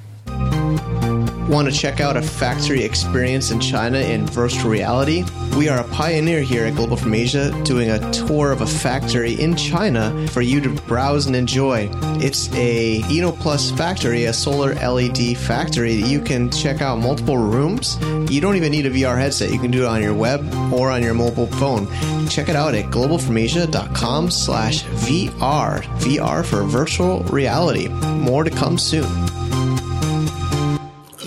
Want 1.48 1.72
to 1.72 1.74
check 1.74 2.02
out 2.02 2.18
a 2.18 2.22
factory 2.22 2.84
experience 2.84 3.52
in 3.52 3.62
China 3.62 4.00
in 4.00 4.26
virtual 4.26 4.70
reality? 4.70 5.24
We 5.56 5.70
are 5.70 5.80
a 5.80 5.88
pioneer 5.88 6.41
here 6.41 6.66
at 6.66 6.76
Global 6.76 6.98
from 6.98 7.14
Asia 7.14 7.58
doing 7.64 7.89
a 7.89 8.12
tour 8.12 8.52
of 8.52 8.60
a 8.60 8.66
factory 8.66 9.34
in 9.39 9.56
China 9.56 10.28
for 10.28 10.41
you 10.41 10.60
to 10.60 10.70
browse 10.70 11.26
and 11.26 11.38
enjoy. 11.38 11.89
It's 12.20 12.54
a 12.54 13.02
Eno 13.04 13.32
Plus 13.32 13.72
factory, 13.72 14.26
a 14.26 14.34
solar 14.34 14.76
LED 14.76 15.38
factory 15.38 16.02
that 16.02 16.10
you 16.10 16.20
can 16.20 16.52
check 16.52 16.82
out 16.82 17.00
multiple 17.00 17.38
rooms. 17.38 17.98
You 18.30 18.41
don't 18.41 18.58
even 18.58 18.74
need 18.74 18.86
a 18.86 18.91
VR 18.91 19.18
headset. 19.18 19.50
You 19.50 19.60
can 19.60 19.72
do 19.72 19.84
it 19.84 19.88
on 19.88 20.02
your 20.02 20.14
web 20.14 20.45
or 20.74 20.91
on 20.91 21.02
your 21.02 21.14
mobile 21.14 21.48
phone. 21.48 21.88
Check 22.28 22.50
it 22.50 22.58
out 22.58 22.76
at 22.76 22.91
globalfromasia.com 22.91 24.32
slash 24.32 24.84
VR. 24.84 25.82
VR 25.82 26.45
for 26.45 26.64
virtual 26.64 27.22
reality. 27.24 27.88
More 27.88 28.43
to 28.43 28.52
come 28.52 28.78
soon. 28.78 29.26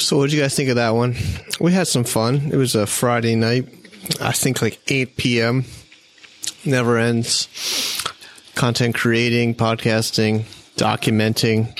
So, 0.01 0.17
what 0.17 0.31
did 0.31 0.33
you 0.33 0.41
guys 0.41 0.55
think 0.55 0.71
of 0.71 0.77
that 0.77 0.95
one? 0.95 1.15
We 1.61 1.73
had 1.73 1.87
some 1.87 2.05
fun. 2.05 2.51
It 2.53 2.57
was 2.57 2.75
a 2.75 2.87
Friday 2.87 3.35
night. 3.35 3.69
I 4.21 4.33
think 4.33 4.63
like 4.63 4.81
8 4.89 5.17
p.m. 5.17 5.65
Never 6.65 6.99
ends. 6.99 7.49
Content 8.55 8.95
creating, 8.95 9.55
podcasting, 9.57 10.45
documenting, 10.77 11.79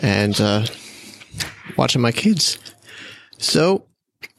and 0.00 0.40
uh, 0.40 0.64
watching 1.76 2.00
my 2.00 2.12
kids. 2.12 2.58
So, 3.38 3.84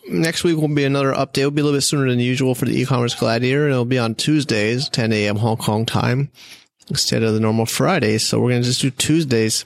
next 0.08 0.46
week 0.46 0.58
will 0.58 0.70
be 0.70 0.86
another 0.86 1.12
update. 1.12 1.40
It'll 1.40 1.52
be 1.52 1.62
a 1.62 1.66
little 1.66 1.78
bit 1.78 1.84
sooner 1.84 2.10
than 2.10 2.20
usual 2.20 2.56
for 2.56 2.66
the 2.66 2.80
e-commerce 2.80 3.14
gladiator. 3.14 3.66
and 3.66 3.74
It'll 3.74 3.84
be 3.86 4.00
on 4.00 4.16
Tuesdays, 4.16 4.88
10 4.88 5.12
a.m. 5.12 5.36
Hong 5.36 5.58
Kong 5.58 5.86
time 5.86 6.32
instead 6.90 7.24
of 7.24 7.34
the 7.34 7.40
normal 7.42 7.66
Fridays. 7.66 8.26
So 8.26 8.40
we're 8.40 8.52
going 8.52 8.62
to 8.62 8.68
just 8.68 8.82
do 8.82 8.90
Tuesdays, 8.90 9.66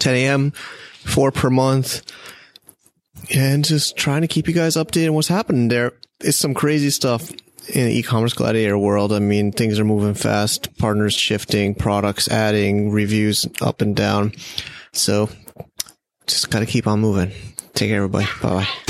10 0.00 0.14
a.m., 0.16 0.52
four 1.04 1.30
per 1.30 1.50
month 1.50 2.02
and 3.34 3.64
just 3.64 3.96
trying 3.96 4.22
to 4.22 4.28
keep 4.28 4.48
you 4.48 4.54
guys 4.54 4.76
updated 4.76 5.08
on 5.08 5.14
what's 5.14 5.28
happening 5.28 5.68
there. 5.68 5.92
It's 6.20 6.38
some 6.38 6.54
crazy 6.54 6.90
stuff 6.90 7.30
in 7.68 7.86
the 7.86 7.98
e-commerce 7.98 8.32
gladiator 8.32 8.78
world. 8.78 9.12
I 9.12 9.18
mean, 9.18 9.52
things 9.52 9.78
are 9.78 9.84
moving 9.84 10.14
fast, 10.14 10.76
partners 10.78 11.14
shifting, 11.14 11.74
products 11.74 12.28
adding, 12.28 12.90
reviews 12.90 13.46
up 13.60 13.80
and 13.80 13.94
down. 13.94 14.32
So 14.92 15.28
just 16.26 16.50
gotta 16.50 16.66
keep 16.66 16.86
on 16.86 17.00
moving. 17.00 17.30
Take 17.74 17.90
care, 17.90 17.98
everybody. 17.98 18.26
Bye 18.42 18.48
bye. 18.48 18.89